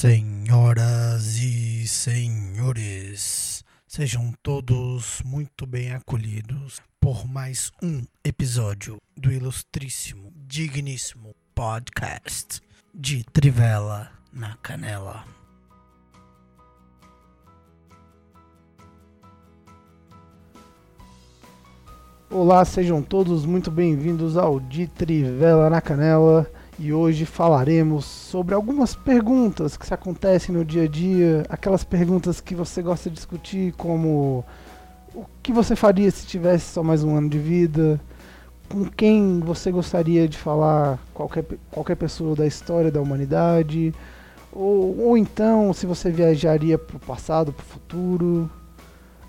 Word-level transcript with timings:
Senhoras 0.00 1.36
e 1.36 1.86
senhores, 1.86 3.62
sejam 3.86 4.32
todos 4.42 5.20
muito 5.26 5.66
bem 5.66 5.92
acolhidos 5.92 6.80
por 6.98 7.28
mais 7.28 7.70
um 7.82 8.02
episódio 8.24 8.96
do 9.14 9.30
ilustríssimo, 9.30 10.32
digníssimo 10.34 11.34
podcast 11.54 12.62
de 12.94 13.22
Trivela 13.24 14.10
na 14.32 14.56
Canela. 14.62 15.22
Olá, 22.30 22.64
sejam 22.64 23.02
todos 23.02 23.44
muito 23.44 23.70
bem-vindos 23.70 24.38
ao 24.38 24.58
De 24.60 24.86
Trivela 24.86 25.68
na 25.68 25.82
Canela 25.82 26.50
e 26.80 26.94
hoje 26.94 27.26
falaremos 27.26 28.06
sobre 28.06 28.54
algumas 28.54 28.94
perguntas 28.94 29.76
que 29.76 29.86
se 29.86 29.92
acontecem 29.92 30.54
no 30.54 30.64
dia 30.64 30.84
a 30.84 30.88
dia, 30.88 31.44
aquelas 31.50 31.84
perguntas 31.84 32.40
que 32.40 32.54
você 32.54 32.80
gosta 32.80 33.10
de 33.10 33.16
discutir, 33.16 33.74
como 33.74 34.42
o 35.14 35.26
que 35.42 35.52
você 35.52 35.76
faria 35.76 36.10
se 36.10 36.26
tivesse 36.26 36.72
só 36.72 36.82
mais 36.82 37.04
um 37.04 37.14
ano 37.14 37.28
de 37.28 37.38
vida, 37.38 38.00
com 38.66 38.86
quem 38.86 39.40
você 39.40 39.70
gostaria 39.70 40.26
de 40.26 40.38
falar 40.38 40.98
qualquer, 41.12 41.44
qualquer 41.70 41.96
pessoa 41.96 42.34
da 42.34 42.46
história 42.46 42.90
da 42.90 43.02
humanidade, 43.02 43.92
ou, 44.50 45.00
ou 45.00 45.18
então 45.18 45.74
se 45.74 45.84
você 45.84 46.10
viajaria 46.10 46.78
para 46.78 46.96
o 46.96 47.00
passado, 47.00 47.52
para 47.52 47.62
o 47.62 47.66
futuro, 47.66 48.50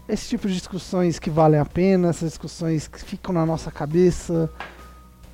esse 0.08 0.30
tipo 0.30 0.48
de 0.48 0.54
discussões 0.54 1.20
que 1.20 1.30
valem 1.30 1.59
a 1.59 1.66
pena, 1.66 2.12
essas 2.12 2.30
discussões 2.30 2.88
que 2.88 3.04
ficam 3.04 3.34
na 3.34 3.45
nossa 3.45 3.70
cabeça, 3.70 4.50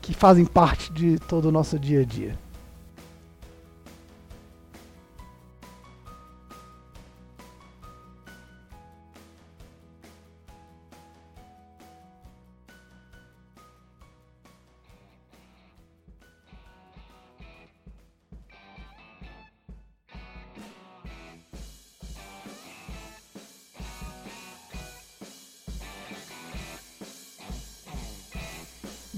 que 0.07 0.13
fazem 0.13 0.45
parte 0.45 0.89
de 0.93 1.20
todo 1.20 1.49
o 1.49 1.52
nosso 1.52 1.77
dia 1.77 1.99
a 1.99 2.05
dia. 2.05 2.39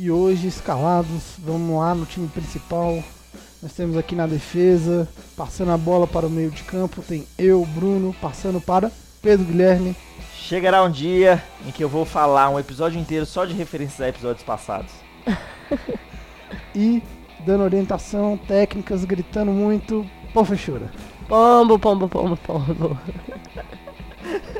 E 0.01 0.09
hoje, 0.09 0.47
escalados, 0.47 1.33
vamos 1.39 1.77
lá 1.77 1.93
no 1.93 2.05
time 2.05 2.25
principal. 2.29 3.03
Nós 3.61 3.73
temos 3.73 3.97
aqui 3.97 4.15
na 4.15 4.25
defesa, 4.25 5.05
passando 5.35 5.73
a 5.73 5.77
bola 5.77 6.07
para 6.07 6.25
o 6.25 6.29
meio 6.29 6.49
de 6.51 6.63
campo, 6.63 7.01
tem 7.01 7.27
eu, 7.37 7.65
Bruno, 7.65 8.15
passando 8.21 8.61
para 8.61 8.89
Pedro 9.21 9.45
Guilherme. 9.45 9.93
Chegará 10.33 10.81
um 10.85 10.89
dia 10.89 11.43
em 11.67 11.71
que 11.71 11.83
eu 11.83 11.89
vou 11.89 12.05
falar 12.05 12.49
um 12.49 12.57
episódio 12.57 12.97
inteiro 12.97 13.25
só 13.25 13.43
de 13.43 13.53
referências 13.53 13.99
a 13.99 14.07
episódios 14.07 14.41
passados. 14.41 14.93
e 16.73 17.03
dando 17.45 17.65
orientação, 17.65 18.37
técnicas, 18.47 19.03
gritando 19.03 19.51
muito, 19.51 20.09
pô, 20.33 20.45
fechura. 20.45 20.89
Pombo, 21.27 21.77
pombo, 21.77 22.07
pombo, 22.07 22.37
pombo. 22.37 22.97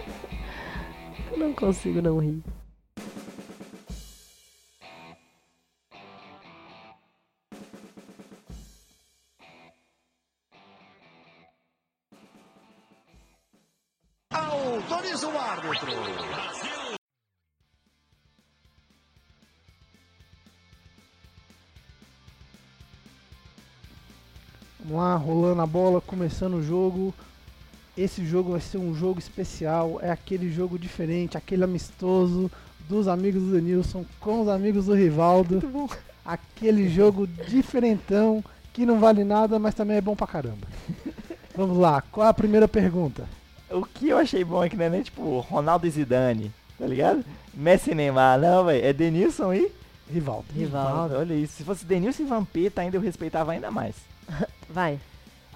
não 1.37 1.53
consigo 1.53 2.01
não 2.01 2.19
rir. 2.19 2.43
Lá, 25.59 25.59
rolando 25.59 25.62
a 25.62 25.66
bola, 25.66 26.02
começando 26.02 26.56
o 26.56 26.64
jogo. 26.64 27.14
Esse 27.97 28.25
jogo 28.25 28.52
vai 28.52 28.62
ser 28.62 28.78
um 28.78 28.94
jogo 28.94 29.20
especial, 29.20 30.00
é 30.02 30.09
aquele 30.09 30.50
jogo 30.52 30.80
diferente, 30.80 31.38
aquele 31.38 31.64
amistoso 31.64 32.50
dos 32.88 33.08
amigos 33.08 33.44
do 33.44 33.52
Denilson 33.52 34.06
com 34.20 34.42
os 34.42 34.47
amigos 34.47 34.86
do 34.86 34.94
Rivaldo. 34.94 35.62
Aquele 36.24 36.88
jogo 36.88 37.28
diferentão 37.28 38.44
que 38.72 38.86
não 38.86 39.00
vale 39.00 39.24
nada, 39.24 39.59
mas 39.59 39.75
também 39.75 39.97
é 39.97 40.02
bom 40.02 40.16
pra 40.16 40.28
caramba. 40.28 40.68
Vamos 41.56 41.78
lá, 41.78 42.02
qual 42.02 42.28
é 42.28 42.30
a 42.30 42.34
primeira 42.34 42.68
pergunta? 42.68 43.28
O 43.70 43.84
que 43.84 44.09
eu 44.09 44.18
achei 44.18 44.44
bom 44.44 44.64
é 44.64 44.70
que 44.70 44.78
não 44.78 44.86
é 44.86 44.90
nem 44.90 45.02
tipo 45.02 45.40
Ronaldo 45.40 45.86
e 45.86 45.90
Zidane, 45.90 46.52
tá 46.78 46.86
ligado? 46.86 47.24
Messi 47.53 47.91
e 47.91 47.96
Neymar, 47.96 48.40
não, 48.40 48.66
velho. 48.66 48.86
É 48.86 48.94
Denilson 48.94 49.53
e 49.53 49.72
Rivaldo. 50.09 50.46
Rivaldo. 50.56 51.16
Olha 51.16 51.34
isso. 51.34 51.58
Se 51.58 51.64
fosse 51.64 51.86
Denilson 51.86 52.24
e 52.24 52.26
Vampeta, 52.26 52.81
ainda 52.81 52.96
eu 52.97 53.02
respeitava 53.02 53.52
ainda 53.52 53.70
mais. 53.70 53.96
Vai. 54.70 55.00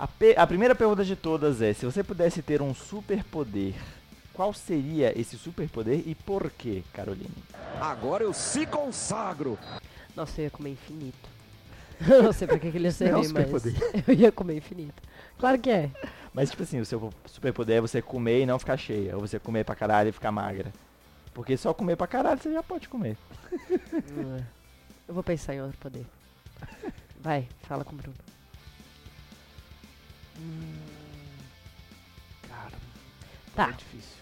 A, 0.04 0.44
a 0.44 0.48
primeira 0.48 0.76
pergunta 0.76 1.06
de 1.06 1.16
todas 1.16 1.62
é: 1.62 1.72
se 1.72 1.86
você 1.86 2.04
pudesse 2.04 2.42
ter 2.42 2.62
um 2.62 2.76
superpoder, 2.76 3.74
qual 4.34 4.54
seria 4.54 5.18
esse 5.18 5.38
superpoder 5.38 6.04
e 6.06 6.14
por 6.14 6.52
quê, 6.52 6.84
Caroline? 6.92 7.32
Agora 7.80 8.22
eu 8.22 8.34
se 8.34 8.66
consagro. 8.66 9.58
Nossa, 10.14 10.42
eu 10.42 10.46
ia 10.46 10.52
comer 10.52 10.72
infinito. 10.72 11.32
Eu 12.06 12.24
não 12.24 12.34
sei 12.34 12.48
pra 12.48 12.60
que, 12.60 12.70
que 12.70 12.78
ele 12.78 12.90
ia 12.90 13.12
Não 13.12 13.20
é 13.20 13.22
um 13.22 13.24
servir, 13.24 13.52
mas 13.52 13.66
eu 14.08 14.14
ia 14.14 14.32
comer 14.32 14.58
infinito. 14.58 15.02
Claro 15.38 15.58
que 15.58 15.70
é. 15.70 15.90
Mas, 16.34 16.50
tipo 16.50 16.64
assim, 16.64 16.82
o 16.82 16.86
seu 16.86 17.14
superpoder 17.26 17.78
é 17.78 17.82
você 17.82 18.02
comer 18.02 18.42
e 18.42 18.46
não 18.46 18.60
ficar 18.60 18.76
cheia, 18.76 19.16
ou 19.16 19.22
você 19.22 19.40
comer 19.40 19.64
pra 19.64 19.76
caralho 19.76 20.10
e 20.10 20.12
ficar 20.12 20.32
magra. 20.32 20.74
Porque 21.34 21.56
só 21.56 21.74
comer 21.74 21.96
pra 21.96 22.08
caralho 22.08 22.42
você 22.42 22.52
já 22.52 22.64
pode 22.64 22.90
comer. 22.90 23.16
Eu 25.08 25.14
vou 25.14 25.24
pensar 25.24 25.54
em 25.54 25.62
outro 25.62 25.78
poder. 25.78 26.06
Vai, 27.22 27.48
fala 27.62 27.86
com 27.86 27.94
o 27.94 27.98
Bruno. 27.98 28.23
Cara, 32.48 32.72
Tá, 33.56 33.70
é 33.70 33.72
difícil. 33.74 34.18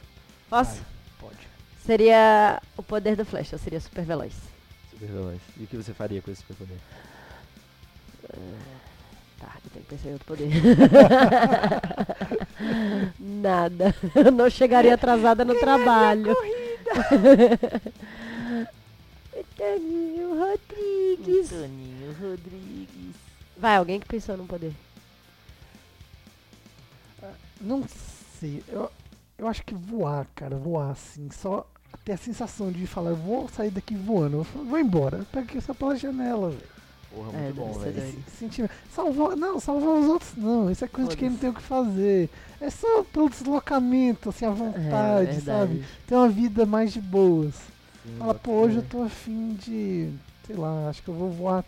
posso? 0.50 0.76
Vai, 0.76 0.84
pode. 1.30 1.48
Seria 1.86 2.62
o 2.78 2.84
poder 2.84 3.16
do 3.16 3.26
Flash, 3.26 3.52
eu 3.54 3.60
seria 3.60 3.80
super 3.80 4.04
veloz. 4.06 4.34
Super 4.92 5.08
veloz. 5.10 5.40
E 5.58 5.64
o 5.64 5.68
que 5.68 5.78
você 5.78 5.94
faria 5.94 6.22
com 6.22 6.32
esse 6.32 6.42
superpoder? 6.42 6.78
Tá, 9.40 9.56
eu 9.66 9.72
tenho 9.72 9.86
que 9.86 9.90
pensar 9.96 10.10
em 10.10 10.14
outro 10.14 10.28
poder. 10.28 10.50
Nada. 13.20 13.96
Eu 14.16 14.30
não 14.32 14.48
chegaria 14.50 14.94
atrasada 14.94 15.44
no 15.44 15.56
trabalho. 15.56 16.36
Toninho 19.58 20.40
Rodrigues. 20.40 21.50
Toninho 21.50 22.16
Rodrigues. 22.22 23.16
Vai, 23.58 23.76
alguém 23.78 24.00
que 24.00 24.08
pensou 24.08 24.38
num 24.38 24.46
poder. 24.48 24.74
Não 27.62 27.84
sei, 28.40 28.64
eu, 28.68 28.90
eu 29.38 29.48
acho 29.48 29.64
que 29.64 29.74
voar, 29.74 30.26
cara, 30.36 30.56
voar 30.58 30.92
assim, 30.92 31.30
só 31.32 31.66
ter 32.04 32.14
a 32.14 32.18
sensação 32.18 32.72
de 32.72 32.88
falar, 32.88 33.12
eu 33.12 33.16
vou 33.16 33.48
sair 33.50 33.70
daqui 33.72 33.96
voando, 33.96 34.46
vou 34.56 34.80
embora, 34.80 35.26
pega 35.32 35.46
aqui 35.46 35.62
só 35.62 35.74
pela 35.74 35.96
janela, 35.96 36.50
velho. 36.50 36.72
Porra, 37.14 37.32
É, 37.38 37.42
muito 37.44 37.56
bom, 37.56 37.72
deve 37.80 37.84
ser 37.84 37.92
velho. 37.92 38.24
sentimento. 38.40 38.72
Salvar, 38.96 39.36
não, 39.36 39.60
salvar 39.60 40.00
os 40.00 40.08
outros 40.08 40.32
não, 40.38 40.72
isso 40.72 40.86
é 40.86 40.88
coisa 40.88 41.10
de 41.10 41.18
quem 41.18 41.30
não 41.30 41.38
tem 41.38 41.50
o 41.50 41.54
que 41.54 41.62
fazer. 41.62 42.30
É 42.60 42.70
só 42.70 43.04
pelo 43.04 43.30
deslocamento, 43.30 44.30
assim, 44.30 44.46
à 44.46 44.50
vontade, 44.52 45.38
é, 45.38 45.40
sabe? 45.42 45.84
Ter 46.08 46.16
uma 46.16 46.30
vida 46.30 46.66
mais 46.66 46.94
de 46.94 47.02
boas. 47.02 47.54
Sim, 48.04 48.16
Fala, 48.18 48.34
pô, 48.34 48.52
hoje 48.54 48.78
eu 48.78 48.84
tô 48.84 49.04
afim 49.04 49.54
de, 49.56 50.10
sei 50.48 50.56
lá, 50.56 50.90
acho 50.90 51.04
que 51.04 51.10
eu 51.10 51.14
vou 51.14 51.30
voar, 51.30 51.66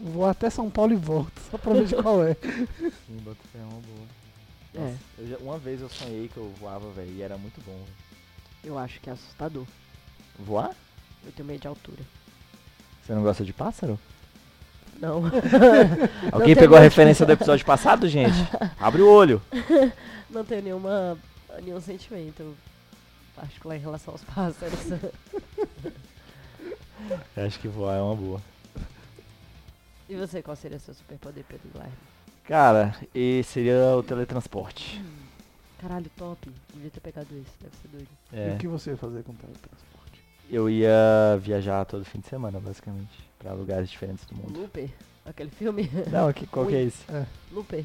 voar 0.00 0.30
até 0.30 0.48
São 0.48 0.70
Paulo 0.70 0.92
e 0.92 0.96
volto, 0.96 1.38
só 1.50 1.58
pra 1.58 1.74
ver 1.74 1.84
de 1.86 1.94
qual 1.94 2.24
é. 2.24 2.34
Sim, 2.34 3.16
boto 3.22 3.38
fé, 3.52 3.58
é 3.58 3.62
uma 3.62 3.72
boa. 3.72 4.25
É. 4.76 4.80
Nossa, 4.80 5.30
já- 5.30 5.36
uma 5.38 5.58
vez 5.58 5.80
eu 5.80 5.88
sonhei 5.88 6.28
que 6.28 6.36
eu 6.36 6.52
voava, 6.60 6.90
velho, 6.92 7.10
e 7.12 7.22
era 7.22 7.36
muito 7.38 7.60
bom. 7.64 7.72
velho. 7.72 8.06
Eu 8.64 8.78
acho 8.78 9.00
que 9.00 9.08
é 9.08 9.12
assustador. 9.12 9.64
Voar? 10.38 10.74
Eu 11.24 11.32
tenho 11.32 11.46
medo 11.48 11.60
de 11.60 11.68
altura. 11.68 12.02
Você 13.04 13.14
não 13.14 13.22
gosta 13.22 13.44
de 13.44 13.52
pássaro? 13.52 13.98
Não. 15.00 15.22
Alguém 16.32 16.54
tem 16.54 16.56
pegou 16.56 16.76
a 16.76 16.80
referência 16.80 17.24
do 17.26 17.32
episódio 17.32 17.64
passado, 17.66 18.08
gente? 18.08 18.34
Abre 18.80 19.02
o 19.02 19.08
olho. 19.10 19.40
não 20.30 20.44
tenho 20.44 20.62
nenhuma, 20.62 21.18
nenhum 21.62 21.80
sentimento 21.80 22.56
particular 23.34 23.76
em 23.76 23.80
relação 23.80 24.14
aos 24.14 24.24
pássaros. 24.24 24.78
Acho 27.36 27.58
que 27.60 27.68
voar 27.68 27.96
é 27.96 28.00
uma 28.00 28.16
boa. 28.16 28.40
e 30.08 30.16
você, 30.16 30.42
qual 30.42 30.56
seria 30.56 30.78
seu 30.78 30.94
superpoder, 30.94 31.44
Pedro 31.46 31.68
Guilherme? 31.72 31.92
Cara, 32.46 32.94
e 33.14 33.42
seria 33.44 33.96
o 33.96 34.02
teletransporte. 34.02 35.02
Caralho, 35.80 36.10
top. 36.16 36.50
Devia 36.72 36.90
ter 36.90 37.00
pegado 37.00 37.26
esse, 37.32 37.50
deve 37.60 37.76
ser 37.82 37.88
doido. 37.88 38.08
E 38.32 38.36
É, 38.52 38.54
o 38.54 38.58
que 38.58 38.68
você 38.68 38.90
ia 38.90 38.96
fazer 38.96 39.22
com 39.24 39.32
o 39.32 39.34
teletransporte? 39.34 39.86
eu 40.48 40.70
ia 40.70 41.36
viajar 41.40 41.84
todo 41.84 42.04
fim 42.04 42.20
de 42.20 42.28
semana, 42.28 42.60
basicamente, 42.60 43.10
pra 43.38 43.52
lugares 43.52 43.90
diferentes 43.90 44.24
do 44.26 44.36
mundo. 44.36 44.60
Looper? 44.60 44.88
Aquele 45.24 45.50
filme? 45.50 45.90
Não, 46.10 46.28
aqui, 46.28 46.46
qual 46.46 46.66
que 46.66 46.74
é 46.76 46.82
esse? 46.82 47.02
Looper. 47.50 47.84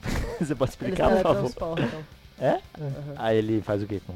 Você 0.40 0.54
pode 0.54 0.70
Eles 0.70 0.74
explicar, 0.74 1.10
por 1.10 1.22
favor? 1.22 1.50
teletransportam. 1.52 2.04
É? 2.38 2.52
Aham. 2.80 3.14
Aí 3.16 3.36
ele 3.36 3.60
faz 3.60 3.82
o 3.82 3.86
quê 3.86 4.00
com. 4.06 4.14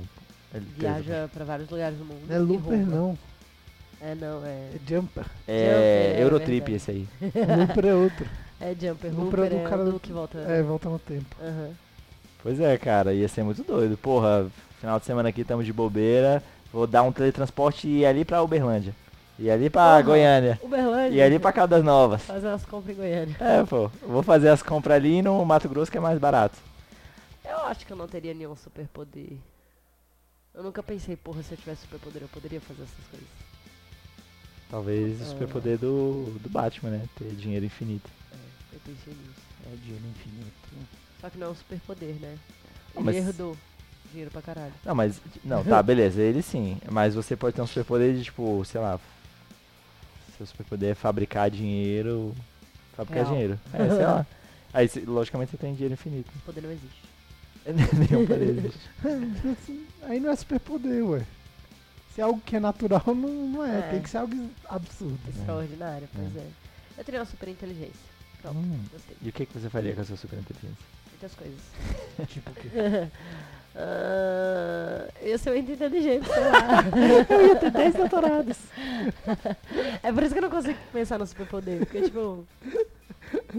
Ele 0.55 0.65
Viaja 0.79 1.29
pra 1.35 1.45
vários 1.45 1.69
lugares 1.69 1.99
do 1.99 2.05
mundo. 2.07 2.23
Não 2.27 2.35
é 2.35 2.39
e 2.39 2.43
Looper, 2.43 2.87
não. 2.87 3.19
É, 4.01 4.15
não, 4.15 4.45
é. 4.47 4.71
É 4.75 4.79
Jumper. 4.89 5.25
É, 5.47 5.65
Jumper, 5.65 6.19
é 6.19 6.23
Eurotrip 6.23 6.71
verdade. 6.71 6.75
esse 6.77 6.91
aí. 6.91 7.09
Looper 7.59 7.85
é 7.87 7.95
outro. 7.95 8.27
É 8.61 8.71
Jumper. 8.75 9.11
Looper 9.13 9.41
Looper 9.41 9.45
é 9.45 9.49
do 9.49 9.57
é 9.57 9.69
cara 9.69 9.83
o 9.83 9.93
do- 9.93 10.01
que 10.01 10.13
volta. 10.13 10.39
É, 10.39 10.63
volta 10.63 10.89
no 10.89 10.99
tempo. 10.99 11.37
Aham. 11.43 11.71
Pois 12.43 12.61
é, 12.61 12.77
cara, 12.79 13.13
ia 13.15 13.27
ser 13.29 13.43
muito 13.43 13.63
doido. 13.63 13.97
Porra, 13.97 14.47
final 14.81 14.99
de 15.01 15.07
semana 15.07 15.29
aqui 15.31 15.41
estamos 15.43 15.65
de 15.67 15.73
bobeira. 15.73 16.43
Vou 16.73 16.87
dar 16.87 17.03
um 17.03 17.13
teletransporte 17.13 17.87
e 17.87 18.01
ir 18.01 18.07
ali 18.07 18.25
pra 18.25 18.43
Uberlândia. 18.43 18.95
E 19.39 19.51
ali 19.51 19.69
pra 19.71 19.83
Porra. 19.83 20.03
Goiânia. 20.03 20.61
Uberlândia. 20.63 21.17
E 21.17 21.23
ali 21.23 21.39
pra 21.39 21.53
Caldas 21.53 21.83
Novas. 21.85 22.23
Fazer 22.23 22.47
umas 22.49 22.65
compras 22.65 22.95
em 22.95 22.99
Goiânia. 23.01 23.37
É, 23.41 23.65
pô. 23.65 23.89
Vou 24.07 24.23
fazer 24.23 24.49
as 24.49 24.63
compras 24.63 24.95
ali 24.97 25.23
no 25.23 25.45
Mato 25.45 25.69
Grosso 25.69 25.91
que 25.91 25.99
é 25.99 26.01
mais 26.01 26.19
barato. 26.19 26.57
Eu 27.45 27.59
acho 27.67 27.85
que 27.87 27.93
eu 27.93 27.97
não 27.97 28.07
teria 28.09 28.33
nenhum 28.35 28.55
superpoder. 28.57 29.37
Eu 30.55 30.63
nunca 30.63 30.83
pensei, 30.83 31.17
porra, 31.17 31.43
se 31.43 31.53
eu 31.53 31.59
tivesse 31.59 31.83
superpoder, 31.83 32.23
eu 32.23 32.29
poderia 32.29 32.61
fazer 32.61 32.83
essas 32.83 33.07
coisas. 33.11 33.29
Talvez 34.71 35.21
o 35.21 35.25
Ah. 35.25 35.27
superpoder 35.27 35.79
do, 35.79 36.27
do 36.41 36.49
Batman, 36.49 36.91
né? 36.91 37.03
Ter 37.19 37.31
dinheiro 37.35 37.65
infinito. 37.65 38.09
É, 38.85 38.91
pensei 38.91 39.13
nisso. 39.15 39.41
É 39.73 39.77
dinheiro 39.77 40.05
infinito. 40.07 40.53
Só 41.21 41.31
que 41.31 41.39
não 41.39 41.47
é 41.49 41.51
um 41.51 41.55
superpoder, 41.55 42.15
né? 42.21 42.37
Ah, 42.49 42.91
Ele 42.97 43.05
mas- 43.05 43.17
herdou 43.17 43.57
dinheiro 44.11 44.31
pra 44.31 44.43
caralho. 44.43 44.73
Não, 44.85 44.95
mas. 44.95 45.21
Não, 45.45 45.65
tá, 45.65 45.83
beleza, 45.83 46.21
ele 46.21 46.43
sim. 46.43 46.79
Mas 46.91 47.15
você 47.15 47.35
pode 47.37 47.57
ter 47.57 47.63
um 47.63 47.67
superpoder 47.67 48.15
de, 48.15 48.25
tipo, 48.25 48.65
sei 48.65 48.81
lá. 48.81 49.01
Seu 50.37 50.47
superpoder 50.47 50.91
é 50.91 50.95
fabricar 50.95 51.51
dinheiro. 51.51 52.35
Fabricar 52.97 53.25
Real. 53.25 53.35
dinheiro. 53.35 53.61
É, 53.73 53.89
sei 53.89 54.05
lá. 54.07 54.27
Aí, 54.75 54.91
logicamente, 55.07 55.53
você 55.53 55.57
tem 55.57 55.73
dinheiro 55.75 55.95
infinito. 55.95 56.31
Esse 56.35 56.45
poder 56.45 56.61
não 56.63 56.71
existe. 56.73 57.05
Nenhum 58.11 58.27
poder 58.27 58.59
existe. 58.59 59.87
Aí 60.03 60.21
não 60.21 60.31
é 60.31 60.37
superpoder, 60.37 61.03
ué. 61.07 61.25
Se 62.15 62.21
é 62.21 62.25
algo 62.25 62.41
que 62.45 62.57
é 62.57 62.61
natural, 62.61 63.03
não, 63.07 63.15
não 63.15 63.65
é. 63.65 63.79
É. 63.79 63.83
Tem 63.93 64.03
que 64.03 64.11
ser 64.11 64.19
algo 64.19 64.51
absurdo. 64.69 65.19
Extraordinário, 65.29 66.09
pois 66.15 66.37
é. 66.37 66.47
Eu 66.99 67.05
teria 67.05 67.21
uma 67.21 67.27
super 67.27 67.49
inteligência. 67.49 68.14
Pronto, 68.45 68.59
Hum. 68.59 68.79
gostei. 68.93 69.17
E 69.23 69.29
o 69.29 69.33
que, 69.33 69.47
que 69.47 69.59
você 69.59 69.71
faria 69.71 69.95
com 69.95 70.03
a 70.03 70.05
sua 70.05 70.17
super 70.17 70.39
inteligência? 70.39 70.77
Muitas 71.11 71.35
coisas. 71.35 71.61
tipo 72.29 72.51
o 72.51 72.55
quê? 72.55 72.69
Ah, 73.77 75.09
eu 75.21 75.37
sou 75.37 75.53
muito 75.53 75.73
inteligente, 75.73 76.29
sei 76.29 76.45
lá. 76.45 76.85
Eu 77.29 77.47
ia 77.49 77.57
ter 77.57 77.73
10 77.73 77.95
doutorados. 77.97 78.57
É 80.01 80.13
por 80.13 80.23
isso 80.23 80.33
que 80.33 80.39
eu 80.39 80.43
não 80.43 80.51
consigo 80.51 80.79
pensar 80.93 81.19
no 81.19 81.27
superpoder. 81.27 81.81
Porque, 81.81 82.03
tipo. 82.03 82.47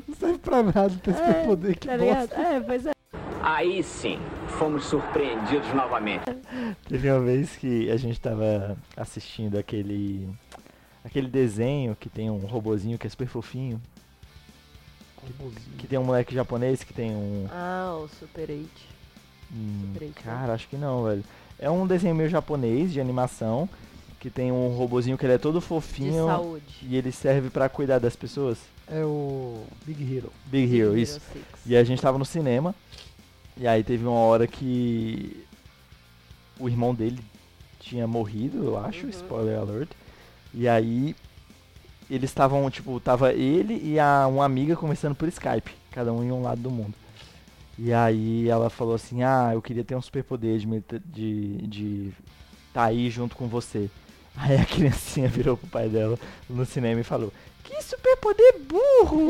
Não 0.08 0.16
serve 0.18 0.38
pra 0.38 0.64
nada 0.64 0.90
ter 1.04 1.12
é, 1.12 1.14
superpoder, 1.16 1.78
que 1.78 1.88
tá 1.88 1.98
ligado? 1.98 2.30
bosta. 2.30 2.42
É, 2.42 2.60
pois 2.62 2.86
é. 2.86 2.92
Aí 3.44 3.84
sim, 3.84 4.18
fomos 4.58 4.86
surpreendidos 4.86 5.74
novamente. 5.74 6.24
Teve 6.88 7.12
uma 7.12 7.20
vez 7.20 7.58
que 7.58 7.92
a 7.92 7.98
gente 7.98 8.18
tava 8.18 8.78
assistindo 8.96 9.58
aquele. 9.58 10.30
aquele 11.04 11.28
desenho 11.28 11.94
que 11.94 12.08
tem 12.08 12.30
um 12.30 12.38
robozinho 12.38 12.98
que 12.98 13.06
é 13.06 13.10
super 13.10 13.28
fofinho. 13.28 13.82
Que 15.78 15.88
tem 15.88 15.98
um 16.00 16.04
moleque 16.04 16.34
japonês 16.34 16.84
que 16.84 16.94
tem 16.94 17.12
um. 17.12 17.48
Ah, 17.52 17.98
o 18.04 18.08
Super 18.08 18.50
8. 18.50 18.70
Hum, 19.54 19.82
Super 19.94 20.04
eight, 20.06 20.16
né? 20.20 20.24
cara, 20.24 20.54
acho 20.54 20.68
que 20.68 20.76
não, 20.78 21.04
velho. 21.04 21.24
É 21.60 21.70
um 21.70 21.86
desenho 21.88 22.16
meio 22.16 22.30
japonês 22.30 22.92
de 22.92 23.00
animação. 23.02 23.70
Que 24.20 24.30
tem 24.32 24.52
um 24.52 24.70
robozinho 24.70 25.18
que 25.20 25.26
ele 25.26 25.34
é 25.34 25.38
todo 25.38 25.60
De 25.60 25.66
fofinho. 25.66 26.26
saúde. 26.26 26.64
E 26.82 26.96
ele 26.96 27.12
serve 27.12 27.52
pra 27.52 27.70
cuidar 27.70 28.00
das 28.00 28.16
pessoas. 28.16 28.58
É 28.88 29.04
o 29.06 29.64
Big 29.86 30.02
Hero. 30.16 30.32
Big 30.48 30.76
Hero, 30.80 30.98
isso. 30.98 31.20
Six. 31.32 31.46
E 31.66 31.76
a 31.78 31.84
gente 31.84 32.02
tava 32.02 32.18
no 32.18 32.26
cinema. 32.26 32.74
E 33.56 33.68
aí 33.68 33.84
teve 33.84 34.04
uma 34.04 34.18
hora 34.20 34.48
que 34.48 35.46
o 36.60 36.68
irmão 36.68 36.94
dele 36.96 37.20
tinha 37.80 38.08
morrido, 38.08 38.64
eu 38.66 38.78
acho, 38.84 39.04
Uhum. 39.04 39.10
spoiler 39.10 39.60
alert. 39.60 39.90
E 40.54 40.68
aí 40.68 41.16
eles 42.10 42.30
estavam, 42.30 42.70
tipo, 42.70 43.00
tava 43.00 43.34
ele 43.34 43.82
e 43.84 44.00
a, 44.00 44.28
uma 44.28 44.46
amiga 44.46 44.76
conversando 44.76 45.16
por 45.16 45.28
Skype, 45.28 45.72
cada 45.92 46.14
um 46.14 46.24
em 46.24 46.32
um 46.32 46.42
lado 46.42 46.62
do 46.62 46.72
mundo. 46.72 46.94
E 47.78 47.92
aí 47.92 48.48
ela 48.48 48.70
falou 48.70 48.96
assim, 48.96 49.24
ah, 49.24 49.52
eu 49.54 49.62
queria 49.62 49.84
ter 49.84 49.96
um 49.96 50.02
superpoder 50.02 50.58
de, 50.60 50.68
de, 51.06 51.68
de 51.68 52.14
tá 52.74 52.86
aí 52.86 53.10
junto 53.10 53.36
com 53.36 53.48
você. 53.48 53.90
Aí 54.38 54.58
a 54.58 54.66
criancinha 54.66 55.30
virou 55.30 55.56
pro 55.56 55.70
pai 55.70 55.88
dela 55.88 56.20
no 56.50 56.66
cinema 56.66 57.00
e 57.00 57.06
falou, 57.06 57.32
que 57.66 57.84
superpoder 57.84 58.60
burro! 58.68 59.30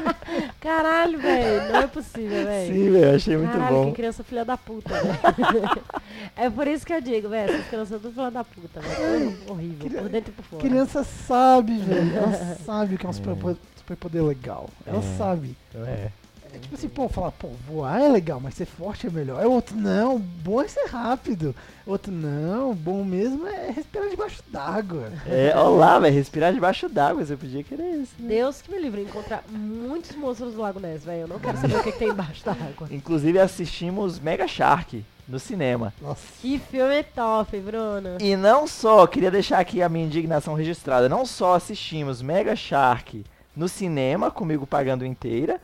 Caralho, 0.60 1.18
velho. 1.18 1.72
Não 1.72 1.80
é 1.80 1.86
possível, 1.86 2.44
velho. 2.44 2.72
Sim, 2.74 2.90
velho, 2.92 3.04
eu 3.04 3.16
achei 3.16 3.36
muito 3.36 3.52
Caralho, 3.52 3.76
bom. 3.76 3.86
que 3.90 3.96
criança 3.96 4.22
filha 4.24 4.44
da 4.44 4.56
puta, 4.56 4.90
velho. 4.94 5.82
é 6.36 6.50
por 6.50 6.66
isso 6.66 6.86
que 6.86 6.92
eu 6.92 7.00
digo, 7.00 7.28
velho, 7.28 7.52
essas 7.52 7.66
crianças 7.68 7.88
são 7.88 7.98
tudo 8.00 8.14
filha 8.14 8.30
da 8.30 8.44
puta, 8.44 8.80
velho. 8.80 9.36
Horrível, 9.48 9.88
Cri- 9.88 9.98
por 9.98 10.08
dentro 10.08 10.30
e 10.30 10.34
por 10.34 10.44
fora. 10.44 10.62
Criança 10.62 11.04
sabe, 11.04 11.78
velho. 11.78 12.16
Ela 12.16 12.56
sabe 12.64 12.94
o 12.94 12.98
que 12.98 13.06
é 13.06 13.08
um 13.08 13.12
superpoder, 13.12 13.56
superpoder 13.76 14.22
legal. 14.24 14.68
Ela 14.86 14.98
É. 14.98 15.16
sabe. 15.18 15.56
É. 15.74 16.08
É 16.54 16.58
tipo 16.58 16.74
assim, 16.74 16.88
pô, 16.88 17.08
falar, 17.08 17.32
pô, 17.32 17.48
voar 17.66 18.00
é 18.00 18.08
legal, 18.08 18.38
mas 18.38 18.54
ser 18.54 18.66
forte 18.66 19.06
é 19.06 19.10
melhor. 19.10 19.42
É 19.42 19.46
outro, 19.46 19.74
não, 19.74 20.18
bom 20.18 20.60
é 20.60 20.68
ser 20.68 20.86
rápido. 20.86 21.54
Outro, 21.86 22.12
não, 22.12 22.74
bom 22.74 23.02
mesmo 23.04 23.46
é 23.46 23.70
respirar 23.70 24.08
debaixo 24.10 24.42
d'água. 24.48 25.10
É, 25.26 25.56
olá, 25.56 25.98
velho, 25.98 26.14
respirar 26.14 26.52
debaixo 26.52 26.88
d'água, 26.88 27.24
você 27.24 27.36
podia 27.36 27.64
querer 27.64 28.02
isso. 28.02 28.12
né? 28.18 28.28
Deus 28.28 28.60
que 28.60 28.70
me 28.70 28.78
livre 28.78 29.00
encontrar 29.02 29.42
muitos 29.48 30.14
monstros 30.14 30.52
do 30.54 30.60
Lago 30.60 30.78
Ness, 30.78 31.04
velho. 31.04 31.22
Eu 31.22 31.28
não 31.28 31.38
quero 31.38 31.56
saber 31.58 31.76
o 31.76 31.82
que, 31.82 31.92
que 31.92 31.98
tem 31.98 32.08
embaixo 32.10 32.44
da 32.44 32.52
água. 32.52 32.86
Inclusive 32.90 33.38
assistimos 33.38 34.20
Mega 34.20 34.46
Shark 34.46 35.02
no 35.26 35.38
cinema. 35.38 35.94
Nossa. 36.02 36.20
Que 36.42 36.58
filme 36.58 37.02
top, 37.02 37.58
Bruno. 37.60 38.18
E 38.20 38.36
não 38.36 38.66
só, 38.66 39.06
queria 39.06 39.30
deixar 39.30 39.58
aqui 39.58 39.80
a 39.82 39.88
minha 39.88 40.04
indignação 40.04 40.52
registrada, 40.54 41.08
não 41.08 41.24
só 41.24 41.54
assistimos 41.54 42.20
Mega 42.20 42.54
Shark 42.54 43.24
no 43.56 43.68
cinema, 43.68 44.30
comigo 44.30 44.66
pagando 44.66 45.04
inteira, 45.04 45.60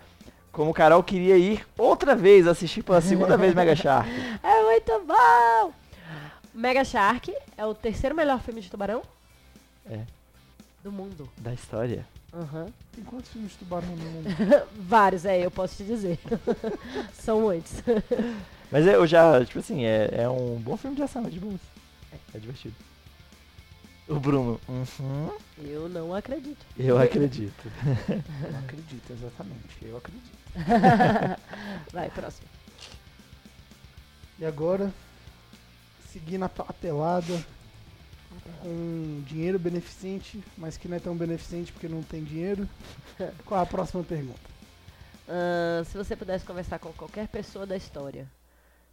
como 0.58 0.72
o 0.72 0.74
Carol 0.74 1.04
queria 1.04 1.38
ir 1.38 1.64
outra 1.78 2.16
vez 2.16 2.44
assistir 2.44 2.82
pela 2.82 3.00
segunda 3.00 3.36
vez 3.36 3.54
Mega 3.54 3.76
Shark. 3.76 4.10
É 4.42 4.64
muito 4.64 5.06
bom! 5.06 5.72
Mega 6.52 6.84
Shark 6.84 7.32
é 7.56 7.64
o 7.64 7.72
terceiro 7.72 8.16
melhor 8.16 8.40
filme 8.40 8.60
de 8.60 8.68
tubarão 8.68 9.00
É, 9.88 10.00
do 10.82 10.90
mundo. 10.90 11.30
da 11.36 11.54
história. 11.54 12.04
Aham. 12.34 12.66
Tem 12.92 13.04
quantos 13.04 13.30
filmes 13.30 13.52
de 13.52 13.58
tubarão 13.58 13.86
no 13.88 14.04
mundo? 14.04 14.28
Vários, 14.80 15.24
é, 15.24 15.46
eu 15.46 15.50
posso 15.52 15.76
te 15.76 15.84
dizer. 15.84 16.18
São 17.14 17.42
muitos. 17.42 17.74
Mas 18.68 18.84
eu 18.84 19.06
já, 19.06 19.44
tipo 19.44 19.60
assim, 19.60 19.84
é, 19.84 20.10
é 20.12 20.28
um 20.28 20.56
bom 20.56 20.76
filme 20.76 20.96
de 20.96 21.04
ação, 21.04 21.24
é 21.24 21.30
de 21.30 21.38
boas. 21.38 21.60
É 22.34 22.38
divertido. 22.38 22.74
O 24.08 24.18
Bruno, 24.18 24.60
uhum, 24.68 25.30
Eu 25.62 25.88
não 25.88 26.12
acredito. 26.14 26.66
eu 26.76 26.98
acredito. 26.98 27.70
Eu 27.88 28.58
acredito, 28.58 29.12
exatamente. 29.12 29.76
Eu 29.82 29.96
acredito. 29.98 30.37
Vai, 31.92 32.10
próximo. 32.10 32.48
E 34.38 34.44
agora, 34.44 34.92
seguindo 36.12 36.44
a 36.44 36.48
papelada, 36.48 37.44
com 38.60 39.22
dinheiro 39.26 39.58
beneficente, 39.58 40.42
mas 40.56 40.76
que 40.76 40.88
não 40.88 40.96
é 40.96 41.00
tão 41.00 41.16
beneficente 41.16 41.72
porque 41.72 41.88
não 41.88 42.02
tem 42.02 42.22
dinheiro. 42.22 42.68
Qual 43.44 43.60
a 43.60 43.66
próxima 43.66 44.02
pergunta? 44.02 44.48
Ahn, 45.28 45.84
se 45.84 45.96
você 45.96 46.16
pudesse 46.16 46.44
conversar 46.44 46.78
com 46.78 46.92
qualquer 46.92 47.28
pessoa 47.28 47.66
da 47.66 47.76
história, 47.76 48.26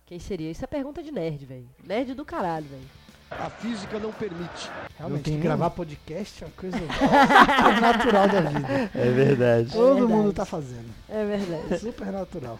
quem 0.05 0.19
seria? 0.19 0.51
Isso 0.51 0.63
é 0.63 0.67
pergunta 0.67 1.01
de 1.01 1.11
nerd, 1.11 1.45
velho. 1.45 1.69
Nerd 1.83 2.13
do 2.13 2.25
caralho, 2.25 2.65
velho. 2.65 3.04
A 3.31 3.49
física 3.49 3.99
não 3.99 4.11
permite. 4.13 4.69
Realmente, 4.97 5.23
tem 5.23 5.39
gravar 5.39 5.69
podcast 5.71 6.43
é 6.43 6.47
uma 6.47 6.53
coisa 6.53 6.77
natural 7.81 8.27
da 8.29 8.41
vida. 8.41 8.91
É 8.93 9.11
verdade. 9.11 9.71
Todo 9.71 9.95
verdade. 9.95 10.13
mundo 10.13 10.33
tá 10.33 10.45
fazendo. 10.45 10.93
É 11.09 11.25
verdade. 11.25 11.79
Super 11.79 12.11
natural. 12.11 12.59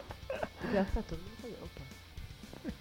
O 0.64 0.68
pior 0.68 0.86
que 0.86 0.92
tá 0.92 1.02
todo 1.08 1.20
mundo 1.20 1.38
fazendo. 1.42 1.64
Opa. 1.64 2.74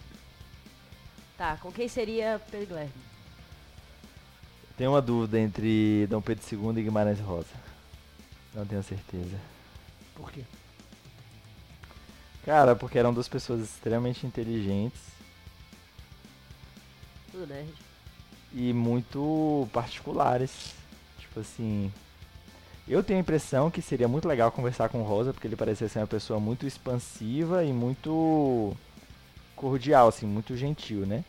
Tá, 1.37 1.57
com 1.59 1.71
quem 1.71 1.89
seria 1.89 2.41
Pedro 2.51 2.69
Guilherme? 2.69 2.93
Tenho 4.77 4.91
uma 4.91 5.03
dúvida 5.03 5.39
entre 5.39 6.07
Dom 6.09 6.21
Pedro 6.21 6.45
II 6.51 6.81
e 6.81 6.83
Guimarães 6.83 7.21
Rosa. 7.21 7.47
Não 8.53 8.67
tenho 8.67 8.83
certeza. 8.83 9.37
Por 10.15 10.33
quê? 10.33 10.43
Cara, 12.45 12.75
porque 12.75 12.99
eram 12.99 13.15
duas 13.15 13.29
pessoas 13.29 13.63
extremamente 13.63 14.27
inteligentes 14.27 15.14
Nerd. 17.47 17.73
e 18.53 18.73
muito 18.73 19.69
particulares. 19.73 20.75
Tipo 21.19 21.41
assim. 21.41 21.93
Eu 22.87 23.03
tenho 23.03 23.19
a 23.19 23.23
impressão 23.23 23.71
que 23.71 23.81
seria 23.81 24.07
muito 24.07 24.29
legal 24.29 24.53
conversar 24.53 24.91
com 24.91 25.01
o 25.01 25.05
Rosa, 25.05 25.33
porque 25.33 25.47
ele 25.47 25.57
parecia 25.57 25.89
ser 25.89 26.01
uma 26.01 26.07
pessoa 26.07 26.39
muito 26.39 26.67
expansiva 26.67 27.65
e 27.65 27.73
muito 27.73 28.77
cordial, 29.57 30.09
assim, 30.09 30.27
muito 30.27 30.55
gentil, 30.55 31.07
né? 31.07 31.25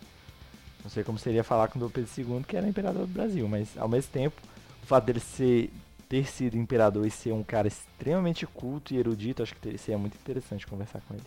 Não 0.83 0.89
sei 0.89 1.01
como 1.03 1.17
seria 1.17 1.43
falar 1.45 1.69
com 1.69 1.79
o 1.79 1.81
Dom 1.81 1.89
Pedro 1.89 2.09
II, 2.17 2.43
que 2.43 2.57
era 2.57 2.67
imperador 2.67 3.07
do 3.07 3.13
Brasil, 3.13 3.47
mas 3.47 3.69
ao 3.77 3.88
mesmo 3.88 4.12
tempo, 4.12 4.39
o 4.83 4.85
fato 4.85 5.05
dele 5.05 5.21
ser, 5.21 5.71
ter 6.09 6.27
sido 6.27 6.57
imperador 6.57 7.07
e 7.07 7.09
ser 7.09 7.31
um 7.31 7.41
cara 7.41 7.69
extremamente 7.69 8.45
culto 8.45 8.93
e 8.93 8.97
erudito, 8.97 9.41
acho 9.41 9.55
que 9.55 9.77
seria 9.77 9.97
muito 9.97 10.15
interessante 10.15 10.67
conversar 10.67 11.01
com 11.07 11.13
ele. 11.13 11.24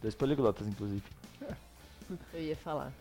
Dois 0.00 0.14
poliglotas, 0.14 0.68
inclusive. 0.68 1.02
Eu 2.32 2.40
ia 2.40 2.56
falar. 2.56 2.92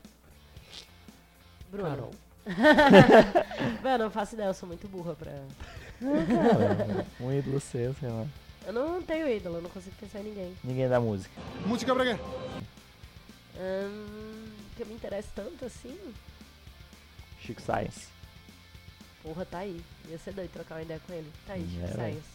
Bruno. 1.76 1.90
Carol. 1.90 2.12
Mano, 3.84 3.96
eu 3.96 4.06
não 4.06 4.12
faço 4.12 4.36
ideia, 4.36 4.48
eu 4.50 4.54
sou 4.54 4.68
muito 4.68 4.88
burra 4.88 5.16
pra. 5.16 5.32
Cara, 6.00 7.06
um 7.20 7.32
ídolo 7.32 7.60
seu, 7.60 7.94
sei 7.96 8.10
lá. 8.10 8.26
Eu 8.68 8.74
não 8.74 9.02
tenho 9.02 9.28
ídolo, 9.30 9.58
eu 9.58 9.62
não 9.62 9.70
consigo 9.70 9.96
pensar 10.00 10.20
em 10.20 10.24
ninguém. 10.24 10.56
Ninguém 10.64 10.90
da 10.90 11.00
música. 11.00 11.34
Música 11.66 11.94
pra 11.94 12.04
quê? 12.04 12.20
Hum, 13.58 14.46
que 14.76 14.82
eu 14.84 14.88
me 14.88 14.94
interessa 14.96 15.30
tanto 15.36 15.66
assim. 15.66 15.98
Chico 17.40 17.62
Science. 17.62 18.08
Porra, 19.24 19.46
tá 19.46 19.60
aí. 19.60 19.82
Ia 20.10 20.18
ser 20.20 20.34
doido 20.34 20.52
trocar 20.52 20.76
uma 20.76 20.82
ideia 20.82 21.00
com 21.06 21.14
ele. 21.14 21.32
Tá 21.48 21.54
aí, 21.54 21.64
É, 21.64 21.68
Chico 21.88 21.98
véi. 21.98 22.12
Science. 22.12 22.28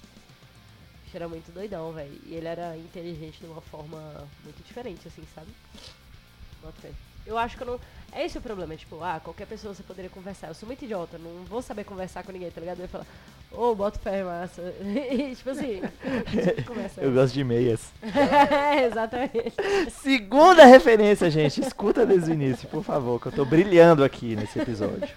Bicho 1.04 1.16
Era 1.16 1.28
muito 1.28 1.52
doidão, 1.52 1.92
velho. 1.92 2.20
E 2.24 2.34
ele 2.34 2.46
era 2.46 2.76
inteligente 2.76 3.40
de 3.40 3.46
uma 3.46 3.60
forma 3.60 3.98
muito 4.44 4.64
diferente, 4.64 5.06
assim, 5.08 5.22
sabe? 5.34 5.48
Bota 6.62 6.80
fé. 6.80 6.90
Eu 7.26 7.38
acho 7.38 7.56
que 7.56 7.62
eu 7.62 7.66
não. 7.66 7.80
É 8.12 8.26
esse 8.26 8.38
o 8.38 8.40
problema, 8.40 8.76
tipo, 8.76 9.02
ah, 9.04 9.20
qualquer 9.22 9.46
pessoa 9.46 9.72
você 9.72 9.84
poderia 9.84 10.10
conversar. 10.10 10.48
Eu 10.48 10.54
sou 10.54 10.66
muito 10.66 10.84
idiota, 10.84 11.16
não 11.16 11.44
vou 11.44 11.62
saber 11.62 11.84
conversar 11.84 12.24
com 12.24 12.32
ninguém, 12.32 12.50
tá 12.50 12.60
ligado? 12.60 12.78
Eu 12.78 12.82
ia 12.82 12.88
falar, 12.88 13.06
ô, 13.52 13.72
bota 13.72 14.00
fé, 14.00 14.24
massa. 14.24 14.62
E, 14.82 15.36
tipo 15.36 15.50
assim, 15.50 15.80
conversa. 16.66 17.00
Eu 17.00 17.12
gosto 17.12 17.34
de 17.34 17.44
meias. 17.44 17.92
é, 18.02 18.82
exatamente. 18.90 19.52
Segunda 20.02 20.64
referência, 20.64 21.30
gente. 21.30 21.60
Escuta 21.60 22.04
desde 22.04 22.32
o 22.32 22.34
início, 22.34 22.68
por 22.68 22.82
favor, 22.82 23.20
que 23.20 23.26
eu 23.26 23.32
tô 23.32 23.44
brilhando 23.44 24.02
aqui 24.02 24.34
nesse 24.34 24.58
episódio. 24.58 25.08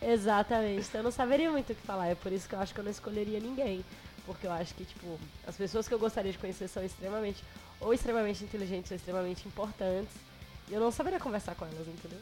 Exatamente. 0.00 0.86
Então 0.88 1.00
eu 1.00 1.04
não 1.04 1.10
saberia 1.10 1.50
muito 1.50 1.72
o 1.72 1.74
que 1.74 1.82
falar. 1.82 2.08
É 2.08 2.14
por 2.14 2.32
isso 2.32 2.48
que 2.48 2.54
eu 2.54 2.60
acho 2.60 2.72
que 2.72 2.80
eu 2.80 2.84
não 2.84 2.90
escolheria 2.90 3.40
ninguém. 3.40 3.84
Porque 4.24 4.46
eu 4.46 4.52
acho 4.52 4.74
que, 4.74 4.84
tipo, 4.84 5.18
as 5.46 5.56
pessoas 5.56 5.88
que 5.88 5.92
eu 5.92 5.98
gostaria 5.98 6.32
de 6.32 6.38
conhecer 6.38 6.68
são 6.68 6.84
extremamente, 6.84 7.42
ou 7.80 7.92
extremamente 7.92 8.44
inteligentes, 8.44 8.90
ou 8.90 8.96
extremamente 8.96 9.46
importantes. 9.46 10.29
Eu 10.70 10.80
não 10.80 10.90
saberia 10.92 11.18
conversar 11.18 11.54
com 11.54 11.64
elas, 11.64 11.86
entendeu? 11.86 12.18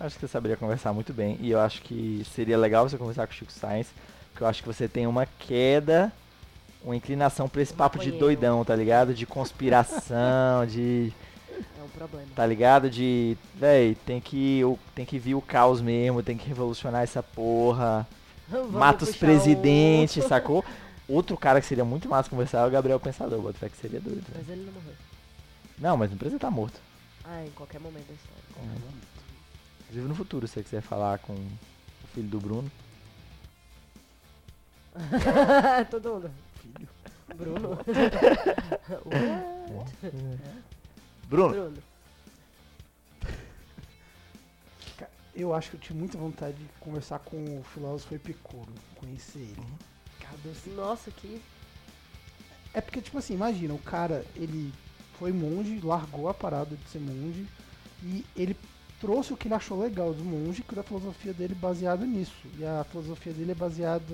Acho 0.00 0.14
que 0.16 0.20
você 0.20 0.28
saberia 0.28 0.56
conversar 0.56 0.92
muito 0.92 1.12
bem. 1.12 1.38
E 1.40 1.50
eu 1.50 1.60
acho 1.60 1.82
que 1.82 2.24
seria 2.34 2.56
legal 2.58 2.88
você 2.88 2.96
conversar 2.96 3.26
com 3.26 3.32
o 3.32 3.36
Chico 3.36 3.50
Science. 3.52 3.90
Porque 4.30 4.42
eu 4.44 4.46
acho 4.46 4.62
que 4.62 4.68
você 4.68 4.86
tem 4.86 5.06
uma 5.06 5.26
queda, 5.26 6.12
uma 6.84 6.94
inclinação 6.94 7.48
pra 7.48 7.60
esse 7.62 7.72
papo 7.74 7.98
de 7.98 8.12
doidão, 8.12 8.64
tá 8.64 8.76
ligado? 8.76 9.12
De 9.14 9.26
conspiração, 9.26 10.64
de. 10.70 11.12
É 11.50 11.82
um 11.82 11.88
problema. 11.88 12.26
Tá 12.36 12.46
ligado? 12.46 12.88
De. 12.88 13.36
Véi, 13.56 13.96
tem 14.06 14.20
que, 14.20 14.62
o- 14.64 14.78
tem 14.94 15.04
que 15.04 15.18
vir 15.18 15.34
o 15.34 15.42
caos 15.42 15.80
mesmo, 15.80 16.22
tem 16.22 16.36
que 16.36 16.46
revolucionar 16.46 17.02
essa 17.02 17.22
porra. 17.22 18.06
Vamos 18.48 18.70
Mata 18.72 19.04
os 19.04 19.10
puxar 19.10 19.26
um- 19.26 19.28
presidentes, 19.28 20.24
sacou? 20.24 20.64
Outro 21.08 21.36
cara 21.36 21.60
que 21.60 21.66
seria 21.66 21.84
muito 21.84 22.08
massa 22.08 22.30
conversar 22.30 22.60
é 22.60 22.66
o 22.66 22.70
Gabriel 22.70 23.00
Pensador, 23.00 23.40
bota 23.40 23.68
que 23.68 23.76
seria 23.76 23.98
doido. 24.00 24.22
Mas 24.36 24.48
ele 24.48 24.64
não 24.64 24.72
morreu. 24.72 24.92
Não, 25.78 25.96
mas 25.96 26.10
não 26.10 26.16
precisa 26.18 26.36
estar 26.36 26.50
morto. 26.50 26.78
Ah, 27.30 27.44
em 27.44 27.50
qualquer 27.50 27.78
momento 27.80 28.06
da 28.06 28.14
história. 28.14 28.42
Inclusive 29.82 30.08
no 30.08 30.14
futuro, 30.14 30.46
se 30.48 30.54
você 30.54 30.62
quiser 30.62 30.80
falar 30.80 31.18
com 31.18 31.34
o 31.34 31.58
filho 32.14 32.28
do 32.28 32.40
Bruno. 32.40 32.70
Todo 35.90 36.12
mundo. 36.14 36.30
Filho. 36.62 36.88
Bruno. 37.36 37.78
What? 39.70 39.92
Bruno! 41.28 41.50
Bruno. 41.52 41.82
Eu 45.34 45.54
acho 45.54 45.70
que 45.70 45.76
eu 45.76 45.80
tinha 45.80 45.96
muita 45.98 46.18
vontade 46.18 46.56
de 46.56 46.64
conversar 46.80 47.20
com 47.20 47.36
o 47.60 47.62
filósofo 47.62 48.12
Epicuro, 48.14 48.72
conhecer 48.96 49.38
ele. 49.38 49.62
Cara, 50.18 50.36
deve 50.42 50.58
ser- 50.58 50.70
Nossa, 50.70 51.10
que. 51.12 51.40
É 52.74 52.80
porque, 52.80 53.00
tipo 53.00 53.18
assim, 53.18 53.34
imagina, 53.34 53.72
o 53.72 53.78
cara, 53.78 54.24
ele 54.34 54.72
foi 55.18 55.32
monge, 55.32 55.80
largou 55.82 56.28
a 56.28 56.34
parada 56.34 56.76
de 56.76 56.90
ser 56.90 57.00
monge, 57.00 57.46
e 58.04 58.24
ele 58.36 58.56
trouxe 59.00 59.32
o 59.32 59.36
que 59.36 59.48
ele 59.48 59.54
achou 59.54 59.78
legal 59.80 60.12
do 60.12 60.24
monge, 60.24 60.62
que 60.62 60.78
a 60.78 60.82
filosofia 60.82 61.32
dele 61.32 61.54
baseada 61.54 62.04
nisso. 62.06 62.46
E 62.58 62.64
a 62.64 62.84
filosofia 62.84 63.32
dele 63.32 63.52
é 63.52 63.54
baseada, 63.54 64.04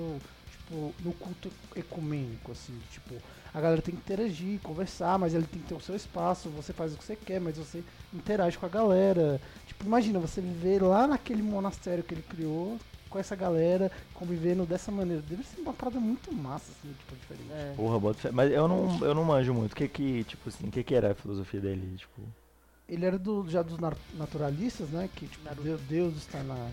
tipo, 0.51 0.95
no 1.05 1.13
culto 1.13 1.51
ecumênico, 1.75 2.53
assim, 2.53 2.79
tipo, 2.91 3.15
a 3.53 3.61
galera 3.61 3.81
tem 3.81 3.95
que 3.95 4.01
interagir, 4.01 4.61
conversar, 4.61 5.19
mas 5.19 5.35
ele 5.35 5.47
tem 5.47 5.61
que 5.61 5.69
ter 5.69 5.75
o 5.75 5.81
seu 5.81 5.95
espaço, 5.95 6.49
você 6.51 6.73
faz 6.73 6.93
o 6.93 6.99
que 6.99 7.05
você 7.05 7.17
quer, 7.17 7.41
mas 7.41 7.57
você 7.57 7.85
interage 8.13 8.59
com 8.59 8.67
a 8.67 8.69
galera. 8.69 9.41
Tipo, 9.67 9.85
imagina 9.87 10.19
você 10.19 10.41
viver 10.41 10.83
lá 10.83 11.07
naquele 11.07 11.43
monastério 11.43 12.03
que 12.03 12.15
ele 12.15 12.23
criou, 12.23 12.79
com 13.15 13.19
essa 13.21 13.37
galera, 13.37 13.93
convivendo 14.13 14.67
dessa 14.67 14.91
maneira. 14.91 15.23
Deve 15.23 15.45
ser 15.45 15.61
uma 15.61 15.73
parada 15.73 16.01
muito 16.01 16.35
massa, 16.35 16.73
assim, 16.73 16.93
tipo, 16.93 17.15
diferente. 17.15 17.53
É. 17.53 17.73
Porra, 17.77 18.01
bota 18.01 18.19
fé. 18.19 18.31
Mas 18.33 18.51
eu 18.51 18.67
não, 18.67 18.99
eu 19.07 19.15
não 19.15 19.23
manjo 19.25 19.55
muito. 19.55 19.73
O 19.73 19.77
que 19.77 19.87
que, 19.87 20.25
tipo 20.25 20.49
assim, 20.49 20.67
o 20.67 20.71
que 20.73 20.83
que 20.83 20.95
era 20.97 21.13
a 21.13 21.15
filosofia 21.15 21.61
dele? 21.61 21.97
Tipo. 21.97 22.23
Ele 22.89 23.07
era 23.07 23.17
do, 23.17 23.49
já 23.49 23.63
dos 23.63 23.79
naturalistas, 24.15 24.89
né? 24.91 25.09
Que 25.15 25.29
tipo. 25.29 25.49
Deus, 25.63 25.81
Deus 25.83 26.17
está 26.17 26.43
na. 26.43 26.71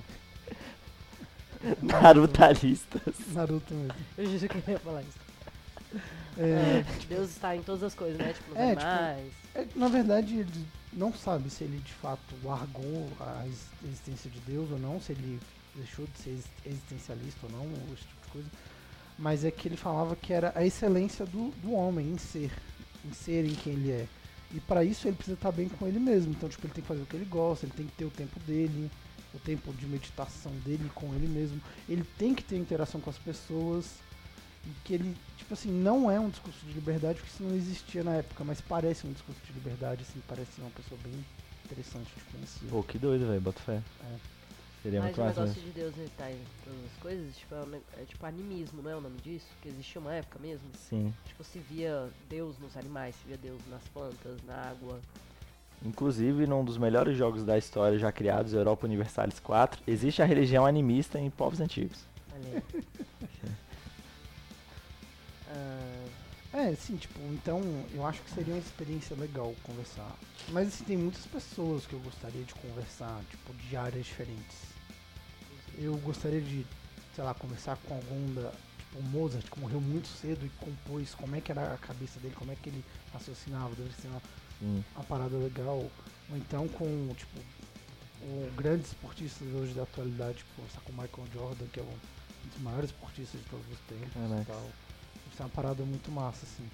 Narutalistas. 1.83 3.13
Naruto 3.33 3.71
mesmo. 3.73 3.93
Eu 4.17 4.25
juro 4.25 4.49
que 4.49 4.57
eu 4.69 4.73
ia 4.73 4.79
falar 4.79 5.01
isso. 5.03 5.19
É, 6.39 6.79
É, 6.79 6.85
Deus 7.07 7.29
está 7.29 7.55
em 7.55 7.61
todas 7.61 7.83
as 7.83 7.93
coisas, 7.93 8.17
né? 8.17 8.33
Tipo, 8.33 8.57
É, 8.57 8.75
tipo, 8.75 8.81
animais. 8.87 9.33
é, 9.53 9.67
na 9.75 9.87
verdade, 9.89 10.39
ele 10.39 10.65
não 10.91 11.13
sabe 11.13 11.49
se 11.51 11.63
ele 11.63 11.77
de 11.77 11.93
fato 11.93 12.33
largou 12.43 13.07
a 13.19 13.43
ex- 13.45 13.67
existência 13.85 14.29
de 14.31 14.39
Deus 14.39 14.71
ou 14.71 14.79
não, 14.79 14.99
se 14.99 15.11
ele 15.11 15.39
deixou 15.75 16.05
de 16.07 16.19
ser 16.19 16.29
ex- 16.31 16.45
existencialista 16.65 17.39
ou 17.45 17.51
não, 17.51 17.61
ou 17.63 17.93
esse 17.93 18.03
tipo 18.07 18.21
de 18.25 18.31
coisa. 18.31 18.47
Mas 19.17 19.45
é 19.45 19.51
que 19.51 19.67
ele 19.67 19.77
falava 19.77 20.15
que 20.15 20.33
era 20.33 20.51
a 20.55 20.65
excelência 20.65 21.25
do, 21.25 21.49
do 21.61 21.73
homem 21.73 22.07
em 22.11 22.17
ser, 22.17 22.51
em 23.05 23.13
ser 23.13 23.45
em 23.45 23.53
quem 23.55 23.73
ele 23.73 23.91
é. 23.91 24.07
E 24.53 24.59
para 24.59 24.83
isso 24.83 25.07
ele 25.07 25.15
precisa 25.15 25.35
estar 25.35 25.51
bem 25.51 25.69
com 25.69 25.87
ele 25.87 25.99
mesmo. 25.99 26.31
Então, 26.31 26.49
tipo, 26.49 26.65
ele 26.65 26.73
tem 26.73 26.81
que 26.81 26.87
fazer 26.87 27.01
o 27.01 27.05
que 27.05 27.15
ele 27.15 27.25
gosta, 27.25 27.65
ele 27.65 27.73
tem 27.73 27.85
que 27.85 27.93
ter 27.93 28.05
o 28.05 28.09
tempo 28.09 28.39
dele, 28.41 28.89
o 29.33 29.39
tempo 29.39 29.71
de 29.73 29.85
meditação 29.87 30.51
dele 30.65 30.89
com 30.93 31.13
ele 31.15 31.27
mesmo. 31.27 31.61
Ele 31.87 32.03
tem 32.17 32.33
que 32.35 32.43
ter 32.43 32.57
interação 32.57 32.99
com 32.99 33.09
as 33.09 33.17
pessoas. 33.17 33.85
E 34.65 34.69
que 34.83 34.93
ele, 34.93 35.15
tipo 35.37 35.53
assim, 35.53 35.71
não 35.71 36.09
é 36.11 36.19
um 36.19 36.29
discurso 36.29 36.63
de 36.65 36.73
liberdade, 36.73 37.19
porque 37.19 37.31
isso 37.33 37.41
não 37.43 37.55
existia 37.55 38.03
na 38.03 38.15
época, 38.15 38.43
mas 38.43 38.61
parece 38.61 39.07
um 39.07 39.11
discurso 39.11 39.41
de 39.47 39.53
liberdade, 39.53 40.03
assim, 40.07 40.21
parece 40.27 40.61
uma 40.61 40.69
pessoa 40.69 40.99
bem 41.03 41.13
interessante 41.65 42.09
de 42.15 42.23
conhecer. 42.31 42.65
Pô, 42.69 42.83
que 42.83 42.99
doido, 42.99 43.25
velho. 43.27 43.41
Bota 43.41 43.59
fé. 43.59 43.81
É. 44.03 44.15
Seria 44.81 44.99
Mas 44.99 45.09
muito 45.09 45.21
o 45.21 45.25
massa. 45.25 45.41
negócio 45.41 45.61
mesmo. 45.63 45.73
de 45.73 45.79
Deus 45.79 46.11
tá 46.17 46.31
em 46.31 46.39
todas 46.65 46.85
as 46.85 46.97
coisas, 46.99 47.37
tipo, 47.37 47.53
é, 47.53 47.59
um 47.63 47.75
é 47.75 48.05
tipo 48.05 48.25
animismo, 48.25 48.81
não 48.81 48.89
é 48.89 48.95
o 48.95 49.01
nome 49.01 49.19
disso? 49.19 49.45
Que 49.61 49.69
existia 49.69 50.01
uma 50.01 50.13
época 50.13 50.39
mesmo. 50.39 50.67
Sim. 50.75 51.13
Tipo, 51.27 51.43
se 51.43 51.59
via 51.59 52.09
Deus 52.29 52.57
nos 52.59 52.75
animais, 52.75 53.15
se 53.15 53.27
via 53.27 53.37
Deus 53.37 53.59
nas 53.69 53.83
plantas, 53.93 54.39
na 54.47 54.55
água. 54.55 54.99
Inclusive, 55.83 56.45
num 56.47 56.63
dos 56.63 56.77
melhores 56.77 57.15
jogos 57.17 57.43
da 57.43 57.57
história 57.57 57.97
já 57.97 58.11
criados, 58.11 58.53
Europa 58.53 58.85
Universalis 58.87 59.39
4, 59.39 59.81
existe 59.87 60.21
a 60.21 60.25
religião 60.25 60.65
animista 60.65 61.19
em 61.19 61.29
povos 61.29 61.59
antigos. 61.59 62.05
Olha 62.33 62.57
aí. 62.57 62.81
Ah, 65.53 66.05
É, 66.53 66.75
sim, 66.75 66.97
tipo, 66.97 67.19
então 67.33 67.61
eu 67.93 68.05
acho 68.05 68.21
que 68.21 68.29
seria 68.31 68.53
uma 68.53 68.59
experiência 68.59 69.15
legal 69.15 69.53
conversar. 69.63 70.11
Mas 70.49 70.67
assim, 70.67 70.83
tem 70.83 70.97
muitas 70.97 71.25
pessoas 71.25 71.85
que 71.85 71.93
eu 71.93 71.99
gostaria 71.99 72.43
de 72.43 72.53
conversar, 72.55 73.21
tipo, 73.29 73.53
de 73.53 73.75
áreas 73.77 74.05
diferentes. 74.05 74.70
Eu 75.77 75.95
gostaria 75.97 76.41
de, 76.41 76.65
sei 77.15 77.23
lá, 77.23 77.33
conversar 77.33 77.77
com 77.77 77.95
algum 77.95 78.33
da. 78.33 78.51
Tipo, 78.51 79.03
Mozart, 79.03 79.45
que 79.49 79.59
morreu 79.59 79.79
muito 79.79 80.07
cedo 80.07 80.45
e 80.45 80.49
compôs 80.49 81.15
como 81.15 81.35
é 81.35 81.41
que 81.41 81.51
era 81.51 81.73
a 81.73 81.77
cabeça 81.77 82.19
dele, 82.19 82.35
como 82.35 82.51
é 82.51 82.55
que 82.55 82.69
ele 82.69 82.83
raciocinava, 83.13 83.73
deve 83.75 83.93
ser 83.93 84.07
uma, 84.09 84.21
Sim. 84.59 84.83
uma 84.95 85.03
parada 85.05 85.37
legal. 85.37 85.77
Ou 86.29 86.37
então 86.37 86.67
com, 86.67 87.13
tipo, 87.15 87.39
o 88.23 88.51
grandes 88.55 88.87
esportistas 88.87 89.47
hoje 89.53 89.73
da 89.73 89.83
atualidade, 89.83 90.39
tipo, 90.39 90.61
com 90.83 90.91
o 90.91 90.95
Michael 90.95 91.27
Jordan, 91.33 91.65
que 91.67 91.79
é 91.79 91.83
um 91.83 92.49
dos 92.49 92.61
maiores 92.61 92.89
esportistas 92.89 93.39
de 93.39 93.47
todos 93.47 93.65
os 93.71 93.79
tempos 93.81 94.13
Caraca. 94.13 94.41
e 94.41 94.45
tal. 94.45 94.61
Deve 94.61 95.35
ser 95.37 95.43
uma 95.43 95.49
parada 95.49 95.83
muito 95.83 96.11
massa, 96.11 96.45
assim. 96.45 96.67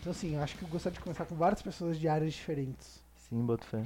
Então, 0.00 0.12
assim, 0.12 0.36
acho 0.36 0.56
que 0.56 0.62
eu 0.62 0.68
gostaria 0.68 0.94
de 0.94 1.00
conversar 1.00 1.26
com 1.26 1.34
várias 1.34 1.62
pessoas 1.62 1.98
de 1.98 2.08
áreas 2.08 2.32
diferentes. 2.32 3.00
Sim, 3.28 3.44
boto 3.44 3.66
fé. 3.66 3.84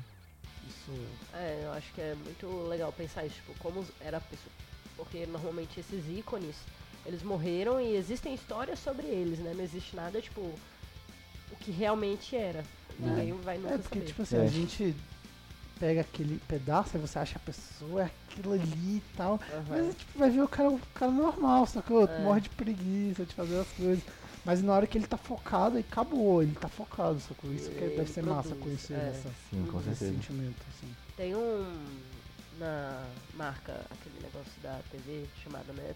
Isso. 0.66 0.92
é, 1.34 1.62
eu 1.64 1.72
acho 1.72 1.92
que 1.92 2.00
é 2.00 2.14
muito 2.24 2.46
legal 2.68 2.92
pensar 2.92 3.24
isso, 3.26 3.36
tipo, 3.36 3.54
como 3.58 3.86
era 4.00 4.16
a 4.16 4.20
pessoa. 4.20 4.52
Porque 4.96 5.26
normalmente 5.26 5.78
esses 5.78 6.04
ícones, 6.08 6.56
eles 7.06 7.22
morreram 7.22 7.80
e 7.80 7.94
existem 7.96 8.34
histórias 8.34 8.78
sobre 8.78 9.06
eles, 9.06 9.38
né? 9.38 9.52
Não 9.54 9.62
existe 9.62 9.94
nada, 9.94 10.20
tipo, 10.20 10.40
o 10.40 11.56
que 11.60 11.70
realmente 11.70 12.34
era. 12.36 12.64
Ninguém 12.98 13.32
vai 13.42 13.58
nunca 13.58 13.74
É, 13.74 13.78
porque, 13.78 13.98
saber. 14.00 14.06
tipo 14.08 14.22
assim, 14.22 14.36
É. 14.36 14.40
a 14.42 14.46
gente 14.46 14.96
pega 15.78 16.00
aquele 16.00 16.40
pedaço 16.48 16.96
e 16.96 17.00
você 17.00 17.18
acha 17.20 17.38
que 17.38 17.38
a 17.48 17.52
pessoa 17.52 18.02
é 18.02 18.10
aquilo 18.28 18.52
ali 18.54 18.96
e 18.96 19.02
tal. 19.16 19.40
Aham. 19.52 19.64
Mas 19.68 19.94
tipo, 19.96 20.18
vai 20.18 20.30
ver 20.30 20.42
o 20.42 20.48
cara, 20.48 20.70
o 20.70 20.80
cara 20.94 21.12
normal, 21.12 21.64
sacou? 21.66 22.06
É. 22.08 22.18
Morre 22.20 22.40
de 22.40 22.50
preguiça 22.50 23.24
de 23.24 23.32
fazer 23.34 23.60
as 23.60 23.68
coisas. 23.68 24.02
Mas 24.44 24.62
na 24.62 24.72
hora 24.72 24.86
que 24.86 24.96
ele 24.96 25.06
tá 25.06 25.16
focado, 25.16 25.76
aí 25.76 25.84
acabou, 25.90 26.42
ele 26.42 26.54
tá 26.54 26.68
focado, 26.68 27.20
sacou? 27.20 27.52
Isso 27.52 27.70
que 27.70 27.76
Ele 27.84 27.96
deve 27.96 28.10
ser 28.10 28.22
massa 28.22 28.48
produz, 28.50 28.62
conhecer 28.64 28.94
é. 28.94 29.08
essa, 29.10 29.28
Sim, 29.50 29.66
com 29.70 29.78
Esse 29.80 29.88
certeza. 29.94 30.12
sentimento, 30.12 30.56
assim. 30.74 30.96
Tem 31.16 31.34
um 31.34 31.86
na 32.58 33.04
marca, 33.34 33.72
aquele 33.90 34.16
negócio 34.22 34.52
da 34.62 34.78
TV 34.90 35.26
chamado 35.44 35.72
né? 35.74 35.94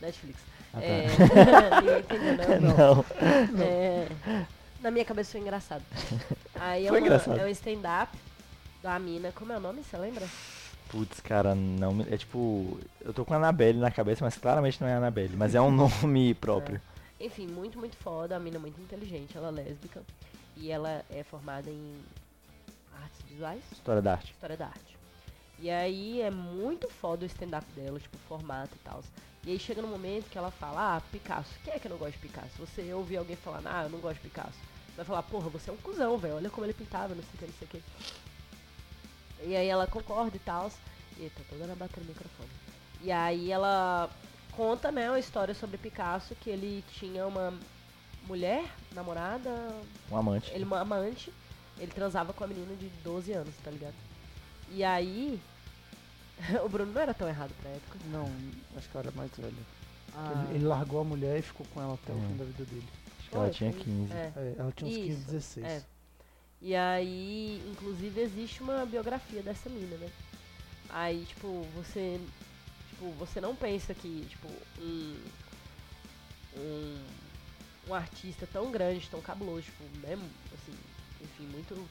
Netflix. 0.00 0.38
Ah, 0.74 0.80
tá. 0.80 0.86
É, 0.86 1.06
entendeu, 2.00 2.60
não. 2.60 3.04
Não. 3.52 3.64
É, 3.64 4.08
Na 4.80 4.90
minha 4.90 5.04
cabeça 5.04 5.32
foi 5.32 5.40
engraçado. 5.40 5.82
Aí 6.54 6.86
é, 6.86 6.88
Foi 6.88 6.98
uma- 6.98 7.06
engraçado. 7.06 7.38
é 7.38 7.44
um 7.44 7.48
stand-up 7.48 8.16
da 8.82 8.98
mina. 8.98 9.32
Como 9.32 9.52
é 9.52 9.56
o 9.56 9.60
nome? 9.60 9.82
Você 9.82 9.96
lembra? 9.96 10.26
Putz, 10.88 11.20
cara, 11.20 11.54
não 11.54 12.00
É 12.10 12.16
tipo. 12.16 12.78
Eu 13.00 13.12
tô 13.12 13.24
com 13.24 13.34
a 13.34 13.36
Annabelle 13.36 13.78
na 13.78 13.90
cabeça, 13.90 14.24
mas 14.24 14.36
claramente 14.36 14.80
não 14.80 14.88
é 14.88 14.94
a 14.94 14.96
Annabelle. 14.98 15.36
Mas 15.36 15.54
é 15.54 15.60
um 15.60 15.70
nome 15.72 16.34
próprio. 16.34 16.80
Enfim, 17.20 17.46
muito, 17.46 17.78
muito 17.78 17.96
foda. 17.96 18.36
A 18.36 18.38
mina 18.38 18.58
muito 18.58 18.80
inteligente. 18.80 19.36
Ela 19.36 19.48
é 19.48 19.50
lésbica. 19.50 20.02
E 20.56 20.70
ela 20.70 21.04
é 21.10 21.22
formada 21.22 21.70
em 21.70 21.94
artes 23.02 23.22
visuais. 23.28 23.62
História 23.70 24.02
da 24.02 24.12
arte. 24.12 24.32
História 24.32 24.56
da 24.56 24.66
arte. 24.66 24.98
E 25.60 25.70
aí 25.70 26.20
é 26.20 26.30
muito 26.30 26.88
foda 26.88 27.24
o 27.24 27.26
stand-up 27.26 27.66
dela, 27.72 27.98
tipo, 27.98 28.16
o 28.16 28.28
formato 28.28 28.74
e 28.76 28.78
tal. 28.78 29.02
E 29.44 29.50
aí 29.50 29.58
chega 29.58 29.82
no 29.82 29.88
momento 29.88 30.30
que 30.30 30.38
ela 30.38 30.50
fala, 30.50 30.96
ah, 30.96 31.00
Picasso, 31.12 31.50
quem 31.64 31.74
é 31.74 31.78
que 31.78 31.88
não 31.88 31.96
gosta 31.96 32.12
de 32.12 32.18
Picasso? 32.18 32.50
Você 32.58 32.92
ouvir 32.92 33.16
alguém 33.16 33.34
falando, 33.36 33.66
ah, 33.66 33.84
eu 33.84 33.90
não 33.90 33.98
gosto 33.98 34.16
de 34.16 34.28
Picasso. 34.28 34.58
Vai 34.96 35.04
falar, 35.04 35.22
porra, 35.22 35.48
você 35.48 35.70
é 35.70 35.72
um 35.72 35.76
cuzão, 35.76 36.18
velho, 36.18 36.36
olha 36.36 36.50
como 36.50 36.66
ele 36.66 36.74
pintava, 36.74 37.14
não 37.14 37.22
sei 37.22 37.32
o 37.34 37.38
que, 37.38 37.46
não 37.46 37.54
sei 37.58 37.66
o 37.66 37.70
que. 37.70 37.82
E 39.42 39.56
aí 39.56 39.66
ela 39.68 39.86
concorda 39.86 40.36
e 40.36 40.40
tal. 40.40 40.70
Eita, 41.18 41.42
tô 41.48 41.56
dando 41.56 41.72
a 41.72 41.76
bater 41.76 42.00
no 42.00 42.06
microfone. 42.08 42.48
E 43.02 43.10
aí 43.12 43.50
ela 43.50 44.10
conta, 44.52 44.90
né, 44.90 45.08
uma 45.08 45.18
história 45.18 45.54
sobre 45.54 45.78
Picasso, 45.78 46.34
que 46.36 46.50
ele 46.50 46.84
tinha 46.98 47.26
uma 47.26 47.54
mulher, 48.26 48.64
namorada, 48.94 49.50
Um 50.10 50.16
amante. 50.16 50.50
ele 50.52 50.64
uma 50.64 50.80
amante, 50.80 51.32
ele 51.78 51.92
transava 51.92 52.32
com 52.32 52.44
a 52.44 52.46
menina 52.46 52.74
de 52.76 52.88
12 53.04 53.32
anos, 53.32 53.54
tá 53.64 53.70
ligado? 53.70 53.94
E 54.70 54.82
aí. 54.84 55.40
o 56.64 56.68
Bruno 56.68 56.92
não 56.92 57.00
era 57.00 57.12
tão 57.14 57.28
errado 57.28 57.52
pra 57.60 57.70
época. 57.70 57.98
Não, 58.12 58.30
acho 58.76 58.88
que 58.88 58.94
eu 58.94 59.00
era 59.00 59.10
mais 59.12 59.30
velho. 59.36 59.56
Ah, 60.14 60.44
Ele, 60.48 60.58
ele 60.58 60.64
largou 60.66 61.00
a 61.00 61.04
mulher 61.04 61.38
e 61.38 61.42
ficou 61.42 61.66
com 61.74 61.80
ela 61.82 61.94
até 61.94 62.12
o 62.12 62.16
Hum. 62.16 62.28
fim 62.28 62.36
da 62.36 62.44
vida 62.44 62.64
dele. 62.64 62.88
Acho 63.18 63.28
que 63.30 63.36
ela 63.36 63.50
tinha 63.50 63.72
foi- 63.72 63.82
15. 63.82 64.12
É, 64.12 64.32
É, 64.36 64.54
ela 64.58 64.72
tinha 64.72 64.90
uns 64.90 64.96
15, 64.96 65.10
Isso, 65.20 65.30
16. 65.30 65.66
é. 65.66 65.82
E 66.60 66.74
aí, 66.74 67.62
inclusive, 67.70 68.20
existe 68.20 68.62
uma 68.62 68.84
biografia 68.84 69.42
dessa 69.42 69.68
mina, 69.68 69.96
né? 69.96 70.10
Aí, 70.88 71.24
tipo, 71.26 71.62
você. 71.74 72.20
Tipo, 72.90 73.10
você 73.12 73.40
não 73.40 73.54
pensa 73.54 73.94
que, 73.94 74.26
tipo, 74.28 74.48
um. 74.80 75.16
Um, 76.56 77.04
um 77.88 77.94
artista 77.94 78.48
tão 78.52 78.70
grande, 78.70 79.08
tão 79.08 79.20
cabuloso, 79.20 79.62
tipo, 79.62 79.84
né? 80.00 80.14
Assim, 80.52 80.76
enfim, 81.20 81.46
muito 81.52 81.88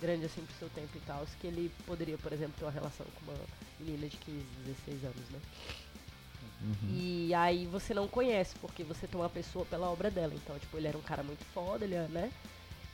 grande 0.00 0.26
assim 0.26 0.44
pro 0.44 0.56
seu 0.56 0.68
tempo 0.70 0.96
e 0.96 1.00
tal, 1.00 1.26
que 1.40 1.46
ele 1.46 1.70
poderia, 1.86 2.18
por 2.18 2.32
exemplo, 2.32 2.54
ter 2.58 2.64
uma 2.64 2.70
relação 2.70 3.06
com 3.06 3.30
uma 3.30 3.40
menina 3.80 4.08
de 4.08 4.16
15, 4.16 4.38
16 4.64 5.04
anos, 5.04 5.30
né? 5.30 5.40
Uhum. 6.60 6.88
E 6.90 7.34
aí 7.34 7.66
você 7.66 7.92
não 7.92 8.08
conhece, 8.08 8.54
porque 8.60 8.82
você 8.82 9.06
tem 9.06 9.20
uma 9.20 9.28
pessoa 9.28 9.64
pela 9.66 9.90
obra 9.90 10.10
dela. 10.10 10.32
Então, 10.34 10.58
tipo, 10.58 10.76
ele 10.76 10.88
era 10.88 10.96
um 10.96 11.02
cara 11.02 11.22
muito 11.22 11.44
foda, 11.52 11.84
ele, 11.84 11.94
era, 11.94 12.08
né? 12.08 12.30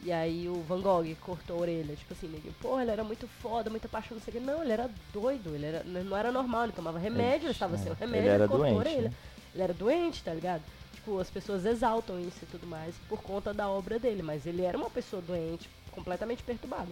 E 0.04 0.10
aí 0.10 0.48
o 0.48 0.60
Van 0.62 0.80
Gogh 0.80 1.14
cortou 1.20 1.58
a 1.58 1.60
orelha, 1.60 1.94
tipo 1.94 2.12
assim, 2.12 2.26
ninguém, 2.26 2.50
porra, 2.60 2.82
ele 2.82 2.90
era 2.90 3.04
muito 3.04 3.28
foda, 3.40 3.70
muita 3.70 3.88
paixão, 3.88 4.16
não 4.16 4.22
sei 4.24 4.34
o 4.34 4.36
que. 4.36 4.44
Não, 4.44 4.62
ele 4.62 4.72
era 4.72 4.90
doido, 5.12 5.54
ele 5.54 5.66
era, 5.66 5.84
não 5.84 6.16
era 6.16 6.32
normal, 6.32 6.64
ele 6.64 6.72
tomava 6.72 6.98
remédio, 6.98 7.46
ele 7.46 7.52
estava 7.52 7.76
é, 7.76 7.78
sem 7.78 7.92
o 7.92 7.92
ele 7.92 8.00
remédio, 8.00 8.30
era 8.30 8.48
cortou 8.48 8.66
a 8.66 8.70
doente, 8.70 8.78
orelha. 8.78 9.08
né? 9.08 9.14
Ele 9.54 9.62
era 9.62 9.72
doente, 9.72 10.24
tá 10.24 10.34
ligado? 10.34 10.62
Tipo, 10.94 11.20
as 11.20 11.30
pessoas 11.30 11.64
exaltam 11.64 12.18
isso 12.20 12.38
e 12.42 12.46
tudo 12.46 12.66
mais 12.66 12.94
por 13.08 13.22
conta 13.22 13.54
da 13.54 13.68
obra 13.68 13.98
dele, 13.98 14.22
mas 14.22 14.44
ele 14.44 14.62
era 14.62 14.76
uma 14.76 14.90
pessoa 14.90 15.22
doente, 15.22 15.68
completamente 15.92 16.42
perturbada. 16.42 16.88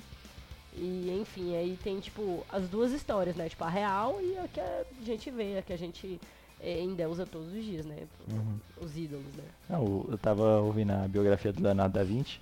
E 0.77 1.19
enfim, 1.21 1.57
aí 1.57 1.77
tem 1.83 1.99
tipo 1.99 2.45
as 2.49 2.69
duas 2.69 2.93
histórias, 2.93 3.35
né? 3.35 3.49
Tipo 3.49 3.65
a 3.65 3.69
real 3.69 4.19
e 4.21 4.39
a 4.39 4.47
que 4.47 4.61
a 4.61 4.85
gente 5.05 5.31
vê, 5.31 5.59
a 5.59 5.63
que 5.63 5.73
a 5.73 5.79
gente 5.79 6.21
é, 6.61 6.81
endeusa 6.81 7.27
todos 7.27 7.49
os 7.53 7.65
dias, 7.65 7.85
né? 7.85 8.07
Uhum. 8.31 8.59
Os 8.81 8.97
ídolos, 8.97 9.35
né? 9.35 9.45
Não, 9.69 10.07
eu 10.09 10.19
tava 10.19 10.61
ouvindo 10.61 10.93
a 10.93 11.09
biografia 11.09 11.53
do 11.53 11.63
Leonardo 11.63 11.95
da 11.95 12.05
Vinci. 12.05 12.39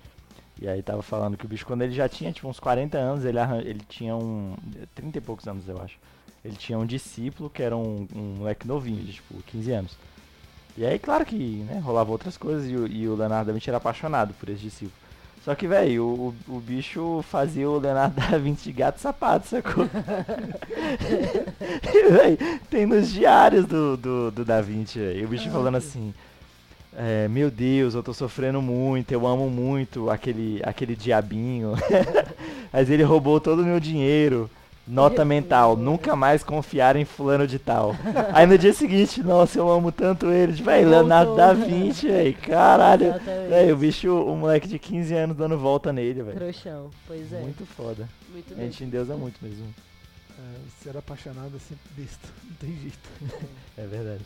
E 0.61 0.67
aí 0.67 0.83
tava 0.83 1.01
falando 1.01 1.37
que 1.37 1.45
o 1.45 1.47
bicho, 1.47 1.65
quando 1.65 1.83
ele 1.83 1.93
já 1.93 2.09
tinha 2.09 2.31
tipo 2.31 2.47
uns 2.47 2.59
40 2.59 2.97
anos, 2.97 3.23
ele, 3.23 3.39
ele 3.63 3.81
tinha 3.87 4.15
um. 4.15 4.55
30 4.93 5.17
e 5.17 5.21
poucos 5.21 5.47
anos, 5.47 5.67
eu 5.67 5.81
acho. 5.81 5.97
Ele 6.43 6.55
tinha 6.55 6.77
um 6.77 6.85
discípulo 6.85 7.49
que 7.49 7.63
era 7.63 7.75
um, 7.75 8.07
um 8.13 8.35
moleque 8.39 8.67
novinho, 8.67 9.03
de 9.03 9.13
tipo 9.13 9.41
15 9.43 9.71
anos. 9.71 9.97
E 10.77 10.85
aí, 10.85 10.99
claro 10.99 11.25
que 11.25 11.35
né, 11.69 11.79
rolava 11.79 12.11
outras 12.11 12.37
coisas 12.37 12.69
e 12.69 12.75
o, 12.75 12.87
e 12.87 13.07
o 13.07 13.15
Leonardo 13.15 13.47
da 13.47 13.53
Vinci 13.53 13.69
era 13.69 13.77
apaixonado 13.77 14.33
por 14.33 14.49
esse 14.49 14.61
discípulo. 14.61 14.93
Só 15.43 15.55
que, 15.55 15.67
velho, 15.67 16.03
o, 16.05 16.35
o, 16.47 16.59
bicho 16.59 17.23
fazia 17.23 17.69
o 17.69 17.79
Leonardo 17.79 18.15
da 18.15 18.37
Vinci 18.37 18.65
de 18.65 18.73
gato 18.73 18.99
sapato, 18.99 19.47
sacou? 19.47 19.85
E, 21.93 22.11
véi, 22.11 22.37
tem 22.69 22.85
nos 22.85 23.11
diários 23.11 23.65
do, 23.65 23.97
do, 23.97 24.31
do 24.31 24.45
Da 24.45 24.61
Vinci, 24.61 24.99
véi, 24.99 25.25
o 25.25 25.27
bicho 25.27 25.49
falando 25.49 25.75
assim. 25.75 26.13
É, 26.95 27.27
meu 27.27 27.51
Deus, 27.51 27.93
eu 27.93 28.01
tô 28.01 28.13
sofrendo 28.13 28.61
muito, 28.61 29.11
eu 29.11 29.25
amo 29.27 29.49
muito 29.49 30.09
aquele, 30.09 30.59
aquele 30.63 30.95
diabinho. 30.95 31.73
Mas 32.73 32.89
ele 32.89 33.03
roubou 33.03 33.39
todo 33.39 33.61
o 33.61 33.65
meu 33.65 33.79
dinheiro. 33.79 34.49
Nota 34.87 35.23
mental, 35.23 35.77
nunca 35.77 36.15
mais 36.15 36.43
confiar 36.43 36.95
em 36.95 37.05
fulano 37.05 37.45
de 37.45 37.59
tal. 37.59 37.95
Aí 38.33 38.47
no 38.47 38.57
dia 38.57 38.73
seguinte, 38.73 39.21
nossa, 39.21 39.59
eu 39.59 39.69
amo 39.69 39.91
tanto 39.91 40.31
ele. 40.31 40.53
Tipo, 40.53 40.65
véi, 40.65 40.83
Leonardo 40.83 41.35
da 41.35 41.53
Vinci, 41.53 42.07
velho. 42.07 42.33
Caralho. 42.41 43.05
Exatamente. 43.09 43.49
Véi, 43.49 43.71
o 43.71 43.77
bicho, 43.77 44.11
o 44.11 44.35
moleque 44.35 44.67
de 44.67 44.79
15 44.79 45.13
anos 45.13 45.37
dando 45.37 45.59
volta 45.59 45.93
nele, 45.93 46.23
velho. 46.23 46.39
Trouxão, 46.39 46.89
pois 47.05 47.31
é. 47.31 47.39
Muito 47.39 47.67
foda. 47.67 48.09
Muito 48.33 48.51
A 48.51 48.57
bem. 48.57 48.65
gente 48.65 48.83
endeusa 48.83 49.15
muito 49.15 49.37
mesmo. 49.43 49.67
É, 50.39 50.83
ser 50.83 50.97
apaixonado 50.97 51.51
é 51.55 51.59
sempre 51.59 51.85
besta, 51.95 52.27
não 52.49 52.55
tem 52.55 52.75
jeito. 52.81 53.09
É 53.77 53.85
verdade. 53.85 54.23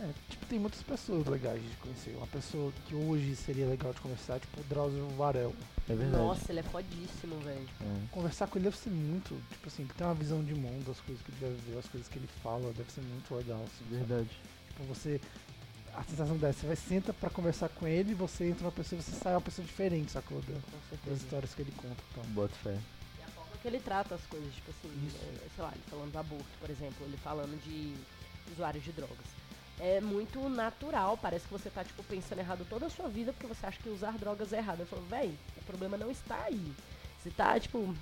É, 0.00 0.10
tipo, 0.30 0.46
tem 0.46 0.58
muitas 0.58 0.82
pessoas 0.82 1.26
legais 1.26 1.60
de 1.62 1.76
conhecer. 1.76 2.16
Uma 2.16 2.26
pessoa 2.26 2.72
que 2.86 2.94
hoje 2.94 3.36
seria 3.36 3.66
legal 3.66 3.92
de 3.92 4.00
conversar, 4.00 4.40
tipo 4.40 4.60
o 4.60 4.64
Drauzio 4.64 5.06
Varel. 5.10 5.54
É 5.88 5.94
verdade. 5.94 6.22
Nossa, 6.24 6.50
ele 6.52 6.60
é 6.60 6.62
fodíssimo, 6.62 7.38
velho. 7.40 7.68
É. 7.82 8.06
Conversar 8.10 8.46
com 8.46 8.58
ele 8.58 8.64
deve 8.64 8.76
ser 8.78 8.90
muito, 8.90 9.34
tipo 9.50 9.68
assim, 9.68 9.82
ele 9.82 9.92
tem 9.96 10.06
uma 10.06 10.14
visão 10.14 10.42
de 10.42 10.54
mundo, 10.54 10.90
as 10.90 11.00
coisas 11.00 11.22
que 11.22 11.30
ele 11.32 11.38
já 11.40 11.48
viveu, 11.48 11.78
as 11.78 11.86
coisas 11.86 12.08
que 12.08 12.18
ele 12.18 12.28
fala, 12.42 12.72
deve 12.72 12.90
ser 12.90 13.02
muito 13.02 13.34
legal, 13.34 13.58
assim. 13.62 13.84
sabe? 13.84 13.96
Verdade. 13.96 14.28
Tipo, 14.68 14.84
você. 14.84 15.20
A 15.92 16.04
sensação 16.04 16.36
dessa, 16.38 16.60
você 16.60 16.66
vai 16.68 16.76
senta 16.76 17.12
pra 17.12 17.28
conversar 17.28 17.68
com 17.68 17.86
ele, 17.86 18.14
você 18.14 18.48
entra 18.48 18.64
uma 18.64 18.72
pessoa, 18.72 19.02
você 19.02 19.10
sai 19.10 19.34
uma 19.34 19.40
pessoa 19.40 19.66
diferente, 19.66 20.12
sacou? 20.12 20.40
Da- 20.42 20.46
Com 20.54 20.60
Das 20.60 20.88
certeza. 20.88 21.16
histórias 21.24 21.52
que 21.54 21.62
ele 21.62 21.72
conta 21.76 21.96
então. 22.12 22.24
Bota 22.32 22.54
fé. 22.54 22.78
E 23.18 23.22
a 23.24 23.26
forma 23.32 23.50
que 23.60 23.66
ele 23.68 23.80
trata 23.80 24.14
as 24.14 24.22
coisas, 24.26 24.54
tipo 24.54 24.70
assim, 24.70 24.88
Isso. 25.06 25.16
é, 25.16 25.48
sei 25.54 25.64
lá, 25.64 25.72
ele 25.74 25.82
falando 25.90 26.12
do 26.12 26.18
aborto, 26.18 26.46
por 26.60 26.70
exemplo, 26.70 27.04
ele 27.04 27.16
falando 27.18 27.60
de 27.64 27.92
usuários 28.52 28.84
de 28.84 28.92
drogas. 28.92 29.26
É 29.82 30.00
muito 30.00 30.46
natural, 30.48 31.16
parece 31.16 31.46
que 31.46 31.52
você 31.52 31.70
tá, 31.70 31.82
tipo, 31.82 32.02
pensando 32.04 32.38
errado 32.38 32.66
toda 32.68 32.86
a 32.86 32.90
sua 32.90 33.08
vida 33.08 33.32
porque 33.32 33.46
você 33.46 33.64
acha 33.64 33.80
que 33.82 33.88
usar 33.88 34.18
drogas 34.18 34.52
é 34.52 34.58
errado. 34.58 34.80
Eu 34.80 34.86
falo, 34.86 35.02
véi, 35.08 35.34
o 35.56 35.64
problema 35.64 35.96
não 35.96 36.10
está 36.10 36.42
aí. 36.44 36.72
Você 37.18 37.30
tá, 37.30 37.58
tipo, 37.58 37.94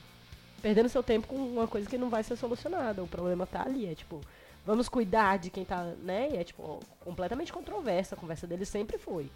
perdendo 0.60 0.88
seu 0.88 1.02
tempo 1.02 1.28
com 1.28 1.36
uma 1.36 1.68
coisa 1.68 1.88
que 1.88 1.96
não 1.96 2.08
vai 2.08 2.22
ser 2.22 2.36
solucionada. 2.36 3.02
O 3.02 3.06
problema 3.06 3.46
tá 3.46 3.62
ali, 3.62 3.86
é 3.86 3.94
tipo, 3.94 4.20
vamos 4.66 4.88
cuidar 4.88 5.38
de 5.38 5.50
quem 5.50 5.64
tá, 5.64 5.82
né? 6.02 6.30
E 6.32 6.36
é, 6.36 6.44
tipo, 6.44 6.80
completamente 7.00 7.52
controversa. 7.52 8.14
A 8.14 8.18
conversa 8.18 8.46
dele 8.46 8.64
sempre 8.64 8.98
foi. 8.98 9.30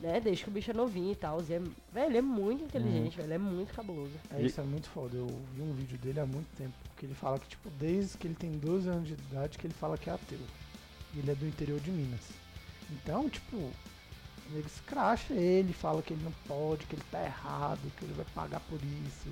Né? 0.00 0.20
Desde 0.20 0.42
que 0.42 0.50
o 0.50 0.52
bicho 0.52 0.70
é 0.70 0.74
novinho 0.74 1.12
e 1.12 1.16
tal. 1.16 1.40
E 1.48 1.52
é, 1.52 1.58
velho, 1.92 2.10
ele 2.10 2.18
é 2.18 2.22
muito 2.22 2.64
inteligente, 2.64 3.16
velho. 3.16 3.26
Ele 3.26 3.34
é 3.34 3.38
muito 3.38 3.72
cabuloso. 3.72 4.12
É, 4.30 4.42
isso 4.42 4.60
é 4.60 4.64
muito 4.64 4.88
foda. 4.88 5.16
Eu 5.16 5.28
vi 5.54 5.62
um 5.62 5.72
vídeo 5.72 5.96
dele 5.98 6.20
há 6.20 6.26
muito 6.26 6.48
tempo. 6.56 6.74
Que 6.96 7.06
ele 7.06 7.14
fala 7.14 7.38
que, 7.38 7.48
tipo, 7.48 7.70
desde 7.70 8.18
que 8.18 8.26
ele 8.26 8.34
tem 8.34 8.50
12 8.50 8.88
anos 8.88 9.06
de 9.06 9.14
idade, 9.14 9.56
que 9.56 9.66
ele 9.66 9.74
fala 9.74 9.96
que 9.96 10.10
é 10.10 10.12
ateu. 10.12 10.40
E 11.14 11.18
ele 11.20 11.30
é 11.30 11.34
do 11.34 11.46
interior 11.46 11.78
de 11.80 11.90
Minas. 11.90 12.20
Então, 12.90 13.28
tipo, 13.28 13.70
ele 14.52 14.64
escracha 14.66 15.32
ele, 15.32 15.72
fala 15.72 16.02
que 16.02 16.12
ele 16.12 16.22
não 16.24 16.32
pode, 16.46 16.84
que 16.86 16.94
ele 16.94 17.02
tá 17.10 17.22
errado, 17.24 17.80
que 17.98 18.04
ele 18.04 18.14
vai 18.14 18.26
pagar 18.34 18.60
por 18.60 18.78
isso. 18.82 19.28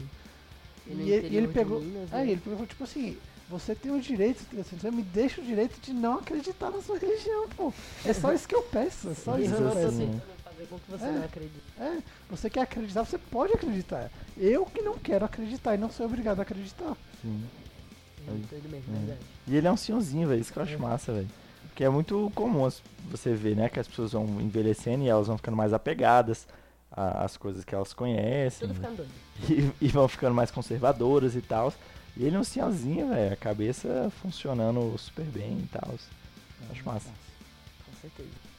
E 0.87 0.95
no 0.95 1.03
E, 1.03 1.11
ele- 1.12 1.29
e 1.29 1.37
ele 1.37 1.47
de 1.49 1.53
pegou. 1.53 1.81
Minas, 1.81 2.12
é, 2.12 2.16
né? 2.25 2.31
ele 2.31 2.40
pegou, 2.40 2.66
tipo 2.66 2.85
assim, 2.85 3.16
você 3.49 3.75
tem 3.75 3.92
o 3.92 4.01
direito, 4.01 4.45
assim, 4.59 4.77
você 4.79 4.90
me 4.90 5.03
deixa 5.03 5.40
o 5.40 5.45
direito 5.45 5.81
de 5.81 5.92
não 5.92 6.14
acreditar 6.18 6.71
na 6.71 6.81
sua 6.83 6.99
religião, 6.99 7.49
pô. 7.51 7.73
É 8.05 8.12
só 8.12 8.33
isso 8.33 8.49
que 8.49 8.55
eu 8.55 8.62
peço, 8.62 9.11
é 9.11 9.14
só 9.14 9.38
isso 9.38 9.55
que 9.55 9.61
eu 9.61 9.64
não 9.64 9.71
tô 9.71 9.77
peço. 9.77 10.21
fazer 10.45 10.66
com 10.68 10.79
que 10.79 10.90
você 10.90 11.05
É. 11.05 11.12
não 11.12 11.25
acredite. 11.25 11.62
É, 11.79 11.99
você 12.31 12.51
quer 12.51 12.61
acreditar, 12.62 13.05
você 13.05 13.18
pode 13.18 13.53
acreditar. 13.53 14.11
Eu 14.37 14.64
que 14.66 14.81
não 14.83 14.97
quero 14.99 15.25
acreditar 15.25 15.75
e 15.75 15.79
não 15.79 15.90
sou 15.90 16.07
obrigado 16.07 16.38
a 16.40 16.42
acreditar. 16.42 16.97
Sim. 17.21 17.45
É 18.27 18.31
mesmo, 18.31 18.77
É. 18.95 18.99
verdade. 18.99 19.21
E 19.49 19.57
ele 19.57 19.66
é 19.66 19.73
um 19.73 19.77
senhorzinho, 19.77 20.29
velho. 20.29 20.40
Isso 20.40 20.53
que 20.53 20.59
eu 20.59 20.62
acho 20.62 20.75
É. 20.75 20.79
massa, 20.79 21.12
velho. 21.12 21.29
Porque 21.73 21.85
é 21.85 21.89
muito 21.89 22.31
comum 22.35 22.69
você 23.11 23.35
ver, 23.35 23.57
né? 23.57 23.67
Que 23.71 23.81
as 23.81 23.89
pessoas 23.89 24.13
vão 24.13 24.27
envelhecendo 24.43 25.05
e 25.05 25.09
elas 25.09 25.27
vão 25.27 25.39
ficando 25.39 25.57
mais 25.57 25.73
apegadas 25.73 26.47
às 26.91 27.39
coisas 27.39 27.65
que 27.65 27.75
elas 27.75 27.95
conhecem. 27.95 28.69
Tudo 28.69 28.75
ficando 28.75 28.97
doido. 28.97 29.11
E, 29.49 29.73
e 29.87 29.89
vão 29.89 30.07
ficando 30.07 30.35
mais 30.35 30.51
conservadoras 30.51 31.35
e 31.35 31.41
tal. 31.41 31.73
E 32.15 32.25
ele 32.25 32.37
é 32.37 32.39
um 32.39 32.45
senhorzinho, 32.45 33.09
velho. 33.09 33.33
A 33.33 33.37
cabeça 33.37 34.13
funcionando 34.21 34.95
super 34.99 35.25
bem 35.25 35.61
e 35.61 35.69
tal. 35.73 35.95
Acho 36.71 36.85
massa. 36.85 37.09
Com 37.87 37.97
certeza. 38.03 38.52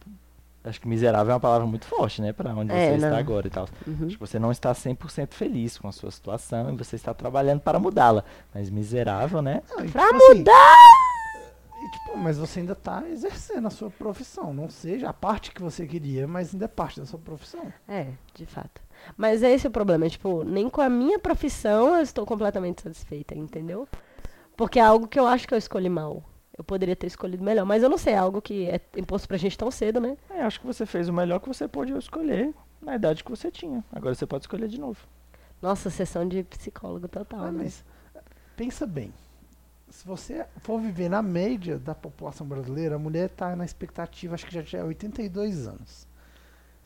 Acho 0.63 0.81
que 0.81 0.87
miserável 0.87 1.31
é 1.31 1.33
uma 1.35 1.39
palavra 1.39 1.67
muito 1.67 1.85
forte, 1.85 2.19
né? 2.19 2.33
Pra 2.33 2.51
onde 2.55 2.71
É, 2.73 2.89
você 2.89 2.95
está 2.95 3.09
não. 3.11 3.17
agora 3.17 3.45
e 3.45 3.49
tal. 3.51 3.67
Uhum. 3.85 4.07
Acho 4.07 4.15
que 4.15 4.19
você 4.19 4.39
não 4.39 4.51
está 4.51 4.73
100% 4.73 5.33
feliz 5.35 5.77
com 5.77 5.87
a 5.87 5.91
sua 5.91 6.09
situação 6.09 6.73
e 6.73 6.75
você 6.75 6.95
está 6.95 7.13
trabalhando 7.13 7.59
para 7.61 7.77
mudá-la. 7.77 8.23
Mas 8.51 8.71
miserável, 8.71 9.41
né? 9.43 9.61
Não, 9.69 9.85
e, 9.85 9.89
Pra 9.91 10.03
tipo 10.07 10.15
assim, 10.17 10.39
mudar! 10.39 10.75
e, 11.85 11.91
tipo, 11.91 12.17
mas 12.17 12.39
você 12.39 12.59
ainda 12.61 12.73
tá 12.73 13.03
exercendo 13.07 13.67
a 13.67 13.69
sua 13.69 13.91
profissão. 13.91 14.51
Não 14.51 14.67
seja 14.67 15.09
a 15.09 15.13
parte 15.13 15.51
que 15.51 15.61
você 15.61 15.85
queria, 15.85 16.27
mas 16.27 16.53
ainda 16.53 16.65
é 16.65 16.67
parte 16.67 16.99
da 16.99 17.05
sua 17.05 17.19
profissão. 17.19 17.71
É, 17.87 18.07
de 18.33 18.45
fato. 18.47 18.81
Mas 19.15 19.41
esse 19.43 19.65
é 19.65 19.69
o 19.69 19.71
problema, 19.71 20.09
tipo, 20.09 20.43
nem 20.43 20.69
com 20.69 20.81
a 20.81 20.89
minha 20.89 21.19
profissão 21.19 21.95
eu 21.95 22.01
estou 22.01 22.25
completamente 22.25 22.81
satisfeita, 22.81 23.35
entendeu? 23.35 23.87
Porque 24.55 24.79
é 24.79 24.83
algo 24.83 25.07
que 25.07 25.19
eu 25.19 25.27
acho 25.27 25.47
que 25.47 25.53
eu 25.53 25.57
escolhi 25.57 25.89
mal. 25.89 26.23
Eu 26.57 26.63
poderia 26.63 26.95
ter 26.95 27.05
escolhido 27.07 27.43
melhor, 27.43 27.65
mas 27.65 27.83
eu 27.83 27.89
não 27.89 27.97
sei, 27.99 28.13
é 28.13 28.17
algo 28.17 28.41
que 28.41 28.67
é 28.67 28.81
imposto 28.95 29.27
pra 29.27 29.37
gente 29.37 29.55
tão 29.57 29.69
cedo, 29.69 29.99
né? 29.99 30.17
É, 30.29 30.41
acho 30.41 30.59
que 30.59 30.65
você 30.65 30.85
fez 30.87 31.07
o 31.07 31.13
melhor 31.13 31.39
que 31.39 31.47
você 31.47 31.67
pôde 31.67 31.93
escolher 31.95 32.51
na 32.81 32.95
idade 32.95 33.23
que 33.23 33.29
você 33.29 33.51
tinha. 33.51 33.83
Agora 33.91 34.15
você 34.15 34.25
pode 34.25 34.43
escolher 34.43 34.67
de 34.67 34.79
novo. 34.79 34.99
Nossa, 35.61 35.89
sessão 35.91 36.27
de 36.27 36.43
psicólogo 36.43 37.07
total, 37.07 37.41
Ah, 37.45 37.51
né? 37.51 37.63
mas 37.63 37.85
pensa 38.55 38.87
bem. 38.87 39.13
Se 39.89 40.05
você 40.05 40.45
for 40.57 40.79
viver 40.79 41.09
na 41.09 41.21
média 41.21 41.77
da 41.77 41.95
população 41.95 42.45
brasileira, 42.47 42.95
a 42.95 42.99
mulher 42.99 43.27
está 43.27 43.55
na 43.55 43.63
expectativa, 43.63 44.33
acho 44.35 44.45
que 44.45 44.53
já 44.53 44.63
tinha 44.63 44.83
82 44.83 45.67
anos. 45.67 46.07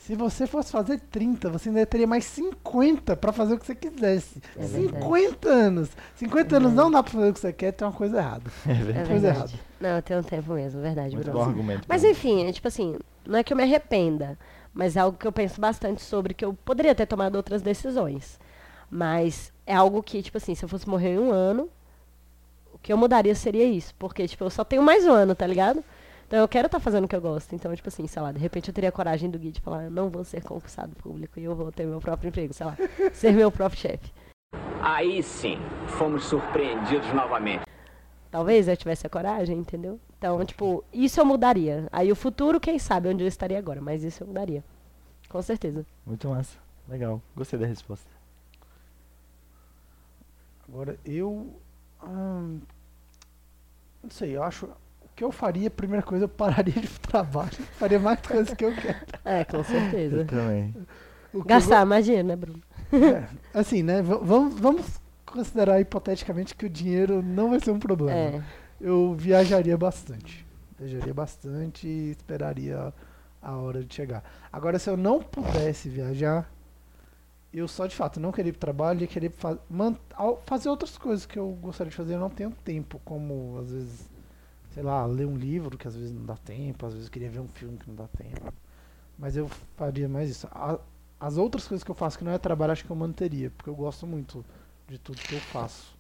Se 0.06 0.16
você 0.16 0.48
fosse 0.48 0.72
fazer 0.72 1.00
30, 1.00 1.50
você 1.52 1.70
ainda 1.70 1.86
teria 1.86 2.08
mais 2.08 2.26
50 2.26 3.16
para 3.16 3.32
fazer 3.32 3.54
o 3.54 3.60
que 3.60 3.66
você 3.68 3.76
quisesse. 3.76 4.42
É 4.58 4.66
verdade. 4.66 5.04
50 5.06 5.48
anos! 5.50 5.90
50 6.16 6.58
anos 6.58 6.74
não 6.74 6.90
dá 6.90 7.04
para 7.04 7.12
fazer 7.14 7.30
o 7.30 7.34
que 7.34 7.40
você 7.40 7.54
quer, 7.54 7.72
tem 7.72 7.88
uma 7.88 7.94
coisa 7.94 8.18
errada. 8.18 8.52
É 8.68 8.72
É 8.72 8.74
verdade. 8.84 9.10
coisa 9.10 9.32
verdade. 9.32 9.60
Não, 9.80 9.90
eu 9.90 10.02
tenho 10.02 10.20
um 10.20 10.24
tempo 10.24 10.54
mesmo, 10.54 10.82
verdade, 10.82 11.16
Muito 11.16 11.30
Bruno. 11.30 11.40
bom 11.46 11.50
argumento. 11.50 11.86
Mas 11.88 12.04
enfim, 12.04 12.46
é 12.48 12.52
tipo 12.52 12.68
assim, 12.68 12.98
não 13.26 13.38
é 13.38 13.44
que 13.44 13.54
eu 13.54 13.58
me 13.58 13.62
arrependa, 13.64 14.38
mas 14.74 14.96
é 14.98 15.02
algo 15.02 15.18
que 15.18 15.28
eu 15.28 15.32
penso 15.32 15.62
bastante 15.62 16.02
sobre, 16.02 16.34
que 16.34 16.44
eu 16.44 16.54
poderia 16.66 16.96
ter 16.96 17.06
tomado 17.06 17.36
outras 17.36 17.62
decisões. 17.62 18.40
Mas 18.90 19.54
é 19.68 19.76
algo 19.76 20.02
que, 20.02 20.22
tipo 20.24 20.38
assim, 20.38 20.56
se 20.56 20.66
eu 20.66 20.70
fosse 20.70 20.90
morrer 20.90 21.10
em 21.14 21.20
um 21.20 21.32
ano, 21.32 21.70
o 22.74 22.78
que 22.80 22.92
eu 22.92 22.98
mudaria 22.98 23.36
seria 23.36 23.66
isso. 23.66 23.94
Porque, 24.00 24.28
tipo, 24.28 24.44
eu 24.44 24.50
só 24.50 24.64
tenho 24.64 24.82
mais 24.82 25.06
um 25.06 25.12
ano, 25.12 25.36
tá 25.36 25.46
ligado? 25.48 25.84
Então 26.32 26.40
eu 26.40 26.48
quero 26.48 26.68
estar 26.68 26.80
fazendo 26.80 27.04
o 27.04 27.08
que 27.10 27.16
eu 27.16 27.20
gosto. 27.20 27.54
Então, 27.54 27.76
tipo 27.76 27.90
assim, 27.90 28.08
sei 28.08 28.22
lá, 28.22 28.32
de 28.32 28.40
repente 28.40 28.70
eu 28.70 28.74
teria 28.74 28.88
a 28.88 28.92
coragem 28.92 29.30
do 29.30 29.38
Gui 29.38 29.52
de 29.52 29.60
falar, 29.60 29.84
eu 29.84 29.92
não 29.92 30.10
vou 30.10 30.24
ser 30.24 30.42
concursado 30.42 30.96
público 30.96 31.38
e 31.38 31.44
eu 31.44 31.54
vou 31.54 31.74
ter 31.74 31.86
meu 31.86 32.00
próprio 32.00 32.30
emprego, 32.30 32.54
sei 32.54 32.68
lá, 32.68 32.78
ser 33.12 33.34
meu 33.34 33.52
próprio 33.52 33.82
chefe. 33.82 34.14
Aí 34.82 35.22
sim, 35.22 35.58
fomos 35.88 36.24
surpreendidos 36.24 37.14
novamente. 37.14 37.66
Talvez 38.32 38.70
eu 38.70 38.78
tivesse 38.78 39.06
a 39.06 39.10
coragem, 39.10 39.58
entendeu? 39.58 40.00
Então, 40.18 40.46
tipo, 40.46 40.86
isso 40.94 41.20
eu 41.20 41.26
mudaria. 41.26 41.90
Aí 41.92 42.10
o 42.10 42.16
futuro, 42.16 42.62
quem 42.62 42.80
sabe 42.80 43.10
onde 43.10 43.26
eu 43.26 43.28
estaria 43.28 43.60
agora, 43.60 43.82
mas 43.82 44.02
isso 44.02 44.24
eu 44.24 44.28
mudaria. 44.28 44.64
Com 45.28 45.42
certeza. 45.42 45.86
Muito 46.06 46.30
massa. 46.30 46.58
Legal. 46.88 47.22
Gostei 47.36 47.60
da 47.60 47.66
resposta. 47.66 48.10
Agora, 50.66 50.98
eu. 51.04 51.54
hum, 52.02 52.62
não 54.02 54.10
sei, 54.10 54.38
eu 54.38 54.44
acho. 54.44 54.70
O 55.22 55.24
que 55.24 55.26
eu 55.26 55.32
faria, 55.32 55.68
a 55.68 55.72
primeira 55.72 56.04
coisa, 56.04 56.26
eu 56.26 56.30
pararia 56.30 56.74
de 56.74 57.00
trabalho. 57.00 57.52
Faria 57.78 58.00
mais 58.00 58.20
coisas 58.22 58.56
que 58.56 58.66
eu 58.66 58.74
quero. 58.74 58.98
É, 59.24 59.44
com 59.44 59.64
certeza. 59.64 60.26
também. 60.26 60.76
Eu 61.32 61.44
Gastar 61.44 61.86
mais 61.86 62.06
dinheiro, 62.06 62.28
né, 62.28 62.36
Bruno? 62.36 62.60
É, 62.92 63.28
assim, 63.54 63.84
né? 63.84 64.02
Vamos, 64.02 64.60
vamos 64.60 65.00
considerar 65.24 65.80
hipoteticamente 65.80 66.56
que 66.56 66.66
o 66.66 66.70
dinheiro 66.70 67.22
não 67.22 67.52
vai 67.52 67.60
ser 67.60 67.70
um 67.70 67.78
problema. 67.78 68.12
É. 68.12 68.44
Eu 68.82 69.14
viajaria 69.14 69.78
bastante. 69.78 70.44
Viajaria 70.80 71.14
bastante 71.14 71.88
e 71.88 72.12
esperaria 72.12 72.92
a 73.40 73.56
hora 73.58 73.84
de 73.84 73.94
chegar. 73.94 74.24
Agora, 74.52 74.80
se 74.80 74.90
eu 74.90 74.98
não 74.98 75.22
pudesse 75.22 75.88
viajar, 75.88 76.52
eu 77.54 77.68
só 77.68 77.86
de 77.86 77.96
fato 77.96 78.20
não 78.20 78.32
queria 78.32 78.50
ir 78.50 78.54
pro 78.54 78.62
trabalho 78.62 79.04
e 79.04 79.08
queria 79.08 79.32
fazer 80.48 80.68
outras 80.68 80.98
coisas 80.98 81.28
que 81.28 81.38
eu 81.38 81.50
gostaria 81.62 81.92
de 81.92 81.96
fazer. 81.96 82.16
Eu 82.16 82.20
não 82.20 82.30
tenho 82.32 82.50
tempo, 82.64 83.00
como 83.06 83.60
às 83.60 83.72
vezes, 83.72 84.10
sei 84.74 84.84
lá, 84.84 85.06
ler 85.06 85.26
um 85.26 85.36
livro 85.36 85.78
que 85.78 85.88
às 85.88 85.96
vezes 85.96 86.12
não 86.14 86.26
dá 86.26 86.36
tempo, 86.38 86.86
às 86.86 86.94
vezes 86.94 87.08
eu 87.08 87.12
queria 87.12 87.30
ver 87.30 87.40
um 87.40 87.48
filme 87.48 87.78
que 87.78 87.88
não 87.90 87.96
dá 87.96 88.08
tempo. 88.08 88.54
Mas 89.18 89.36
eu 89.38 89.48
faria 89.78 90.08
mais 90.10 90.30
isso. 90.30 90.48
A- 90.52 90.80
as 91.20 91.38
outras 91.38 91.68
coisas 91.68 91.84
que 91.84 91.92
eu 91.92 91.96
faço 91.96 92.18
que 92.18 92.24
não 92.24 92.32
é 92.32 92.38
trabalho, 92.38 92.72
acho 92.72 92.84
que 92.86 92.90
eu 92.92 92.96
manteria, 92.96 93.52
porque 93.52 93.70
eu 93.70 93.76
gosto 93.76 94.08
muito 94.08 94.44
de 94.88 94.98
tudo 94.98 95.18
que 95.20 95.34
eu 95.34 95.40
faço. 95.40 95.96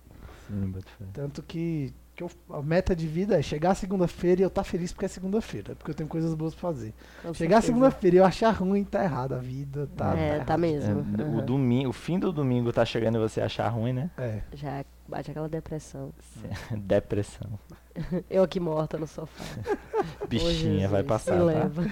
Sim. 0.48 0.74
Tanto 1.14 1.44
que, 1.44 1.94
que 2.16 2.24
eu- 2.24 2.32
a 2.50 2.62
meta 2.62 2.96
de 2.96 3.08
vida 3.08 3.38
é 3.38 3.42
chegar 3.42 3.76
segunda-feira 3.76 4.42
e 4.42 4.44
eu 4.44 4.48
estar 4.48 4.64
feliz 4.64 4.92
porque 4.92 5.06
é 5.06 5.08
segunda-feira, 5.08 5.76
porque 5.76 5.92
eu 5.92 5.96
tenho 5.96 6.10
coisas 6.10 6.34
boas 6.34 6.54
pra 6.56 6.62
fazer. 6.62 6.94
com 7.22 7.34
chegar 7.34 7.62
segunda-feira 7.62 8.16
e 8.16 8.20
eu 8.20 8.26
achar 8.26 8.50
ruim, 8.52 8.84
tá 8.84 9.04
errado. 9.04 9.34
A 9.34 9.38
vida 9.38 9.88
tá. 9.96 10.18
É, 10.18 10.40
tá 10.40 10.46
tá 10.46 10.58
mesmo. 10.58 11.06
É, 11.18 11.24
o, 11.24 11.38
Aham. 11.38 11.46
domingo, 11.46 11.90
o 11.90 11.94
fim 11.94 12.18
do 12.20 12.32
domingo 12.34 12.74
tá 12.74 12.84
chegando 12.84 13.16
e 13.18 13.20
você 13.20 13.40
achar 13.42 13.70
ruim, 13.70 13.94
né? 13.94 14.10
É. 14.18 14.42
Já 14.54 14.84
bate 15.08 15.30
aquela 15.32 15.48
depressão. 15.48 16.12
Depressão. 16.78 17.60
Eu 18.30 18.44
aqui 18.44 18.60
morta 18.60 18.98
no 18.98 19.08
sofá. 19.08 19.44
Bichinha, 20.28 20.88
vai 20.88 21.04
passar, 21.04 21.38
tá? 21.38 21.44
leva. 21.44 21.84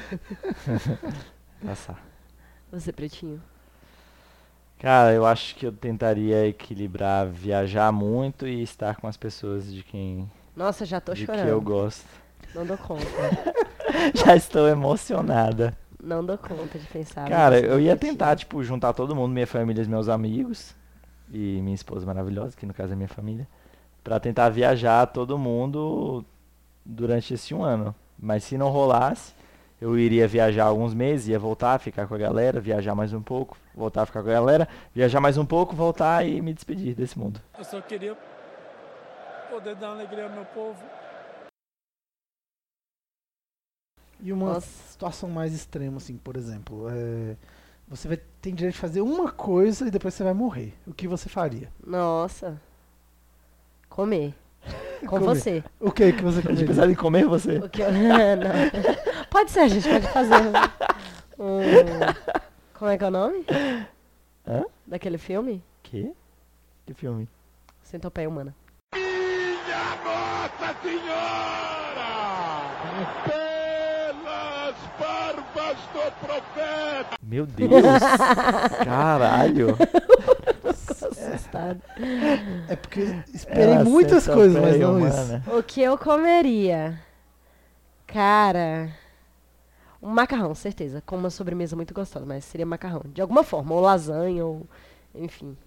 Passar. 1.65 2.01
Você, 2.71 2.91
pretinho. 2.91 3.41
Cara, 4.79 5.11
eu 5.11 5.25
acho 5.25 5.55
que 5.55 5.65
eu 5.65 5.73
tentaria 5.73 6.47
equilibrar 6.47 7.27
viajar 7.27 7.91
muito 7.91 8.47
e 8.47 8.63
estar 8.63 8.95
com 8.95 9.07
as 9.07 9.17
pessoas 9.17 9.71
de 9.71 9.83
quem 9.83 10.31
Nossa, 10.55 10.85
já 10.85 11.01
tô 11.01 11.13
de 11.13 11.25
chorando. 11.25 11.43
que 11.43 11.51
eu 11.51 11.61
gosto. 11.61 12.07
Não 12.55 12.65
dou 12.65 12.77
conta. 12.77 13.03
Já 14.15 14.35
estou 14.35 14.67
emocionada. 14.67 15.77
Não 16.01 16.25
dou 16.25 16.37
conta 16.37 16.79
de 16.79 16.87
pensar. 16.87 17.27
Cara, 17.27 17.59
eu 17.59 17.79
ia 17.79 17.95
tentar, 17.97 18.37
tipo, 18.37 18.63
juntar 18.63 18.93
todo 18.93 19.15
mundo, 19.15 19.33
minha 19.33 19.45
família 19.45 19.83
e 19.83 19.87
meus 19.87 20.07
amigos. 20.07 20.73
E 21.31 21.59
minha 21.61 21.75
esposa 21.75 22.05
maravilhosa, 22.05 22.55
que 22.55 22.65
no 22.65 22.73
caso 22.73 22.93
é 22.93 22.95
minha 22.95 23.09
família. 23.09 23.47
Pra 24.03 24.19
tentar 24.19 24.49
viajar 24.49 25.05
todo 25.07 25.37
mundo 25.37 26.25
durante 26.85 27.33
esse 27.33 27.53
um 27.53 27.63
ano. 27.63 27.93
Mas 28.17 28.43
se 28.43 28.57
não 28.57 28.69
rolasse, 28.69 29.33
eu 29.81 29.97
iria 29.97 30.27
viajar 30.27 30.65
alguns 30.65 30.93
meses, 30.93 31.29
ia 31.29 31.39
voltar, 31.39 31.79
ficar 31.79 32.07
com 32.07 32.15
a 32.15 32.17
galera, 32.17 32.59
viajar 32.59 32.93
mais 32.93 33.13
um 33.13 33.21
pouco, 33.21 33.57
voltar 33.73 34.01
a 34.01 34.05
ficar 34.05 34.21
com 34.21 34.29
a 34.29 34.33
galera, 34.33 34.67
viajar 34.93 35.21
mais 35.21 35.37
um 35.37 35.45
pouco, 35.45 35.75
voltar 35.75 36.27
e 36.27 36.41
me 36.41 36.53
despedir 36.53 36.95
desse 36.95 37.17
mundo. 37.17 37.41
Eu 37.57 37.63
só 37.63 37.79
queria 37.79 38.17
poder 39.49 39.75
dar 39.75 39.91
alegria 39.91 40.25
ao 40.25 40.31
meu 40.31 40.45
povo. 40.45 40.83
E 44.21 44.33
uma 44.33 44.53
Nossa. 44.53 44.67
situação 44.89 45.29
mais 45.29 45.53
extrema, 45.53 45.97
assim, 45.97 46.17
por 46.17 46.35
exemplo, 46.35 46.87
é, 46.89 47.37
você 47.87 48.07
vai 48.07 48.17
tem 48.41 48.53
direito 48.53 48.75
de 48.75 48.81
fazer 48.81 49.01
uma 49.01 49.31
coisa 49.31 49.87
e 49.87 49.91
depois 49.91 50.13
você 50.13 50.23
vai 50.23 50.33
morrer. 50.33 50.73
O 50.85 50.93
que 50.93 51.07
você 51.07 51.29
faria? 51.29 51.71
Nossa. 51.85 52.61
Comer. 53.99 54.33
Com 55.01 55.07
Comer. 55.07 55.25
você. 55.25 55.63
O 55.77 55.91
que 55.91 56.13
que 56.13 56.23
você 56.23 56.41
comeria? 56.41 56.67
pensava 56.67 56.89
em 56.89 56.95
comer 56.95 57.25
você. 57.25 57.57
O 57.57 57.67
que 57.67 57.81
eu... 57.81 57.91
Não. 57.91 59.25
Pode 59.29 59.51
ser, 59.51 59.59
a 59.59 59.67
gente 59.67 59.89
pode 59.89 60.07
fazer. 60.07 60.35
Um... 61.37 61.59
Como 62.75 62.91
é 62.91 62.97
que 62.97 63.03
é 63.03 63.07
o 63.07 63.11
nome? 63.11 63.45
Hã? 64.47 64.63
Daquele 64.87 65.17
filme? 65.17 65.61
Que? 65.83 66.13
Que 66.85 66.93
filme? 66.93 67.27
Centopeia 67.83 68.29
Humana. 68.29 68.55
Nossa 68.95 70.75
Senhora! 70.81 72.09
Pelas 73.25 74.75
barbas 74.97 75.77
do 75.91 76.25
profeta! 76.25 77.17
Meu 77.21 77.45
Deus! 77.45 77.69
Caralho! 78.85 79.77
Assustado. 81.49 81.81
É 82.67 82.75
porque 82.75 83.01
esperei 83.33 83.73
Ela 83.73 83.83
muitas 83.83 84.27
coisas, 84.27 84.61
mas 84.61 84.79
não 84.79 84.97
humana. 84.97 85.43
isso. 85.45 85.57
O 85.57 85.63
que 85.63 85.81
eu 85.81 85.97
comeria? 85.97 86.99
Cara. 88.07 88.89
Um 90.01 90.09
macarrão, 90.09 90.53
certeza. 90.55 91.01
Com 91.05 91.17
uma 91.17 91.29
sobremesa 91.29 91.75
muito 91.75 91.93
gostosa, 91.93 92.25
mas 92.25 92.45
seria 92.45 92.65
macarrão. 92.65 93.01
De 93.13 93.21
alguma 93.21 93.43
forma, 93.43 93.73
ou 93.73 93.81
lasanha, 93.81 94.45
ou. 94.45 94.65
Enfim. 95.13 95.57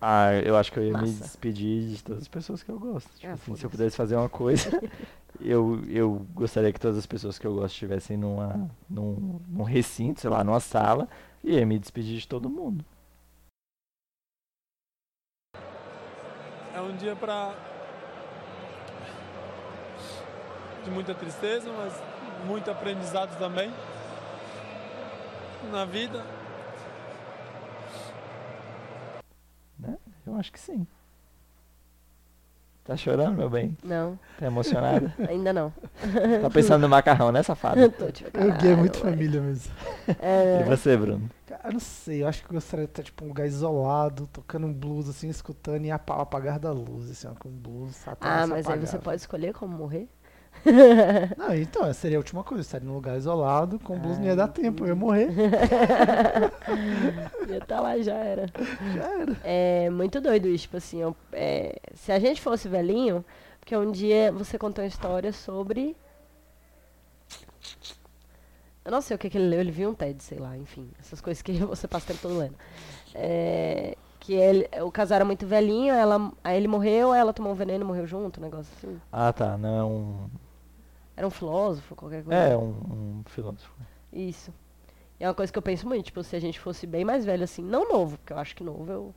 Ah, 0.00 0.34
eu 0.44 0.56
acho 0.56 0.72
que 0.72 0.78
eu 0.80 0.84
ia 0.84 0.92
me 0.92 1.02
Massa. 1.06 1.22
despedir 1.22 1.88
de 1.90 2.02
todas 2.02 2.22
as 2.22 2.28
pessoas 2.28 2.62
que 2.62 2.70
eu 2.70 2.78
gosto. 2.78 3.08
Tipo 3.14 3.28
Ah, 3.28 3.34
assim, 3.34 3.54
se 3.54 3.64
eu 3.64 3.70
pudesse 3.70 3.96
fazer 3.96 4.16
uma 4.16 4.28
coisa, 4.28 4.68
eu, 5.40 5.80
eu 5.88 6.26
gostaria 6.34 6.72
que 6.72 6.80
todas 6.80 6.98
as 6.98 7.06
pessoas 7.06 7.38
que 7.38 7.46
eu 7.46 7.54
gosto 7.54 7.74
estivessem 7.74 8.16
numa, 8.16 8.68
num, 8.90 9.40
num 9.48 9.62
recinto, 9.62 10.20
sei 10.20 10.28
lá, 10.28 10.42
numa 10.42 10.58
sala, 10.58 11.08
e 11.42 11.52
ia 11.54 11.64
me 11.64 11.78
despedir 11.78 12.18
de 12.18 12.26
todo 12.26 12.50
mundo. 12.50 12.84
Um 16.82 16.96
dia 16.96 17.14
para 17.16 17.54
de 20.84 20.90
muita 20.90 21.14
tristeza, 21.14 21.70
mas 21.72 21.92
muito 22.44 22.70
aprendizado 22.70 23.38
também 23.38 23.72
na 25.70 25.84
vida. 25.84 26.24
Eu 30.26 30.36
acho 30.36 30.52
que 30.52 30.58
sim. 30.58 30.86
Tá 32.84 32.96
chorando, 32.96 33.36
meu 33.36 33.48
bem? 33.48 33.76
Não, 33.84 34.18
Tá 34.38 34.46
emocionada? 34.46 35.14
ainda 35.28 35.52
não. 35.52 35.72
tá 36.42 36.50
pensando 36.50 36.82
no 36.82 36.88
macarrão, 36.88 37.30
né, 37.30 37.40
safado? 37.42 37.88
Tô, 37.96 38.10
tipo, 38.10 38.36
O 38.40 38.52
Gui 38.54 38.68
é 38.68 38.74
muito 38.74 38.98
caralho, 38.98 39.16
família 39.16 39.40
mesmo. 39.40 39.72
É, 40.20 40.62
E 40.62 40.64
você, 40.64 40.96
Bruno? 40.96 41.30
Cara, 41.46 41.60
eu 41.66 41.72
não 41.74 41.80
sei, 41.80 42.22
eu 42.24 42.26
acho 42.28 42.42
que 42.42 42.48
eu 42.50 42.54
gostaria 42.54 42.86
de 42.86 42.90
estar 42.90 43.02
tipo 43.04 43.24
um 43.24 43.28
lugar 43.28 43.46
isolado, 43.46 44.26
tocando 44.26 44.66
um 44.66 44.72
blues 44.72 45.08
assim, 45.08 45.28
escutando 45.28 45.84
e 45.84 45.92
apa- 45.92 46.20
apagar 46.20 46.58
da 46.58 46.72
luz, 46.72 47.08
assim, 47.08 47.28
ó, 47.28 47.34
com 47.38 47.48
um 47.48 47.52
blues. 47.52 47.92
Ah, 47.96 48.10
Satanás 48.10 48.50
mas 48.50 48.66
aí 48.68 48.80
você 48.80 48.98
pode 48.98 49.20
escolher 49.20 49.52
como 49.54 49.76
morrer? 49.76 50.08
Não, 51.36 51.54
então, 51.54 51.92
seria 51.92 52.18
a 52.18 52.20
última 52.20 52.44
coisa, 52.44 52.62
estaria 52.62 52.86
num 52.86 52.94
lugar 52.94 53.16
isolado, 53.16 53.78
com 53.80 53.98
blues 53.98 54.18
não 54.18 54.26
ia 54.26 54.36
dar 54.36 54.48
tempo, 54.48 54.84
eu 54.84 54.88
ia 54.88 54.94
morrer. 54.94 55.28
Ia 57.48 57.60
tá 57.60 57.80
lá, 57.80 57.98
já 58.00 58.14
era. 58.14 58.46
Já 58.94 59.20
era. 59.20 59.36
É 59.42 59.90
muito 59.90 60.20
doido 60.20 60.48
isso, 60.48 60.62
tipo 60.62 60.76
assim, 60.76 61.00
eu- 61.02 61.16
é, 61.32 61.76
se 61.94 62.12
a 62.12 62.18
gente 62.18 62.40
fosse 62.40 62.68
velhinho, 62.68 63.24
porque 63.58 63.76
um 63.76 63.90
dia 63.90 64.30
você 64.32 64.58
contou 64.58 64.82
uma 64.84 64.88
história 64.88 65.32
sobre. 65.32 65.96
Eu 68.84 68.90
não 68.90 69.00
sei 69.00 69.14
o 69.14 69.18
que, 69.18 69.30
que 69.30 69.38
ele 69.38 69.48
leu, 69.48 69.60
ele 69.60 69.70
viu 69.70 69.90
um 69.90 69.94
TED, 69.94 70.22
sei 70.22 70.38
lá, 70.38 70.56
enfim, 70.56 70.90
essas 70.98 71.20
coisas 71.20 71.42
que 71.42 71.52
você 71.64 71.86
passa 71.86 72.04
o 72.04 72.08
tempo 72.08 72.22
todo 72.22 72.38
lendo. 72.38 72.54
É, 73.14 73.96
que 74.18 74.34
ele, 74.34 74.68
o 74.82 74.90
casal 74.90 75.16
era 75.16 75.24
muito 75.24 75.46
velhinho, 75.46 75.92
ela, 75.92 76.32
aí 76.42 76.56
ele 76.56 76.68
morreu, 76.68 77.12
ela 77.12 77.32
tomou 77.32 77.52
um 77.52 77.56
veneno 77.56 77.84
e 77.84 77.86
morreu 77.86 78.06
junto, 78.06 78.40
um 78.40 78.44
negócio 78.44 78.72
assim. 78.78 79.00
Ah, 79.10 79.32
tá. 79.32 79.56
Não 79.58 79.78
é 79.78 79.84
um. 79.84 80.30
Era 81.22 81.28
um 81.28 81.30
filósofo, 81.30 81.94
qualquer 81.94 82.24
coisa. 82.24 82.36
É, 82.36 82.56
um, 82.56 83.20
um 83.20 83.22
filósofo. 83.26 83.72
Isso. 84.12 84.52
E 85.20 85.22
é 85.22 85.28
uma 85.28 85.34
coisa 85.34 85.52
que 85.52 85.56
eu 85.56 85.62
penso 85.62 85.86
muito, 85.86 86.06
tipo, 86.06 86.20
se 86.24 86.34
a 86.34 86.40
gente 86.40 86.58
fosse 86.58 86.84
bem 86.84 87.04
mais 87.04 87.24
velho 87.24 87.44
assim, 87.44 87.62
não 87.62 87.88
novo, 87.88 88.18
porque 88.18 88.32
eu 88.32 88.38
acho 88.38 88.56
que 88.56 88.64
novo 88.64 88.90
eu, 88.90 89.14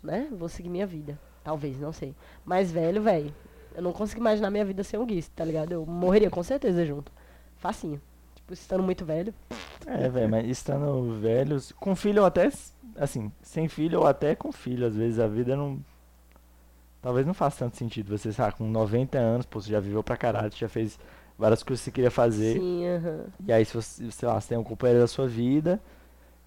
né, 0.00 0.28
vou 0.30 0.48
seguir 0.48 0.68
minha 0.68 0.86
vida. 0.86 1.18
Talvez, 1.42 1.76
não 1.80 1.92
sei. 1.92 2.14
Mais 2.44 2.70
velho, 2.70 3.02
velho. 3.02 3.34
Eu 3.74 3.82
não 3.82 3.92
consigo 3.92 4.20
imaginar 4.20 4.48
minha 4.48 4.64
vida 4.64 4.84
sem 4.84 5.00
o 5.00 5.04
Gui, 5.04 5.20
tá 5.24 5.44
ligado? 5.44 5.72
Eu 5.72 5.84
morreria 5.84 6.30
com 6.30 6.40
certeza 6.44 6.86
junto. 6.86 7.10
Facinho. 7.56 8.00
Tipo, 8.36 8.52
estando 8.52 8.84
muito 8.84 9.04
velho. 9.04 9.34
É, 9.86 10.08
velho, 10.08 10.30
mas 10.30 10.48
estando 10.48 11.18
velhos. 11.18 11.72
Com 11.72 11.96
filho 11.96 12.20
ou 12.20 12.26
até. 12.28 12.48
Assim, 12.94 13.32
sem 13.42 13.66
filho 13.66 13.98
ou 13.98 14.06
até 14.06 14.36
com 14.36 14.52
filho. 14.52 14.86
Às 14.86 14.94
vezes 14.94 15.18
a 15.18 15.26
vida 15.26 15.56
não. 15.56 15.80
Talvez 17.02 17.26
não 17.26 17.34
faça 17.34 17.64
tanto 17.64 17.76
sentido. 17.76 18.16
Você, 18.16 18.32
sabe, 18.32 18.54
com 18.54 18.68
90 18.68 19.18
anos, 19.18 19.46
pô, 19.46 19.60
você 19.60 19.72
já 19.72 19.80
viveu 19.80 20.04
pra 20.04 20.16
caralho, 20.16 20.52
você 20.52 20.58
já 20.58 20.68
fez 20.68 20.96
várias 21.40 21.62
coisas 21.62 21.80
que 21.82 21.86
você 21.86 21.90
queria 21.90 22.10
fazer. 22.10 22.54
Sim, 22.58 22.86
aham. 22.86 23.24
E 23.46 23.52
aí, 23.52 23.64
se 23.64 23.74
você, 23.74 24.10
sei 24.10 24.28
lá, 24.28 24.40
você 24.40 24.48
tem 24.50 24.58
um 24.58 24.62
companheiro 24.64 25.00
da 25.00 25.08
sua 25.08 25.26
vida. 25.26 25.80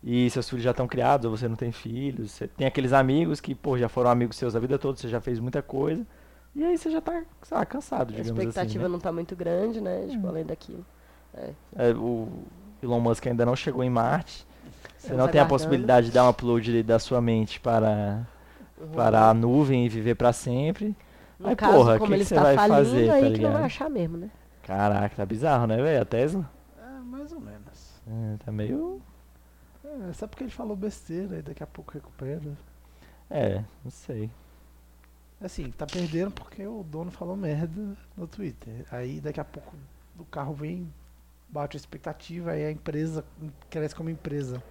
E 0.06 0.30
seus 0.30 0.50
filhos 0.50 0.64
já 0.64 0.72
estão 0.72 0.86
criados, 0.88 1.26
ou 1.30 1.36
você 1.36 1.48
não 1.48 1.56
tem 1.56 1.72
filhos. 1.72 2.32
Você 2.32 2.48
tem 2.48 2.68
aqueles 2.68 2.92
amigos 2.94 3.40
que, 3.40 3.56
pô, 3.56 3.78
já 3.78 3.88
foram 3.88 4.10
amigos 4.10 4.36
seus 4.36 4.54
a 4.56 4.60
vida 4.60 4.78
toda, 4.78 4.98
você 5.00 5.08
já 5.08 5.22
fez 5.22 5.40
muita 5.40 5.62
coisa. 5.62 6.06
E 6.56 6.64
aí 6.64 6.78
você 6.78 6.92
já 6.92 7.00
tá, 7.02 7.24
sei 7.42 7.58
lá, 7.58 7.66
cansado, 7.66 8.10
A 8.14 8.18
digamos 8.18 8.30
expectativa 8.30 8.84
assim. 8.84 8.92
não 8.92 9.00
tá 9.00 9.12
muito 9.14 9.34
grande, 9.36 9.80
né? 9.82 10.06
Tipo, 10.10 10.28
Hum. 10.28 10.30
além 10.30 10.46
daquilo. 10.46 10.86
né? 11.34 11.50
É, 11.76 11.92
o 11.94 12.28
Elon 12.82 13.00
Musk 13.00 13.26
ainda 13.28 13.46
não 13.46 13.56
chegou 13.56 13.84
em 13.84 13.90
Marte. 13.90 14.46
Você 14.98 15.14
não 15.14 15.28
tem 15.28 15.40
a 15.42 15.46
possibilidade 15.46 16.08
de 16.08 16.14
dar 16.14 16.26
um 16.26 16.30
upload 16.30 16.84
da 16.84 17.00
sua 17.00 17.22
mente 17.22 17.60
para, 17.60 18.28
Uhum. 18.80 18.90
para 18.90 19.30
a 19.30 19.34
nuvem 19.34 19.86
e 19.86 19.90
viver 19.90 20.16
para 20.16 20.32
sempre. 20.34 20.96
No 21.40 21.48
Mas, 21.48 21.56
caso, 21.56 21.74
porra, 21.78 21.98
como 21.98 22.10
que 22.10 22.14
ele 22.16 22.24
que 22.24 22.28
você 22.30 22.36
está 22.36 22.44
vai 22.44 22.56
falindo, 22.56 22.76
fazer, 22.76 23.08
tá 23.08 23.14
aí 23.16 23.34
que 23.34 23.42
não 23.42 23.52
vai 23.54 23.64
achar 23.64 23.90
mesmo, 23.90 24.18
né? 24.18 24.30
Caraca, 24.64 25.16
tá 25.16 25.26
bizarro, 25.26 25.68
né, 25.68 25.78
velho? 25.78 26.02
A 26.02 26.06
Tesla? 26.06 26.50
É, 26.78 27.00
mais 27.00 27.32
ou 27.32 27.40
menos. 27.40 28.02
É, 28.08 28.38
tá 28.44 28.52
meio. 28.52 29.02
É, 29.84 30.14
só 30.14 30.26
porque 30.26 30.44
ele 30.44 30.52
falou 30.52 30.76
besteira 30.76 31.40
e 31.40 31.42
daqui 31.42 31.62
a 31.62 31.68
pouco 31.68 31.92
recupera. 31.92 32.58
É, 33.30 33.64
não 33.84 33.92
sei. 33.92 34.30
Assim, 35.42 35.70
tá 35.72 35.86
perdendo 35.86 36.32
porque 36.32 36.66
o 36.66 36.84
dono 36.84 37.12
falou 37.12 37.36
merda 37.36 37.98
no 38.16 38.26
Twitter. 38.26 38.86
Aí 38.90 39.20
daqui 39.20 39.42
a 39.42 39.46
pouco 39.46 39.74
o 40.18 40.24
carro 40.26 40.54
vem, 40.54 40.92
bate 41.50 41.76
a 41.76 41.80
expectativa, 41.80 42.52
aí 42.52 42.66
a 42.66 42.72
empresa 42.72 43.26
cresce 43.70 43.94
como 43.94 44.10
empresa. 44.10 44.64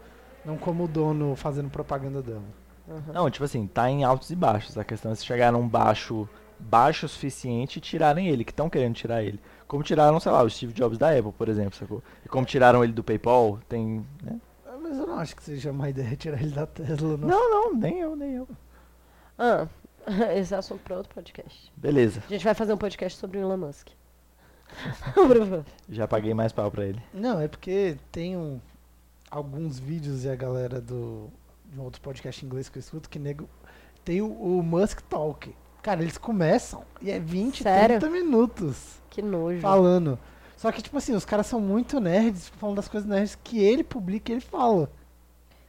Não 0.45 0.57
como 0.57 0.85
o 0.85 0.89
dono 0.89 1.37
fazendo 1.37 1.69
propaganda 1.69 2.23
dela. 2.23 2.43
Uhum. 2.89 3.13
Não, 3.13 3.31
tipo 3.31 3.45
assim, 3.45 3.67
tá 3.67 3.91
em 3.91 4.03
altos 4.03 4.31
e 4.31 4.37
baixos. 4.37 4.79
A 4.79 4.85
questão 4.85 5.13
é 5.13 5.15
se 5.15 5.25
chegar 5.25 5.53
num 5.53 5.69
baixo 5.69 6.29
baixo 6.63 7.07
o 7.07 7.09
suficiente 7.09 7.79
e 7.79 7.81
tirarem 7.81 8.29
ele, 8.29 8.45
que 8.45 8.53
estão 8.53 8.71
querendo 8.71 8.95
tirar 8.95 9.23
ele. 9.23 9.41
Como 9.67 9.83
tiraram, 9.83 10.21
sei 10.21 10.31
lá, 10.33 10.43
o 10.43 10.51
Steve 10.51 10.73
Jobs 10.73 10.99
da 10.99 11.11
Apple, 11.11 11.33
por 11.33 11.49
exemplo, 11.49 11.75
sacou? 11.79 12.03
E 12.25 12.29
como 12.29 12.47
tiraram 12.47 12.85
ele 12.85 12.93
do 12.93 13.03
PayPal, 13.03 13.59
tem. 13.69 14.05
Né? 14.23 14.41
Ah, 14.67 14.77
Mas 14.81 14.99
eu 14.99 15.07
não 15.07 15.19
acho 15.19 15.35
que 15.35 15.43
seja 15.43 15.71
uma 15.71 15.89
ideia 15.89 16.15
tirar 16.17 16.41
ele 16.41 16.51
da 16.53 16.67
Tesla, 16.67 17.17
não. 17.17 17.29
Não, 17.29 17.51
não, 17.51 17.75
nem 17.75 18.01
eu, 18.01 18.15
nem 18.15 18.35
eu. 18.35 18.49
Ah, 19.39 19.67
esse 20.37 20.55
é 20.55 20.57
assunto 20.59 20.81
para 20.83 20.97
outro 20.97 21.15
podcast. 21.15 21.73
Beleza, 21.77 22.23
A 22.27 22.29
gente 22.33 22.45
vai 22.45 22.55
fazer 22.55 22.73
um 22.73 22.79
podcast 22.79 23.19
sobre 23.19 23.39
o 23.39 23.43
Elon 23.43 23.57
Musk. 23.57 23.89
Já 25.89 26.09
paguei 26.09 26.33
mais 26.33 26.53
pau 26.53 26.71
pra 26.71 26.85
ele. 26.87 27.03
Não, 27.13 27.41
é 27.41 27.49
porque 27.49 27.97
tem 28.11 28.37
um, 28.37 28.61
alguns 29.31 29.79
vídeos 29.79 30.25
e 30.25 30.31
a 30.31 30.37
galera 30.37 30.81
do 30.81 31.31
de 31.73 31.81
um 31.81 31.85
outro 31.85 32.03
podcast 32.03 32.45
em 32.45 32.47
inglês 32.47 32.69
que 32.69 32.77
eu 32.77 32.81
escuto 32.81 33.09
que 33.09 33.19
nego 33.19 33.49
tem 34.05 34.21
o, 34.21 34.31
o 34.31 34.63
Musk 34.63 35.01
Talk. 35.03 35.55
Cara, 35.83 36.01
eles 36.03 36.17
começam 36.17 36.85
e 37.01 37.11
é 37.11 37.19
20, 37.19 37.63
Sério? 37.63 37.99
30 37.99 38.11
minutos 38.13 39.01
que 39.11 39.21
nojo. 39.21 39.61
falando. 39.61 40.19
Só 40.57 40.71
que, 40.71 40.81
tipo 40.81 40.97
assim, 40.97 41.13
os 41.15 41.25
caras 41.25 41.47
são 41.47 41.61
muito 41.61 41.99
nerds, 41.99 42.49
falando 42.51 42.77
das 42.77 42.87
coisas 42.89 43.09
nerds 43.09 43.37
que 43.43 43.59
ele 43.59 43.83
publica 43.83 44.31
e 44.31 44.35
ele 44.37 44.41
fala. 44.41 44.89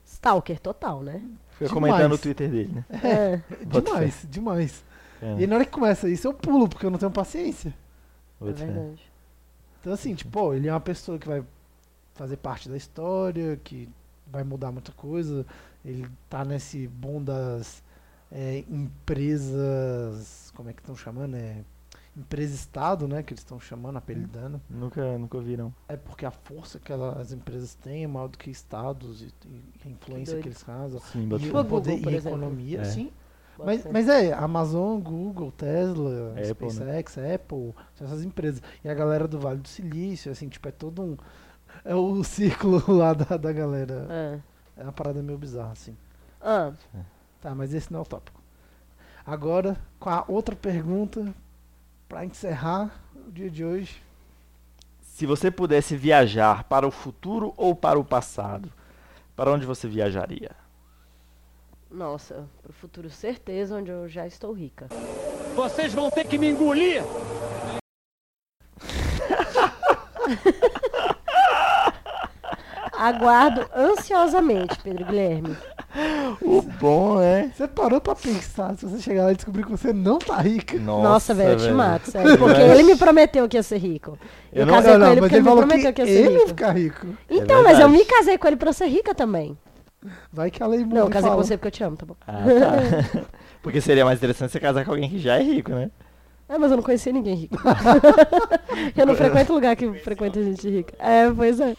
Stalker 0.06 0.60
total, 0.60 1.02
né? 1.02 1.13
Fica 1.54 1.73
Demais. 1.73 1.73
comentando 1.73 2.12
no 2.12 2.17
Twitter 2.17 2.49
dele, 2.49 2.73
né? 2.73 2.86
É, 3.04 3.38
Bota 3.65 3.91
fé. 3.91 3.97
demais, 3.97 4.28
demais. 4.30 4.86
É, 5.21 5.41
E 5.41 5.47
na 5.47 5.56
hora 5.56 5.65
que 5.65 5.71
começa 5.71 6.08
isso, 6.10 6.28
eu 6.28 6.34
pulo, 6.34 6.67
porque 6.69 6.86
eu 6.86 6.91
não 6.91 6.99
tenho 6.99 7.12
paciência. 7.12 7.73
é 8.41 8.45
bota 8.45 8.58
fé. 8.58 8.65
verdade. 8.65 9.02
Então, 9.82 9.93
assim, 9.93 10.13
tipo, 10.15 10.32
pô, 10.32 10.54
ele 10.54 10.67
é 10.67 10.71
uma 10.73 10.80
pessoa 10.80 11.17
que 11.17 11.28
vai 11.28 11.43
fazer 12.13 12.38
parte 12.38 12.69
da 12.69 12.78
história, 12.78 13.60
que 13.63 13.89
vai 14.28 14.43
mudar 14.43 14.71
muita 14.71 14.91
coisa. 14.93 15.45
Ele 15.84 16.08
tá 16.30 16.45
nesse 16.45 16.88
bom 16.88 17.21
das 17.21 17.83
é, 18.34 18.63
empresas. 18.69 20.52
Como 20.56 20.69
é 20.69 20.74
que 20.74 20.82
estão 20.82 20.96
chamando? 20.96 21.36
É, 21.36 21.58
empresa-estado, 22.17 23.08
né? 23.08 23.24
Que 23.24 23.34
eles 23.34 23.41
estão 23.41 23.60
chamando, 23.60 23.98
apelidando. 23.98 24.62
Nunca, 24.69 25.17
nunca 25.17 25.39
não. 25.41 25.74
É 25.88 25.96
porque 25.96 26.26
a 26.26 26.32
força 26.32 26.80
que 26.80 26.91
ela- 26.91 27.19
as 27.22 27.32
empresas 27.32 27.74
têm 27.76 28.04
é 28.04 28.08
maior 28.08 28.28
do 28.28 28.38
que 28.38 28.50
estados 28.52 29.22
e, 29.22 29.34
e 29.46 29.62
a 29.86 29.89
influência 29.89 30.34
doido. 30.34 30.43
que 30.43 30.50
eles 30.50 30.63
causam. 30.63 31.00
Sim, 31.00 31.28
E 31.30 31.34
o 31.36 31.39
Google, 31.39 31.65
poder 31.65 32.02
por 32.02 32.12
e 32.12 32.17
economia, 32.17 32.82
É. 32.82 32.86
sim. 32.86 33.12
Mas, 33.58 33.86
mas 33.86 34.10
é, 34.10 34.34
Amazon, 34.34 35.00
Google, 35.00 35.52
Tesla, 35.52 36.32
Apple, 36.32 36.67
né? 36.74 37.04
SpaceX, 37.04 37.17
Apple, 37.19 37.74
são 37.93 38.08
essas 38.08 38.24
empresas. 38.24 38.62
E 38.84 38.89
a 38.89 38.93
galera 38.96 39.28
do 39.28 39.39
Vale 39.39 39.60
do 39.60 39.67
Silício, 39.67 40.32
assim, 40.32 40.50
tipo, 40.50 40.67
é 40.67 40.72
todo 40.72 41.02
um. 41.04 41.17
É 41.86 41.93
o 41.96 42.24
ciclo 42.24 42.82
lá 42.96 43.13
da, 43.13 43.36
da 43.36 43.52
galera. 43.52 44.08
Ah. 44.10 44.39
É 44.78 44.84
uma 44.84 44.91
parada 44.91 45.22
meio 45.24 45.38
bizarra, 45.39 45.72
assim. 45.72 45.96
Ah, 46.39 46.72
Tá, 47.43 47.53
mas 47.53 47.73
esse 47.73 47.91
não 47.91 47.99
é 47.99 48.03
o 48.03 48.06
tópico. 48.06 48.39
Agora, 49.25 49.75
com 49.99 50.10
a 50.10 50.23
outra 50.29 50.56
pergunta, 50.56 51.36
pra 52.08 52.23
encerrar 52.23 53.03
o 53.13 53.29
dia 53.29 53.49
de 53.49 53.65
hoje. 53.65 54.01
Se 55.01 55.25
você 55.25 55.51
pudesse 55.51 55.97
viajar 55.97 56.63
para 56.63 56.88
o 56.88 56.91
futuro 56.91 57.53
ou 57.58 57.75
para 57.75 57.99
o 57.99 58.06
passado, 58.06 58.71
para 59.36 59.51
onde 59.51 59.65
você 59.65 59.89
viajaria? 59.89 60.51
nossa, 61.91 62.47
pro 62.63 62.71
futuro 62.71 63.10
certeza 63.10 63.75
onde 63.75 63.91
eu 63.91 64.08
já 64.08 64.25
estou 64.25 64.53
rica. 64.53 64.88
Vocês 65.53 65.93
vão 65.93 66.10
ter 66.10 66.25
que 66.25 66.38
me 66.38 66.49
engolir. 66.49 67.03
Aguardo 72.93 73.69
ansiosamente, 73.75 74.79
Pedro 74.82 75.06
Guilherme. 75.06 75.58
O 76.41 76.62
bom 76.62 77.21
é. 77.21 77.49
Você 77.56 77.67
parou 77.67 78.01
pra 78.01 78.15
pensar 78.15 78.75
se 78.75 78.86
você 78.86 78.99
chegar 79.01 79.25
lá 79.25 79.32
e 79.32 79.36
descobrir 79.36 79.63
que 79.63 79.71
você 79.71 79.93
não 79.93 80.17
tá 80.17 80.38
rica? 80.38 80.77
Nossa, 80.79 81.34
velho, 81.34 81.51
eu 81.51 81.58
te 81.58 81.71
mato, 81.71 82.10
sério. 82.10 82.38
Porque 82.38 82.60
ele 82.62 82.84
me 82.84 82.95
prometeu 82.95 83.47
que 83.47 83.58
ia 83.58 83.63
ser 83.63 83.77
rico. 83.77 84.17
Eu, 84.51 84.62
Eu 84.62 84.65
não- 84.65 84.73
casei 84.75 84.91
com 84.91 84.97
ele 84.97 85.06
mas 85.08 85.19
porque 85.19 85.36
ele 85.36 85.43
me 85.43 85.56
prometeu 85.56 85.93
que, 85.93 86.01
ia 86.01 86.08
ser 86.08 86.13
ele 86.13 86.29
ia 86.32 86.38
rico. 86.38 86.47
ficar 86.47 86.71
rico. 86.71 87.08
Então, 87.29 87.63
mas 87.63 87.79
eu 87.79 87.88
verdade. 87.89 87.91
me 87.93 88.06
casei 88.06 88.38
com 88.38 88.47
ele 88.47 88.56
pra 88.58 88.73
ser 88.73 88.88
rica 88.88 89.13
também. 89.13 89.58
Vai 90.32 90.49
que 90.51 90.62
a 90.62 90.67
lei 90.67 90.79
muda 90.84 90.95
Não, 90.95 91.01
eu 91.03 91.10
e 91.10 91.12
casei 91.12 91.29
com 91.29 91.36
fala. 91.36 91.43
você 91.45 91.58
porque 91.58 91.67
eu 91.67 91.71
te 91.71 91.84
amo, 91.84 91.95
tá 91.95 92.06
bom? 92.06 92.15
Ah, 92.27 92.34
tá. 92.43 93.23
Porque 93.63 93.79
seria 93.79 94.03
mais 94.03 94.17
interessante 94.19 94.51
você 94.51 94.60
casar 94.60 94.84
com 94.84 94.91
alguém 94.91 95.10
que 95.10 95.17
já 95.17 95.38
é 95.38 95.41
rico, 95.41 95.71
né? 95.71 95.89
É, 96.49 96.58
mas 96.58 96.69
eu 96.71 96.75
não 96.75 96.84
conhecia 96.84 97.13
ninguém 97.13 97.34
rico. 97.36 97.56
eu 98.97 99.06
não 99.06 99.15
frequento 99.15 99.53
lugar 99.53 99.75
que 99.77 99.89
frequenta 99.99 100.43
gente 100.43 100.69
rica. 100.69 100.93
É, 100.99 101.32
pois 101.32 101.60
é. 101.62 101.73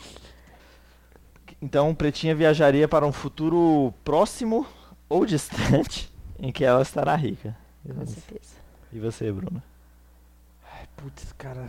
Então, 1.65 1.95
Pretinha 1.95 2.35
viajaria 2.35 2.87
para 2.87 3.07
um 3.07 3.13
futuro 3.13 3.95
próximo 4.05 4.67
ou 5.09 5.25
distante 5.25 6.13
em 6.39 6.53
que 6.53 6.63
ela 6.63 6.83
estará 6.83 7.17
rica. 7.17 7.57
Com 7.83 8.07
certeza. 8.07 8.57
E 8.93 8.99
você, 8.99 9.33
Bruno? 9.33 9.63
Putz, 10.95 11.33
cara. 11.33 11.67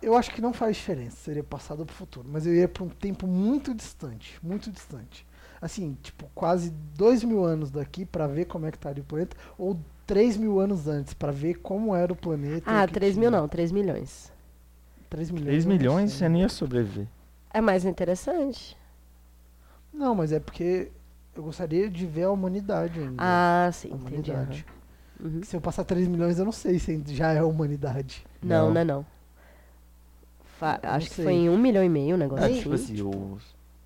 Eu 0.00 0.16
acho 0.16 0.30
que 0.32 0.40
não 0.40 0.54
faz 0.54 0.76
diferença, 0.76 1.16
seria 1.16 1.44
passado 1.44 1.84
pro 1.84 1.94
futuro. 1.94 2.26
Mas 2.30 2.46
eu 2.46 2.54
ia 2.54 2.66
pra 2.66 2.82
um 2.82 2.88
tempo 2.88 3.26
muito 3.26 3.74
distante, 3.74 4.38
muito 4.42 4.70
distante. 4.70 5.26
Assim, 5.60 5.98
tipo, 6.02 6.30
quase 6.34 6.70
dois 6.96 7.22
mil 7.22 7.44
anos 7.44 7.70
daqui 7.70 8.06
pra 8.06 8.26
ver 8.26 8.46
como 8.46 8.64
é 8.64 8.70
que 8.70 8.78
estaria 8.78 9.02
o 9.02 9.06
planeta, 9.06 9.36
ou 9.58 9.78
três 10.06 10.38
mil 10.38 10.58
anos 10.60 10.88
antes 10.88 11.12
pra 11.12 11.30
ver 11.30 11.56
como 11.56 11.94
era 11.94 12.10
o 12.10 12.16
planeta. 12.16 12.64
Ah, 12.66 12.88
3 12.88 13.16
mil 13.18 13.28
tinha. 13.28 13.40
não, 13.40 13.48
3 13.48 13.70
milhões. 13.70 14.32
3 15.10 15.30
milhões. 15.30 15.46
3 15.48 15.64
eu 15.64 15.68
não 15.68 15.76
milhões 15.76 16.10
sei. 16.10 16.18
você 16.20 16.28
não 16.30 16.38
ia 16.38 16.48
sobreviver. 16.48 17.06
É 17.54 17.60
mais 17.60 17.84
interessante. 17.86 18.76
Não, 19.92 20.14
mas 20.14 20.32
é 20.32 20.40
porque 20.40 20.90
eu 21.34 21.42
gostaria 21.44 21.88
de 21.88 22.04
ver 22.04 22.24
a 22.24 22.30
humanidade 22.30 22.98
ainda. 23.00 23.14
Ah, 23.16 23.70
sim, 23.72 23.92
a 23.92 23.94
entendi. 23.96 24.30
humanidade. 24.32 24.66
Uhum. 25.20 25.42
Se 25.44 25.56
eu 25.56 25.60
passar 25.60 25.84
3 25.84 26.08
milhões, 26.08 26.38
eu 26.38 26.44
não 26.44 26.52
sei 26.52 26.78
se 26.80 27.02
já 27.14 27.32
é 27.32 27.38
a 27.38 27.46
humanidade. 27.46 28.26
Não, 28.42 28.66
Não. 28.66 28.74
não 28.74 28.80
é 28.80 28.84
não. 28.84 29.06
Fa- 30.58 30.80
Eu 30.82 30.90
acho 30.90 31.06
não 31.06 31.08
que 31.10 31.14
sei. 31.14 31.24
foi 31.24 31.32
em 31.34 31.48
um 31.48 31.58
milhão 31.58 31.82
e 31.84 31.88
meio 31.88 32.14
o 32.16 32.18
negócio 32.18 32.44
É, 32.44 32.48
assim. 32.50 32.60
tipo 32.60 32.74
assim. 32.74 33.38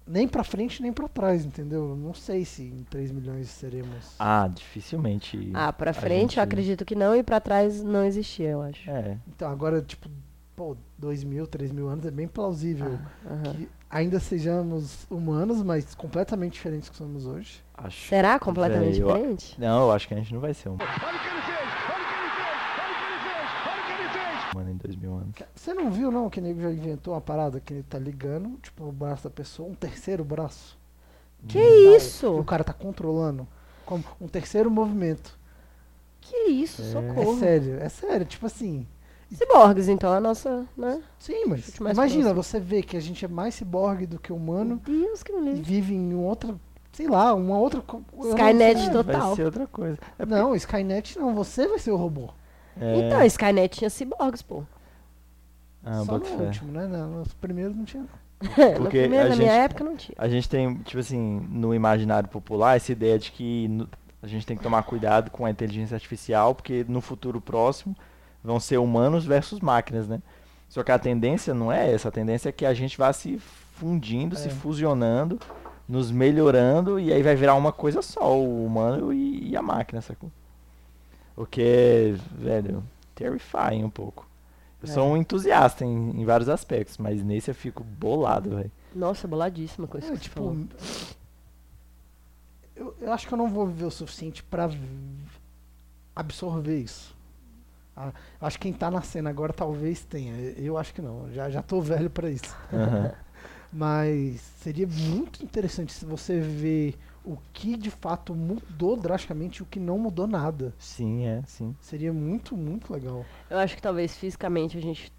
Nem 0.06 0.26
pra 0.26 0.42
frente, 0.42 0.80
nem 0.80 0.90
pra 0.90 1.06
trás, 1.06 1.44
entendeu? 1.44 1.90
Eu 1.90 1.96
Não 1.96 2.14
sei 2.14 2.42
se 2.46 2.62
em 2.62 2.82
3 2.88 3.10
milhões 3.12 3.48
seremos. 3.50 4.14
Ah, 4.18 4.48
dificilmente. 4.48 5.50
Ah, 5.52 5.70
pra 5.70 5.92
frente 5.92 6.14
eu 6.14 6.20
gente- 6.22 6.40
acredito 6.40 6.84
que 6.86 6.94
não 6.94 7.14
e 7.14 7.22
pra 7.22 7.38
trás 7.40 7.82
não 7.82 8.02
existia, 8.04 8.48
eu 8.50 8.62
acho. 8.62 8.88
É, 8.90 9.18
Então, 9.28 9.50
agora, 9.50 9.82
tipo, 9.82 10.08
pô, 10.58 10.76
2 10.98 11.22
mil, 11.22 11.46
3 11.46 11.70
mil 11.70 11.86
anos 11.88 12.04
é 12.04 12.10
bem 12.10 12.26
plausível 12.26 12.98
Aham. 13.24 13.54
que 13.54 13.68
ainda 13.88 14.18
sejamos 14.18 15.06
humanos, 15.08 15.62
mas 15.62 15.94
completamente 15.94 16.54
diferentes 16.54 16.88
que 16.88 16.96
somos 16.96 17.26
hoje. 17.26 17.62
acho. 17.76 18.08
Será 18.08 18.40
completamente 18.40 18.98
eu- 18.98 19.06
diferente? 19.06 19.54
Não, 19.60 19.82
eu 19.82 19.92
acho 19.92 20.08
que 20.08 20.14
a 20.14 20.16
gente 20.16 20.34
não 20.34 20.40
vai 20.40 20.52
ser 20.52 20.68
um 20.68 20.72
Olha 20.72 20.82
o 20.84 20.88
que 20.88 21.28
ele 21.28 21.42
fez! 21.42 21.58
Olha 21.88 22.02
o 22.02 22.06
que 22.08 22.14
ele 22.14 22.32
fez! 22.32 22.58
Olha 22.74 22.90
o 22.90 23.06
que 23.06 23.12
ele 23.12 23.18
fez! 23.22 23.66
Olha 23.66 23.80
o 23.80 23.86
que 23.86 23.92
ele 23.92 24.08
fez! 24.08 24.52
humano 24.52 24.70
em 24.70 24.76
dois 24.76 24.96
mil 24.96 25.14
anos. 25.14 25.34
Você 25.54 25.74
não 25.74 25.90
viu, 25.92 26.10
não, 26.10 26.28
que 26.28 26.40
o 26.40 26.42
nego 26.42 26.60
já 26.60 26.72
inventou 26.72 27.14
uma 27.14 27.20
parada 27.20 27.60
que 27.60 27.72
ele 27.72 27.82
tá 27.84 27.98
ligando, 28.00 28.58
tipo, 28.60 28.84
no 28.84 28.90
braço 28.90 29.22
da 29.24 29.30
pessoa, 29.30 29.68
um 29.68 29.74
terceiro 29.76 30.24
braço. 30.24 30.76
Que 31.46 31.56
E 31.60 31.96
isso? 31.96 32.36
o 32.36 32.42
cara 32.44 32.64
tá 32.64 32.72
controlando. 32.72 33.46
Como 33.86 34.02
um 34.20 34.26
terceiro 34.26 34.68
movimento. 34.68 35.38
Que 36.20 36.36
isso, 36.50 36.82
É 36.82 36.84
socorro. 36.86 37.38
sério, 37.38 37.78
é 37.80 37.88
sério. 37.88 38.26
Tipo 38.26 38.46
assim. 38.46 38.84
Ciborgues, 39.32 39.88
então, 39.88 40.10
a 40.12 40.20
nossa, 40.20 40.66
né? 40.76 41.02
Sim, 41.18 41.44
mas 41.46 41.68
imagina, 41.76 42.32
próximo. 42.32 42.34
você 42.42 42.58
vê 42.58 42.82
que 42.82 42.96
a 42.96 43.00
gente 43.00 43.24
é 43.24 43.28
mais 43.28 43.54
ciborgue 43.54 44.06
do 44.06 44.18
que 44.18 44.32
humano 44.32 44.80
Deus 44.84 45.22
que 45.22 45.32
e 45.32 45.52
vive 45.60 45.94
em 45.94 46.14
outra, 46.14 46.54
sei 46.92 47.06
lá, 47.08 47.34
uma 47.34 47.58
outra. 47.58 47.82
não 48.16 48.28
Skynet 48.30 48.80
sei. 48.80 48.90
total. 48.90 49.26
Vai 49.28 49.36
ser 49.36 49.44
outra 49.44 49.66
coisa. 49.66 49.98
É 50.18 50.24
porque- 50.24 50.34
Não, 50.34 50.54
Skynet 50.54 51.18
não, 51.18 51.34
você 51.34 51.68
vai 51.68 51.78
ser 51.78 51.90
o 51.90 51.96
robô. 51.96 52.30
é, 52.80 53.06
Então, 53.06 53.22
Skynet 53.24 53.76
tinha 53.78 53.90
ciborgues, 53.90 54.40
pô. 54.40 54.62
ah, 55.84 56.02
Só 56.04 56.18
no 56.18 56.24
fé. 56.24 56.34
último, 56.44 56.72
né? 56.72 56.86
Não, 56.86 57.08
Nos 57.18 57.34
primeiros 57.34 57.76
não 57.76 57.84
tinha. 57.84 58.04
na, 58.40 58.76
Porque 58.78 59.00
primeira, 59.00 59.26
a 59.26 59.28
na 59.30 59.36
minha 59.36 59.50
gente- 59.50 59.60
época 59.64 59.84
não 59.84 59.96
tinha. 59.96 60.14
A 60.16 60.28
gente 60.28 60.48
tem, 60.48 60.74
tipo 60.78 60.98
assim, 61.00 61.46
no 61.50 61.74
imaginário 61.74 62.28
popular, 62.28 62.76
essa 62.76 62.92
ideia 62.92 63.18
de 63.18 63.30
que 63.32 63.68
no- 63.68 63.88
a 64.22 64.26
gente 64.26 64.46
tem 64.46 64.56
que 64.56 64.62
tomar 64.62 64.82
cuidado 64.84 65.30
com 65.30 65.44
a 65.44 65.50
inteligência 65.50 65.94
artificial, 65.94 66.54
porque 66.54 66.84
no 66.88 67.00
futuro 67.00 67.40
próximo 67.40 67.94
vão 68.42 68.58
ser 68.60 68.78
humanos 68.78 69.24
versus 69.24 69.60
máquinas, 69.60 70.06
né? 70.08 70.20
Só 70.68 70.82
que 70.82 70.92
a 70.92 70.98
tendência 70.98 71.54
não 71.54 71.72
é 71.72 71.92
essa, 71.92 72.08
a 72.08 72.12
tendência 72.12 72.48
é 72.50 72.52
que 72.52 72.66
a 72.66 72.74
gente 72.74 72.96
vá 72.98 73.12
se 73.12 73.38
fundindo, 73.74 74.36
se 74.36 74.48
É. 74.48 74.50
fusionando, 74.50 75.38
nos 75.88 76.10
melhorando, 76.10 77.00
e 77.00 77.12
aí 77.12 77.22
vai 77.22 77.34
virar 77.34 77.54
uma 77.54 77.72
coisa 77.72 78.02
só, 78.02 78.36
o 78.38 78.66
humano 78.66 79.12
e, 79.12 79.50
e 79.50 79.56
a 79.56 79.62
máquina, 79.62 80.00
sacou? 80.02 80.30
O 81.36 81.46
que 81.46 81.62
é, 81.62 82.12
velho, 82.36 82.84
terrifying 83.14 83.84
um 83.84 83.90
pouco. 83.90 84.26
Eu 84.82 84.88
É. 84.88 84.92
sou 84.92 85.08
um 85.08 85.16
entusiasta 85.16 85.84
em, 85.84 86.20
em 86.20 86.24
vários 86.24 86.48
aspectos, 86.48 86.98
mas 86.98 87.22
nesse 87.22 87.50
eu 87.50 87.54
fico 87.54 87.82
bolado, 87.82 88.50
velho. 88.56 88.70
Nossa, 88.94 89.26
boladíssima 89.26 89.86
com 89.86 89.98
isso 89.98 90.08
É, 90.08 90.10
que 90.10 90.16
você 90.18 90.22
tipo. 90.24 90.36
falou. 90.36 90.56
Eu, 92.76 92.94
eu 93.00 93.12
acho 93.12 93.26
que 93.26 93.34
eu 93.34 93.38
não 93.38 93.48
vou 93.48 93.66
viver 93.66 93.84
o 93.86 93.90
suficiente 93.90 94.42
pra 94.42 94.66
v- 94.68 94.78
absorver 96.14 96.78
isso. 96.80 97.16
Ah, 98.00 98.12
acho 98.40 98.58
que 98.58 98.62
quem 98.62 98.72
tá 98.72 98.90
na 98.92 99.02
cena 99.02 99.28
agora 99.28 99.52
talvez 99.52 100.04
tenha. 100.04 100.32
Eu 100.56 100.78
acho 100.78 100.94
que 100.94 101.02
não. 101.02 101.28
Já, 101.32 101.50
já 101.50 101.60
tô 101.60 101.80
velho 101.80 102.08
pra 102.08 102.30
isso. 102.30 102.56
Aham. 102.72 103.12
Mas 103.72 104.40
seria 104.62 104.86
muito 104.86 105.44
interessante 105.44 105.92
se 105.92 106.04
você 106.04 106.40
ver 106.40 106.94
o 107.24 107.36
que 107.52 107.76
de 107.76 107.90
fato 107.90 108.34
mudou 108.34 108.96
drasticamente 108.96 109.58
e 109.58 109.62
o 109.62 109.66
que 109.66 109.78
não 109.78 109.98
mudou 109.98 110.26
nada. 110.26 110.72
Sim, 110.78 111.26
é, 111.26 111.42
sim. 111.46 111.76
Seria 111.80 112.12
muito, 112.12 112.56
muito 112.56 112.90
legal. 112.90 113.26
Eu 113.50 113.58
acho 113.58 113.76
que 113.76 113.82
talvez 113.82 114.16
fisicamente 114.16 114.78
a 114.78 114.80
gente 114.80 115.12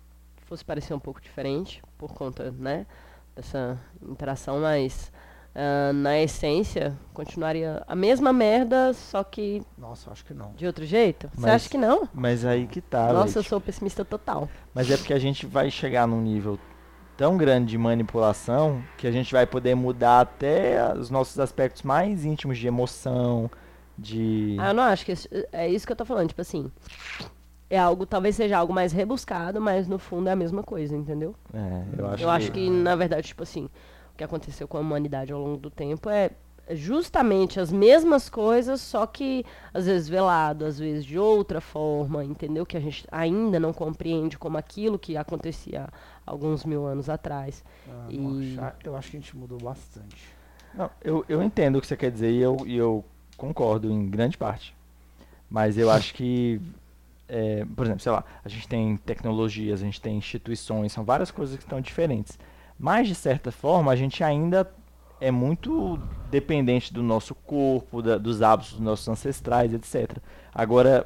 fosse 0.48 0.66
parecer 0.66 0.94
um 0.96 1.00
pouco 1.00 1.22
diferente 1.22 1.84
por 1.98 2.12
conta, 2.14 2.50
né, 2.50 2.88
dessa 3.36 3.78
interação, 4.02 4.60
mas 4.62 5.12
ah, 5.62 5.92
na 5.92 6.18
essência 6.18 6.98
continuaria 7.14 7.84
a 7.86 7.94
mesma 7.94 8.32
merda, 8.32 8.94
só 8.94 9.22
que 9.26 9.62
Nossa, 9.78 10.08
eu 10.08 10.14
acho 10.14 10.24
que 10.24 10.34
não. 10.34 10.54
de 10.54 10.66
outro 10.66 10.86
jeito. 10.86 11.30
Você 11.36 11.50
acha 11.50 11.70
que 11.70 11.78
não? 11.78 12.08
Mas 12.14 12.46
aí 12.46 12.66
que 12.66 12.80
tá, 12.80 13.12
Nossa, 13.12 13.40
eu 13.40 13.44
sou 13.44 13.60
pessimista 13.60 14.06
total. 14.06 14.48
Mas 14.74 14.90
é 14.90 14.96
porque 14.96 15.14
a 15.14 15.20
gente 15.20 15.46
vai 15.46 15.70
chegar 15.70 16.08
num 16.08 16.22
nível 16.22 16.58
tão 17.18 17.36
grande 17.36 17.72
de 17.72 17.78
manipulação 17.78 18.82
que 18.98 19.06
a 19.06 19.12
gente 19.12 19.34
vai 19.34 19.46
poder 19.46 19.76
mudar 19.76 20.22
até 20.22 20.94
os 20.94 21.10
nossos 21.10 21.38
aspectos 21.38 21.82
mais 21.82 22.24
íntimos 22.24 22.58
de 22.58 22.66
emoção, 22.66 23.52
de. 23.98 24.56
Ah, 24.58 24.70
eu 24.70 24.74
não 24.74 24.84
acho 24.84 25.06
que 25.06 25.14
é 25.52 25.68
isso 25.68 25.86
que 25.86 25.92
eu 25.92 25.98
tô 25.98 26.06
falando, 26.06 26.30
tipo 26.30 26.40
assim, 26.40 26.72
é 27.70 27.78
algo, 27.78 28.06
talvez 28.06 28.38
seja 28.38 28.58
algo 28.58 28.74
mais 28.74 28.94
rebuscado, 28.94 29.60
mas 29.60 29.90
no 29.90 30.00
fundo 30.00 30.30
é 30.30 30.32
a 30.32 30.38
mesma 30.38 30.64
coisa, 30.64 30.96
entendeu? 30.96 31.36
É, 31.54 31.84
eu 31.98 32.06
acho 32.06 32.24
eu 32.24 32.30
que. 32.30 32.36
acho 32.36 32.52
que, 32.54 32.70
na 32.70 32.96
verdade, 32.96 33.28
tipo 33.28 33.44
assim, 33.44 33.70
que 34.20 34.24
aconteceu 34.26 34.68
com 34.68 34.78
a 34.78 34.82
humanidade 34.82 35.32
ao 35.32 35.40
longo 35.42 35.58
do 35.58 35.70
tempo 35.70 36.10
é 36.10 36.32
justamente 36.72 37.60
as 37.60 37.72
mesmas 37.72 38.30
coisas, 38.30 38.80
só 38.82 39.08
que 39.08 39.44
às 39.74 39.86
vezes 39.86 40.08
velado, 40.10 40.66
às 40.66 40.78
vezes 40.78 41.04
de 41.06 41.18
outra 41.18 41.60
forma, 41.62 42.24
entendeu? 42.24 42.66
Que 42.66 42.78
a 42.78 42.80
gente 42.80 43.08
ainda 43.12 43.60
não 43.60 43.72
compreende 43.74 44.38
como 44.38 44.58
aquilo 44.58 45.00
que 45.00 45.16
acontecia 45.18 45.88
há 46.28 46.32
alguns 46.32 46.64
mil 46.66 46.86
anos 46.86 47.10
atrás. 47.10 47.64
Ah, 47.90 48.08
E- 48.10 48.58
eu 48.84 48.96
acho 48.96 49.10
que 49.10 49.18
a 49.18 49.20
gente 49.20 49.36
mudou 49.36 49.58
bastante. 49.58 50.28
Não, 50.76 50.90
eu, 51.02 51.26
eu 51.28 51.42
entendo 51.42 51.78
o 51.78 51.82
que 51.82 51.88
você 51.88 51.98
quer 51.98 52.12
dizer 52.12 52.30
e 52.32 52.40
eu, 52.42 52.58
e 52.66 52.76
eu 52.78 53.04
concordo 53.38 53.90
em 53.90 54.08
grande 54.08 54.38
parte. 54.38 54.76
Mas 55.50 55.78
eu 55.78 55.90
acho 55.90 56.14
que 56.14 56.62
é, 57.28 57.66
por 57.76 57.86
exemplo, 57.86 58.02
sei 58.02 58.12
lá, 58.12 58.24
a 58.44 58.50
gente 58.50 58.68
tem 58.68 58.98
tecnologias, 58.98 59.82
a 59.82 59.86
gente 59.86 60.02
tem 60.02 60.18
instituições, 60.18 60.92
são 60.92 61.04
várias 61.04 61.32
coisas 61.32 61.56
que 61.58 61.64
estão 61.64 61.80
diferentes. 61.82 62.38
Mas, 62.80 63.08
de 63.08 63.16
certa 63.16 63.52
forma, 63.52 63.92
a 63.92 63.96
gente 63.96 64.24
ainda 64.24 64.70
é 65.20 65.30
muito 65.32 66.00
dependente 66.32 66.94
do 66.94 67.04
nosso 67.04 67.36
corpo, 67.36 68.02
da- 68.02 68.18
dos 68.18 68.42
hábitos 68.42 68.74
dos 68.74 68.82
nossos 68.82 69.08
ancestrais, 69.10 69.74
etc. 69.74 70.18
Agora, 70.54 71.06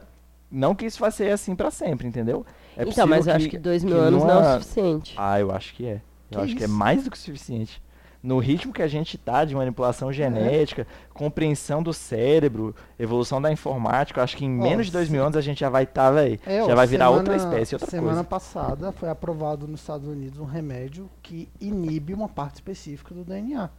não 0.52 0.76
que 0.76 0.86
isso 0.86 1.00
vai 1.00 1.10
ser 1.12 1.32
assim 1.32 1.56
pra 1.56 1.72
sempre, 1.72 2.08
entendeu? 2.08 2.46
É 2.78 2.84
então, 2.84 3.08
mas 3.08 3.26
eu 3.26 3.34
possível 3.34 3.36
acho 3.38 3.50
que 3.50 3.58
dois 3.58 3.84
mil 3.84 3.96
que 3.96 4.00
anos 4.02 4.22
não 4.24 4.30
é 4.30 4.34
o 4.34 4.40
numa- 4.42 4.54
suficiente. 4.60 5.16
Ah, 5.18 5.40
eu 5.40 5.52
acho 5.52 5.74
que 5.74 5.86
é. 5.88 5.94
Eu 5.96 6.02
Que 6.30 6.38
acho 6.46 6.56
que 6.56 6.64
é 6.64 6.66
isso? 6.66 6.74
mais 6.76 7.04
do 7.04 7.10
que 7.12 7.18
o 7.18 7.20
suficiente. 7.20 7.82
No 8.24 8.40
ritmo 8.40 8.72
que 8.72 8.82
a 8.82 8.88
gente 8.88 9.18
tá 9.18 9.44
de 9.44 9.54
manipulação 9.54 10.10
É. 10.10 10.14
genética, 10.14 10.88
compreensão 11.14 11.84
do 11.84 11.92
cérebro, 11.94 12.74
evolução 12.98 13.42
da 13.42 13.52
informática, 13.52 14.20
eu 14.20 14.24
acho 14.24 14.38
que 14.38 14.46
em 14.46 14.50
menos 14.50 14.86
de 14.86 14.94
dois 14.94 15.10
mil 15.10 15.22
anos 15.22 15.36
a 15.36 15.42
gente 15.42 15.60
já 15.60 15.70
vai 15.70 15.84
estar, 15.84 16.10
velho. 16.12 16.40
É, 16.46 16.64
já 16.66 16.72
ó, 16.72 16.76
vai 16.76 16.88
virar 16.88 17.10
outra 17.10 17.38
semana- 17.38 17.54
espécie, 17.56 17.76
outra 17.76 17.92
Semana 17.92 18.08
coisa. 18.14 18.24
passada 18.24 18.92
foi 18.94 19.10
aprovado 19.10 19.68
nos 19.68 19.82
Estados 19.82 20.08
Unidos 20.08 20.40
um 20.40 20.46
remédio 20.46 21.10
que 21.22 21.50
inibe 21.60 22.14
uma 22.14 22.30
parte 22.30 22.56
específica 22.56 23.14
do 23.14 23.26
DNA. 23.26 23.70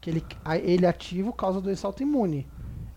Que 0.00 0.10
ele, 0.10 0.24
ele 0.64 0.86
ativo 0.86 1.32
causa 1.32 1.60
doença 1.60 1.86
autoimune. 1.86 2.48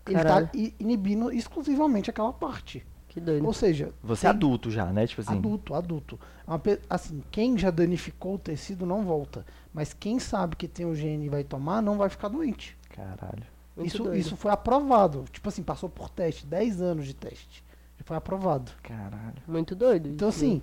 Ele 0.04 0.16
Caralho. 0.16 0.46
tá 0.48 0.52
i- 0.58 0.74
inibindo 0.80 1.30
exclusivamente 1.32 2.10
aquela 2.10 2.32
parte. 2.32 2.84
Que 3.18 3.24
doido. 3.24 3.46
Ou 3.46 3.52
seja, 3.52 3.92
Você 4.02 4.26
é 4.26 4.30
adulto 4.30 4.70
já, 4.70 4.86
né? 4.92 5.06
Tipo 5.06 5.20
assim. 5.22 5.36
adulto, 5.36 5.74
adulto. 5.74 6.18
Uma 6.46 6.58
pe- 6.58 6.80
assim, 6.88 7.22
quem 7.30 7.58
já 7.58 7.70
danificou 7.70 8.34
o 8.34 8.38
tecido 8.38 8.86
não 8.86 9.02
volta. 9.04 9.44
Mas 9.74 9.92
quem 9.92 10.18
sabe 10.18 10.56
que 10.56 10.68
tem 10.68 10.86
o 10.86 10.94
gene 10.94 11.26
e 11.26 11.28
vai 11.28 11.44
tomar, 11.44 11.82
não 11.82 11.96
vai 11.98 12.08
ficar 12.08 12.28
doente. 12.28 12.76
Caralho. 12.90 13.44
Muito 13.76 13.88
Isso, 13.94 14.02
doido. 14.02 14.16
isso 14.16 14.36
foi 14.36 14.50
aprovado. 14.50 15.24
Tipo 15.30 15.48
assim, 15.48 15.62
passou 15.62 15.88
por 15.88 16.08
teste, 16.08 16.46
10 16.46 16.80
anos 16.80 17.06
de 17.06 17.14
teste. 17.14 17.62
Foi 18.04 18.16
aprovado. 18.16 18.72
Caralho. 18.82 19.36
Muito 19.46 19.74
doido. 19.76 20.08
Então, 20.08 20.28
isso. 20.30 20.38
assim, 20.38 20.62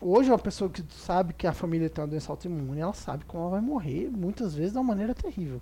hoje 0.00 0.30
uma 0.30 0.38
pessoa 0.38 0.70
que 0.70 0.82
sabe 0.90 1.34
que 1.34 1.46
a 1.46 1.52
família 1.52 1.90
tem 1.90 2.02
uma 2.02 2.08
doença 2.08 2.32
autoimune, 2.32 2.80
ela 2.80 2.94
sabe 2.94 3.24
como 3.26 3.42
ela 3.42 3.50
vai 3.52 3.60
morrer, 3.60 4.08
muitas 4.10 4.54
vezes 4.54 4.72
de 4.72 4.78
uma 4.78 4.84
maneira 4.84 5.14
terrível. 5.14 5.60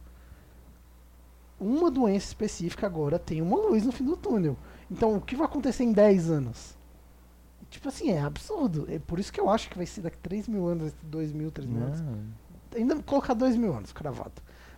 Uma 1.60 1.90
doença 1.90 2.26
específica 2.26 2.86
agora 2.86 3.18
tem 3.18 3.42
uma 3.42 3.56
luz 3.56 3.84
no 3.84 3.90
fim 3.90 4.04
do 4.04 4.16
túnel. 4.16 4.56
Então, 4.90 5.16
o 5.16 5.20
que 5.20 5.36
vai 5.36 5.46
acontecer 5.46 5.84
em 5.84 5.92
10 5.92 6.30
anos? 6.30 6.74
Tipo 7.70 7.88
assim, 7.88 8.10
é 8.10 8.20
absurdo. 8.20 8.86
É 8.88 8.98
por 8.98 9.18
isso 9.18 9.32
que 9.32 9.40
eu 9.40 9.50
acho 9.50 9.68
que 9.68 9.76
vai 9.76 9.84
ser 9.86 10.00
daqui 10.00 10.16
3 10.18 10.48
mil 10.48 10.66
anos, 10.66 10.92
2 11.02 11.32
mil, 11.32 11.50
3 11.50 11.68
mil 11.68 11.82
anos. 11.84 12.00
Ainda 12.74 12.96
colocar 13.02 13.34
2 13.34 13.56
mil 13.56 13.74
anos, 13.74 13.92
cravado. 13.92 14.32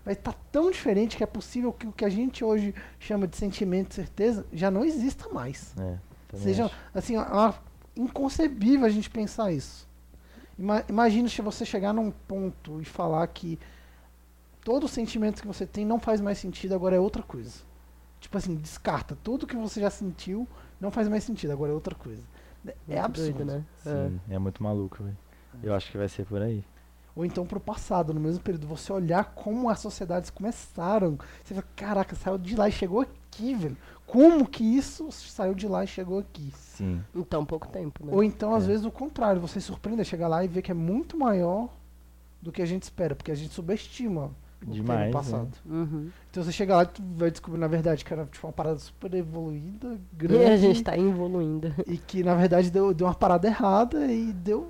Vai 0.05 0.15
estar 0.15 0.33
tão 0.51 0.71
diferente 0.71 1.17
que 1.17 1.23
é 1.23 1.27
possível 1.27 1.73
que 1.73 1.87
o 1.87 1.93
que 1.93 2.05
a 2.05 2.09
gente 2.09 2.43
hoje 2.45 2.75
chama 2.99 3.29
de 3.29 3.37
sentimento 3.37 3.93
e 3.93 3.95
certeza 3.97 4.45
já 4.53 4.71
não 4.71 4.85
exista 4.85 5.29
mais. 5.29 5.75
É, 5.79 5.99
Seja, 6.37 6.65
acho. 6.67 6.75
assim, 6.95 7.17
é 7.17 7.21
uma- 7.21 7.55
inconcebível 7.97 8.87
a 8.87 8.91
gente 8.91 9.11
pensar 9.11 9.53
isso. 9.53 9.87
Ima 10.59 10.83
imagina 10.89 11.29
se 11.29 11.41
você 11.43 11.65
chegar 11.65 11.93
num 11.93 12.11
ponto 12.11 12.81
e 12.81 12.85
falar 12.85 13.27
que 13.29 13.59
todo 14.65 14.89
sentimento 14.89 15.41
que 15.43 15.47
você 15.47 15.67
tem 15.67 15.85
não 15.85 15.99
faz 16.01 16.21
mais 16.21 16.39
sentido, 16.39 16.75
agora 16.75 16.97
é 16.97 17.01
outra 17.01 17.23
coisa. 17.23 17.61
Tipo 18.21 18.37
assim, 18.39 18.55
descarta. 18.55 19.17
Tudo 19.25 19.47
que 19.47 19.57
você 19.57 19.81
já 19.81 19.91
sentiu 19.91 20.47
não 20.81 20.91
faz 20.91 21.09
mais 21.09 21.25
sentido, 21.25 21.53
agora 21.53 21.73
é 21.73 21.75
outra 21.75 21.95
coisa. 21.95 22.23
É 22.67 22.75
Muito 22.87 23.05
absurdo. 23.05 23.33
doido, 23.33 23.45
né? 23.53 23.65
É. 23.87 24.09
Sim, 24.09 24.21
é 24.29 24.39
muito 24.39 24.63
maluco, 24.63 25.03
velho. 25.03 25.17
Eu 25.63 25.75
acho 25.75 25.91
que 25.91 25.97
vai 25.99 26.09
ser 26.09 26.27
por 26.27 26.41
aí. 26.43 26.63
Ou 27.17 27.25
então 27.25 27.45
pro 27.45 27.59
passado, 27.59 28.15
no 28.15 28.21
mesmo 28.21 28.43
período, 28.43 28.67
você 28.67 28.93
olhar 28.93 29.25
como 29.35 29.69
as 29.69 29.81
sociedades 29.81 30.31
começaram. 30.31 31.19
Você 31.43 31.55
fala, 31.55 31.67
caraca, 31.75 32.15
saiu 32.15 32.39
de 32.39 32.55
lá 32.55 32.69
e 32.69 32.73
chegou 32.73 33.01
aqui, 33.01 33.55
velho. 33.55 33.77
Como 34.07 34.47
que 34.47 34.63
isso 34.63 35.11
saiu 35.11 35.55
de 35.55 35.67
lá 35.67 35.83
e 35.85 35.87
chegou 35.87 36.19
aqui? 36.21 36.53
Sim. 36.55 37.03
Em 37.15 37.23
tão 37.23 37.45
pouco 37.45 37.69
tempo, 37.69 38.05
né? 38.07 38.13
Ou 38.15 38.23
então, 38.23 38.55
às 38.55 38.65
É. 38.65 38.67
vezes, 38.69 38.85
o 38.85 38.91
contrário, 38.93 39.41
você 39.41 39.61
surpreende, 39.61 40.05
chegar 40.05 40.29
lá 40.29 40.45
e 40.45 40.49
ver 40.49 40.63
que 40.63 40.71
é 40.71 40.75
muito 40.75 41.17
maior 41.19 41.69
do 42.41 42.53
que 42.53 42.63
a 42.63 42.67
gente 42.67 42.85
espera, 42.85 43.15
porque 43.15 43.31
a 43.33 43.35
gente 43.35 43.53
subestima 43.55 44.31
Demais, 44.67 45.01
no 45.01 45.07
né? 45.07 45.11
passado. 45.13 45.51
Uhum. 45.67 46.11
Então 46.31 46.43
você 46.43 46.53
chega 46.53 46.77
lá 46.77 46.83
e 46.83 46.87
tu 46.87 47.03
vai 47.17 47.31
descobrir, 47.31 47.59
na 47.59 47.67
verdade, 47.67 48.05
que 48.05 48.13
era 48.13 48.27
tipo, 48.27 48.47
uma 48.47 48.53
parada 48.53 48.79
super 48.79 49.13
evoluída, 49.15 49.99
E 50.13 50.17
grande, 50.17 50.45
a 50.45 50.57
gente 50.57 50.83
tá 50.83 50.97
evoluindo. 50.99 51.75
e 51.87 51.97
que, 51.97 52.23
na 52.23 52.35
verdade, 52.35 52.71
deu, 52.71 52.93
deu 52.93 53.07
uma 53.07 53.15
parada 53.15 53.47
errada 53.47 54.07
e 54.13 54.33
deu... 54.33 54.69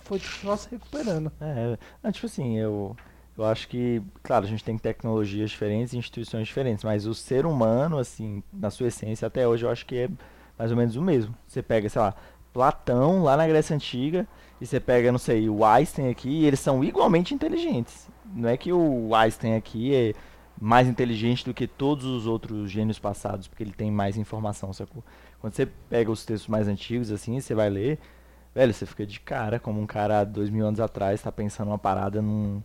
Foi 0.00 0.18
só 0.18 0.56
se 0.56 0.68
recuperando. 0.70 1.30
É, 1.40 1.78
não, 2.02 2.10
tipo 2.10 2.26
assim, 2.26 2.58
eu, 2.58 2.96
eu 3.38 3.44
acho 3.44 3.68
que, 3.68 4.02
claro, 4.22 4.44
a 4.44 4.48
gente 4.48 4.64
tem 4.64 4.76
tecnologias 4.76 5.50
diferentes 5.50 5.92
e 5.92 5.98
instituições 5.98 6.48
diferentes, 6.48 6.82
mas 6.84 7.06
o 7.06 7.14
ser 7.14 7.46
humano, 7.46 7.98
assim, 7.98 8.42
na 8.52 8.68
sua 8.68 8.88
essência, 8.88 9.26
até 9.28 9.46
hoje 9.46 9.64
eu 9.64 9.70
acho 9.70 9.86
que 9.86 9.96
é 9.96 10.10
mais 10.58 10.70
ou 10.70 10.76
menos 10.76 10.96
o 10.96 11.02
mesmo. 11.02 11.34
Você 11.46 11.62
pega, 11.62 11.88
sei 11.88 12.00
lá, 12.02 12.14
Platão 12.52 13.22
lá 13.22 13.36
na 13.36 13.46
Grécia 13.46 13.74
Antiga 13.74 14.26
e 14.60 14.66
você 14.66 14.78
pega, 14.78 15.10
não 15.10 15.18
sei, 15.18 15.48
o 15.48 15.64
Einstein 15.64 16.10
aqui 16.10 16.28
e 16.28 16.44
eles 16.46 16.60
são 16.60 16.84
igualmente 16.84 17.34
inteligentes. 17.34 18.08
Não 18.34 18.48
é 18.48 18.56
que 18.56 18.72
o 18.72 19.14
Einstein 19.14 19.56
aqui 19.56 19.94
é 19.94 20.14
mais 20.60 20.86
inteligente 20.86 21.44
do 21.44 21.52
que 21.54 21.66
todos 21.66 22.04
os 22.04 22.26
outros 22.26 22.70
gênios 22.70 22.98
passados, 22.98 23.48
porque 23.48 23.62
ele 23.62 23.72
tem 23.72 23.90
mais 23.90 24.16
informação, 24.16 24.72
sacou? 24.72 25.02
Quando 25.40 25.54
você 25.54 25.66
pega 25.66 26.10
os 26.10 26.24
textos 26.24 26.48
mais 26.48 26.68
antigos, 26.68 27.10
assim, 27.10 27.40
você 27.40 27.54
vai 27.54 27.68
ler, 27.68 27.98
velho, 28.54 28.72
você 28.72 28.86
fica 28.86 29.04
de 29.04 29.18
cara 29.18 29.58
como 29.58 29.80
um 29.80 29.86
cara 29.86 30.22
dois 30.24 30.50
mil 30.50 30.64
anos 30.66 30.78
atrás 30.78 31.20
tá 31.22 31.32
pensando 31.32 31.68
uma 31.68 31.78
parada 31.78 32.22
num, 32.22 32.62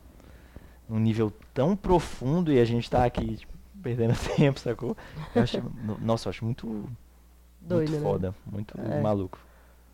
num 0.88 1.00
nível 1.00 1.32
tão 1.54 1.76
profundo 1.76 2.52
e 2.52 2.60
a 2.60 2.66
gente 2.66 2.90
tá 2.90 3.04
aqui 3.06 3.38
tipo, 3.38 3.54
perdendo 3.82 4.14
tempo, 4.36 4.60
sacou? 4.60 4.96
Eu 5.34 5.42
acho, 5.42 5.60
no- 5.84 5.98
nossa, 6.00 6.28
eu 6.28 6.30
acho 6.30 6.46
muito, 6.46 6.68
Doido, 7.62 7.90
muito 7.90 7.92
né? 7.94 8.00
foda, 8.02 8.36
muito 8.52 8.80
É. 8.80 9.02
maluco. 9.02 9.40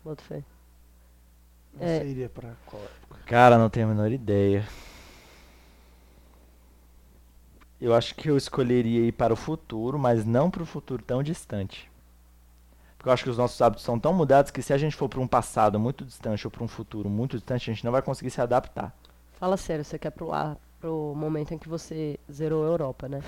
Boto 0.04 0.22
fé. 0.22 0.42
Você 1.78 1.84
É. 1.84 2.06
iria 2.06 2.28
pra 2.28 2.50
qual 2.66 2.82
época? 2.82 3.20
Cara, 3.26 3.58
não 3.58 3.68
tenho 3.70 3.86
a 3.86 3.90
menor 3.90 4.12
ideia. 4.12 4.66
Eu 7.80 7.94
acho 7.94 8.14
que 8.14 8.30
eu 8.30 8.36
escolheria 8.36 9.06
ir 9.06 9.12
para 9.12 9.32
o 9.32 9.36
futuro, 9.36 9.98
mas 9.98 10.24
não 10.24 10.50
para 10.50 10.62
o 10.62 10.66
futuro 10.66 11.02
tão 11.02 11.22
distante. 11.22 11.90
Porque 12.96 13.08
eu 13.08 13.12
acho 13.12 13.24
que 13.24 13.30
os 13.30 13.36
nossos 13.36 13.60
hábitos 13.60 13.84
são 13.84 13.98
tão 13.98 14.14
mudados 14.14 14.50
que 14.50 14.62
se 14.62 14.72
a 14.72 14.78
gente 14.78 14.96
for 14.96 15.08
para 15.08 15.20
um 15.20 15.26
passado 15.26 15.78
muito 15.78 16.04
distante 16.04 16.46
ou 16.46 16.50
para 16.50 16.64
um 16.64 16.68
futuro 16.68 17.10
muito 17.10 17.36
distante, 17.36 17.70
a 17.70 17.74
gente 17.74 17.84
não 17.84 17.92
vai 17.92 18.00
conseguir 18.00 18.30
se 18.30 18.40
adaptar. 18.40 18.94
Fala 19.38 19.56
sério, 19.56 19.84
você 19.84 19.98
quer 19.98 20.10
pro 20.10 20.28
lá 20.28 20.56
pro 20.80 21.14
momento 21.16 21.52
em 21.54 21.58
que 21.58 21.66
você 21.68 22.18
zerou 22.30 22.62
a 22.62 22.66
Europa, 22.68 23.08
né? 23.08 23.20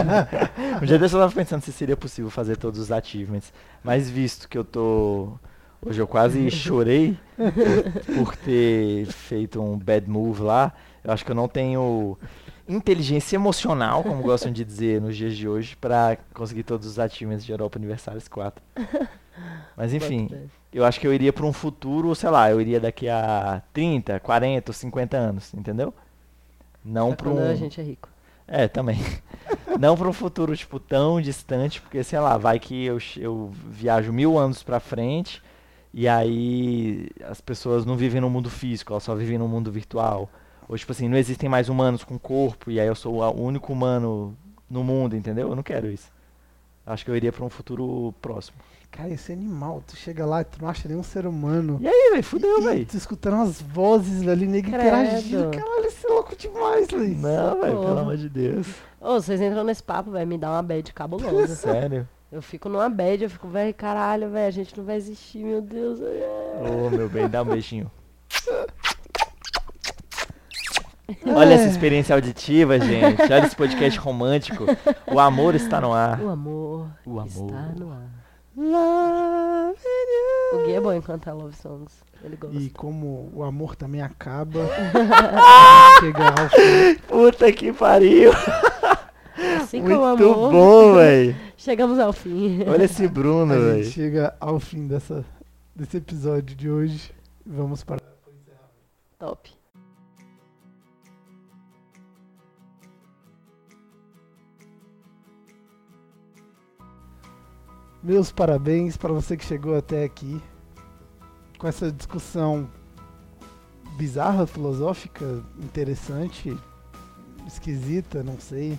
Um 0.82 0.84
dia 0.86 0.98
desse 0.98 1.14
eu 1.14 1.20
tava 1.20 1.32
pensando 1.32 1.62
se 1.62 1.72
seria 1.72 1.96
possível 1.96 2.30
fazer 2.30 2.56
todos 2.58 2.78
os 2.78 2.92
achievements, 2.92 3.52
mas 3.82 4.08
visto 4.10 4.48
que 4.48 4.56
eu 4.58 4.64
tô. 4.64 5.32
Hoje 5.86 6.00
eu 6.00 6.06
quase 6.06 6.48
chorei 6.50 7.16
por 8.16 8.34
ter 8.36 9.06
feito 9.06 9.60
um 9.60 9.78
bad 9.78 10.08
move 10.08 10.42
lá, 10.42 10.72
eu 11.02 11.12
acho 11.12 11.24
que 11.24 11.30
eu 11.30 11.34
não 11.34 11.46
tenho 11.46 12.16
inteligência 12.66 13.36
emocional, 13.36 14.02
como 14.02 14.22
gostam 14.22 14.50
de 14.50 14.64
dizer 14.64 15.00
nos 15.00 15.14
dias 15.14 15.36
de 15.36 15.46
hoje, 15.46 15.76
pra 15.76 16.16
conseguir 16.32 16.62
todos 16.62 16.86
os 16.86 16.98
achievements 16.98 17.44
de 17.44 17.52
Europa 17.52 17.78
Universalis 17.78 18.26
4. 18.28 18.64
Mas 19.76 19.92
enfim, 19.92 20.30
eu 20.72 20.84
acho 20.84 20.98
que 20.98 21.06
eu 21.06 21.12
iria 21.12 21.32
pra 21.32 21.44
um 21.44 21.52
futuro, 21.52 22.14
sei 22.14 22.30
lá, 22.30 22.50
eu 22.50 22.60
iria 22.60 22.80
daqui 22.80 23.08
a 23.08 23.60
30, 23.72 24.20
40 24.20 24.70
ou 24.70 24.74
50 24.74 25.16
anos, 25.16 25.52
entendeu? 25.52 25.92
Não 26.82 27.14
quando 27.14 27.40
um. 27.40 27.50
a 27.50 27.54
gente 27.54 27.80
é 27.80 27.84
rico. 27.84 28.08
É, 28.46 28.68
também. 28.68 28.98
Não 29.80 29.96
para 29.96 30.06
um 30.06 30.12
futuro, 30.12 30.54
tipo, 30.54 30.78
tão 30.78 31.18
distante, 31.20 31.80
porque, 31.80 32.04
sei 32.04 32.20
lá, 32.20 32.36
vai 32.36 32.58
que 32.60 32.84
eu, 32.84 32.98
eu 33.16 33.50
viajo 33.70 34.12
mil 34.12 34.38
anos 34.38 34.62
pra 34.62 34.78
frente 34.78 35.42
e 35.96 36.08
aí 36.08 37.08
as 37.24 37.40
pessoas 37.40 37.86
não 37.86 37.96
vivem 37.96 38.20
no 38.20 38.28
mundo 38.28 38.50
físico, 38.50 38.92
elas 38.92 39.04
só 39.04 39.14
vivem 39.14 39.38
no 39.38 39.46
mundo 39.46 39.70
virtual. 39.70 40.28
Ou, 40.68 40.76
tipo 40.76 40.90
assim, 40.90 41.08
não 41.08 41.16
existem 41.16 41.48
mais 41.48 41.68
humanos 41.68 42.02
com 42.02 42.18
corpo 42.18 42.68
e 42.68 42.80
aí 42.80 42.86
eu 42.88 42.96
sou 42.96 43.22
o 43.22 43.40
único 43.40 43.72
humano 43.72 44.36
no 44.68 44.82
mundo, 44.82 45.14
entendeu? 45.14 45.50
Eu 45.50 45.54
não 45.54 45.62
quero 45.62 45.88
isso. 45.88 46.10
Acho 46.84 47.04
que 47.04 47.10
eu 47.12 47.16
iria 47.16 47.30
pra 47.30 47.44
um 47.44 47.48
futuro 47.48 48.12
próximo. 48.20 48.56
Cara, 48.90 49.10
esse 49.10 49.32
animal, 49.32 49.84
tu 49.86 49.94
chega 49.94 50.26
lá 50.26 50.40
e 50.40 50.44
tu 50.44 50.60
não 50.60 50.68
acha 50.68 50.88
nenhum 50.88 51.02
ser 51.02 51.26
humano. 51.26 51.78
E 51.80 51.86
aí, 51.86 52.10
velho? 52.10 52.24
Fudeu, 52.24 52.62
velho. 52.62 52.86
Tu 52.86 52.96
escutando 52.96 53.42
as 53.42 53.62
vozes 53.62 54.26
ali, 54.26 54.46
nego 54.46 54.68
interagindo. 54.68 55.50
Caralho, 55.50 55.84
esse 55.84 56.06
é 56.06 56.08
louco 56.08 56.34
demais, 56.34 56.88
Luiz. 56.90 57.20
Não, 57.20 57.60
velho, 57.60 57.80
pelo 57.80 57.98
amor 57.98 58.16
de 58.16 58.28
Deus. 58.28 58.66
Ô, 59.00 59.20
vocês 59.20 59.40
entram 59.40 59.62
nesse 59.62 59.82
papo, 59.82 60.10
velho, 60.10 60.26
me 60.26 60.38
dá 60.38 60.50
uma 60.50 60.62
bad 60.62 60.92
cabulosa. 60.92 61.54
Sério? 61.54 62.08
Eu 62.34 62.42
fico 62.42 62.68
numa 62.68 62.88
bad, 62.88 63.22
eu 63.22 63.30
fico, 63.30 63.46
velho, 63.46 63.72
caralho, 63.72 64.28
velho, 64.28 64.48
a 64.48 64.50
gente 64.50 64.76
não 64.76 64.84
vai 64.84 64.96
existir, 64.96 65.38
meu 65.38 65.62
Deus. 65.62 66.00
Ô, 66.00 66.90
meu 66.90 67.08
bem, 67.08 67.28
dá 67.28 67.42
um 67.42 67.44
beijinho. 67.44 67.88
Olha 71.24 71.54
essa 71.54 71.68
experiência 71.68 72.12
auditiva, 72.14 72.80
gente. 72.80 73.22
Olha 73.22 73.46
esse 73.46 73.54
podcast 73.54 73.96
romântico. 74.00 74.64
O 75.06 75.20
amor 75.20 75.54
está 75.54 75.80
no 75.80 75.92
ar. 75.92 76.20
O 76.20 76.28
amor, 76.28 76.88
O 77.06 77.20
amor. 77.20 77.26
está 77.26 77.72
no 77.78 77.92
ar. 77.92 78.08
Love 78.56 79.78
O 80.54 80.64
Gui 80.64 80.72
é 80.72 80.80
bom 80.80 80.92
em 80.92 81.02
cantar 81.02 81.34
love 81.34 81.54
songs. 81.54 81.92
Ele 82.24 82.36
gosta. 82.36 82.56
E 82.56 82.70
como 82.70 83.30
o 83.34 83.44
amor 83.44 83.76
também 83.76 84.00
acaba, 84.00 84.60
chegar 86.00 86.34
ao 86.40 86.48
fim. 86.48 86.94
Puta 87.06 87.52
que 87.52 87.72
pariu. 87.72 88.32
Assim 89.60 89.80
Muito 89.80 89.94
como 89.94 90.04
amor, 90.04 90.52
bom, 90.52 90.94
velho. 90.94 91.36
chegamos 91.56 91.98
ao 91.98 92.12
fim. 92.12 92.62
Olha 92.68 92.84
esse 92.84 93.08
Bruno, 93.08 93.52
A 93.52 93.56
gente 93.56 93.66
velho. 93.66 93.84
chega 93.90 94.36
ao 94.40 94.60
fim 94.60 94.86
dessa, 94.86 95.24
desse 95.74 95.96
episódio 95.96 96.54
de 96.54 96.70
hoje. 96.70 97.12
Vamos 97.44 97.82
para. 97.82 98.00
Top. 99.18 99.50
Meus 108.02 108.30
parabéns 108.30 108.96
para 108.96 109.12
você 109.12 109.36
que 109.36 109.44
chegou 109.44 109.76
até 109.76 110.04
aqui. 110.04 110.40
Com 111.58 111.66
essa 111.66 111.90
discussão 111.90 112.68
bizarra, 113.96 114.46
filosófica, 114.46 115.42
interessante, 115.58 116.54
esquisita, 117.46 118.22
não 118.22 118.38
sei. 118.38 118.78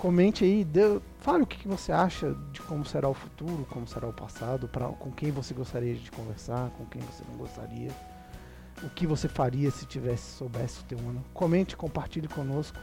Comente 0.00 0.44
aí, 0.44 0.64
dê- 0.64 0.98
fale 1.18 1.42
o 1.42 1.46
que 1.46 1.58
que 1.58 1.68
você 1.68 1.92
acha 1.92 2.34
de 2.52 2.60
como 2.62 2.86
será 2.86 3.06
o 3.06 3.12
futuro, 3.12 3.66
como 3.68 3.86
será 3.86 4.08
o 4.08 4.12
passado, 4.14 4.66
pra, 4.66 4.88
com 4.88 5.10
quem 5.12 5.30
você 5.30 5.52
gostaria 5.52 5.94
de 5.94 6.10
conversar, 6.10 6.70
com 6.70 6.86
quem 6.86 7.02
você 7.02 7.22
não 7.28 7.36
gostaria. 7.36 7.90
O 8.82 8.88
que 8.88 9.06
você 9.06 9.28
faria 9.28 9.70
se 9.70 9.84
tivesse, 9.84 10.38
soubesse 10.38 10.80
o 10.80 10.84
teu 10.84 10.98
ano. 11.00 11.22
Comente, 11.34 11.76
compartilhe 11.76 12.28
conosco. 12.28 12.78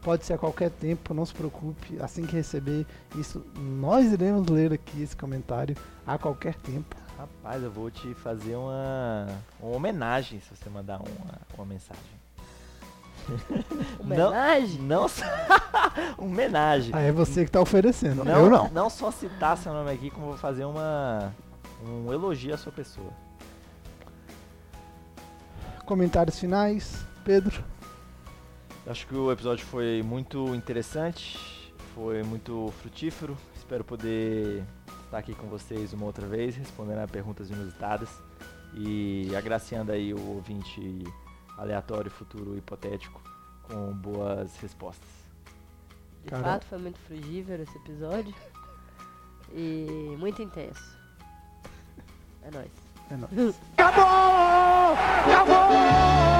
Pode 0.00 0.24
ser 0.24 0.32
a 0.32 0.38
qualquer 0.38 0.70
tempo, 0.70 1.12
não 1.12 1.26
se 1.26 1.34
preocupe. 1.34 2.00
Assim 2.00 2.24
que 2.24 2.34
receber 2.34 2.86
isso, 3.16 3.44
nós 3.54 4.10
iremos 4.10 4.48
ler 4.48 4.72
aqui 4.72 5.02
esse 5.02 5.14
comentário 5.14 5.76
a 6.06 6.16
qualquer 6.16 6.54
tempo. 6.54 6.96
Rapaz, 7.18 7.62
eu 7.62 7.70
vou 7.70 7.90
te 7.90 8.14
fazer 8.14 8.56
uma, 8.56 9.26
uma 9.60 9.76
homenagem 9.76 10.40
se 10.40 10.56
você 10.56 10.70
mandar 10.70 11.00
uma, 11.02 11.38
uma 11.54 11.66
mensagem. 11.66 12.02
Homenagem? 13.98 14.80
Não 14.82 15.08
só. 15.08 15.24
homenagem. 16.18 16.92
Ah, 16.94 17.00
é 17.00 17.12
você 17.12 17.44
que 17.44 17.50
tá 17.50 17.60
oferecendo, 17.60 18.24
Não, 18.24 18.44
eu 18.44 18.50
não. 18.50 18.68
não 18.70 18.90
só 18.90 19.10
citar 19.10 19.56
seu 19.56 19.72
nome 19.72 19.90
aqui, 19.90 20.10
como 20.10 20.26
vou 20.26 20.36
fazer 20.36 20.64
uma 20.64 21.32
um 21.84 22.12
elogio 22.12 22.54
à 22.54 22.58
sua 22.58 22.72
pessoa. 22.72 23.10
Comentários 25.86 26.38
finais, 26.38 27.04
Pedro. 27.24 27.64
Acho 28.86 29.06
que 29.06 29.14
o 29.14 29.30
episódio 29.30 29.64
foi 29.66 30.02
muito 30.02 30.54
interessante, 30.54 31.38
foi 31.94 32.22
muito 32.22 32.72
frutífero. 32.80 33.36
Espero 33.56 33.84
poder 33.84 34.64
estar 35.04 35.18
aqui 35.18 35.34
com 35.34 35.46
vocês 35.48 35.92
uma 35.92 36.06
outra 36.06 36.26
vez, 36.26 36.56
respondendo 36.56 36.98
a 36.98 37.08
perguntas 37.08 37.50
inusitadas 37.50 38.08
e 38.74 39.30
agraciando 39.36 39.92
aí 39.92 40.14
o 40.14 40.34
ouvinte 40.34 41.04
aleatório, 41.60 42.10
futuro, 42.10 42.56
hipotético, 42.56 43.20
com 43.64 43.92
boas 43.92 44.56
respostas. 44.56 45.08
De 46.24 46.30
Cara. 46.30 46.42
fato, 46.42 46.66
foi 46.66 46.78
muito 46.78 46.98
frugível 47.00 47.62
esse 47.62 47.76
episódio. 47.76 48.34
E 49.52 50.16
muito 50.18 50.40
intenso. 50.42 50.98
É 52.42 52.50
nóis. 52.50 52.70
É 53.10 53.16
nóis. 53.16 53.60
Acabou! 53.76 54.94
Acabou! 55.26 56.39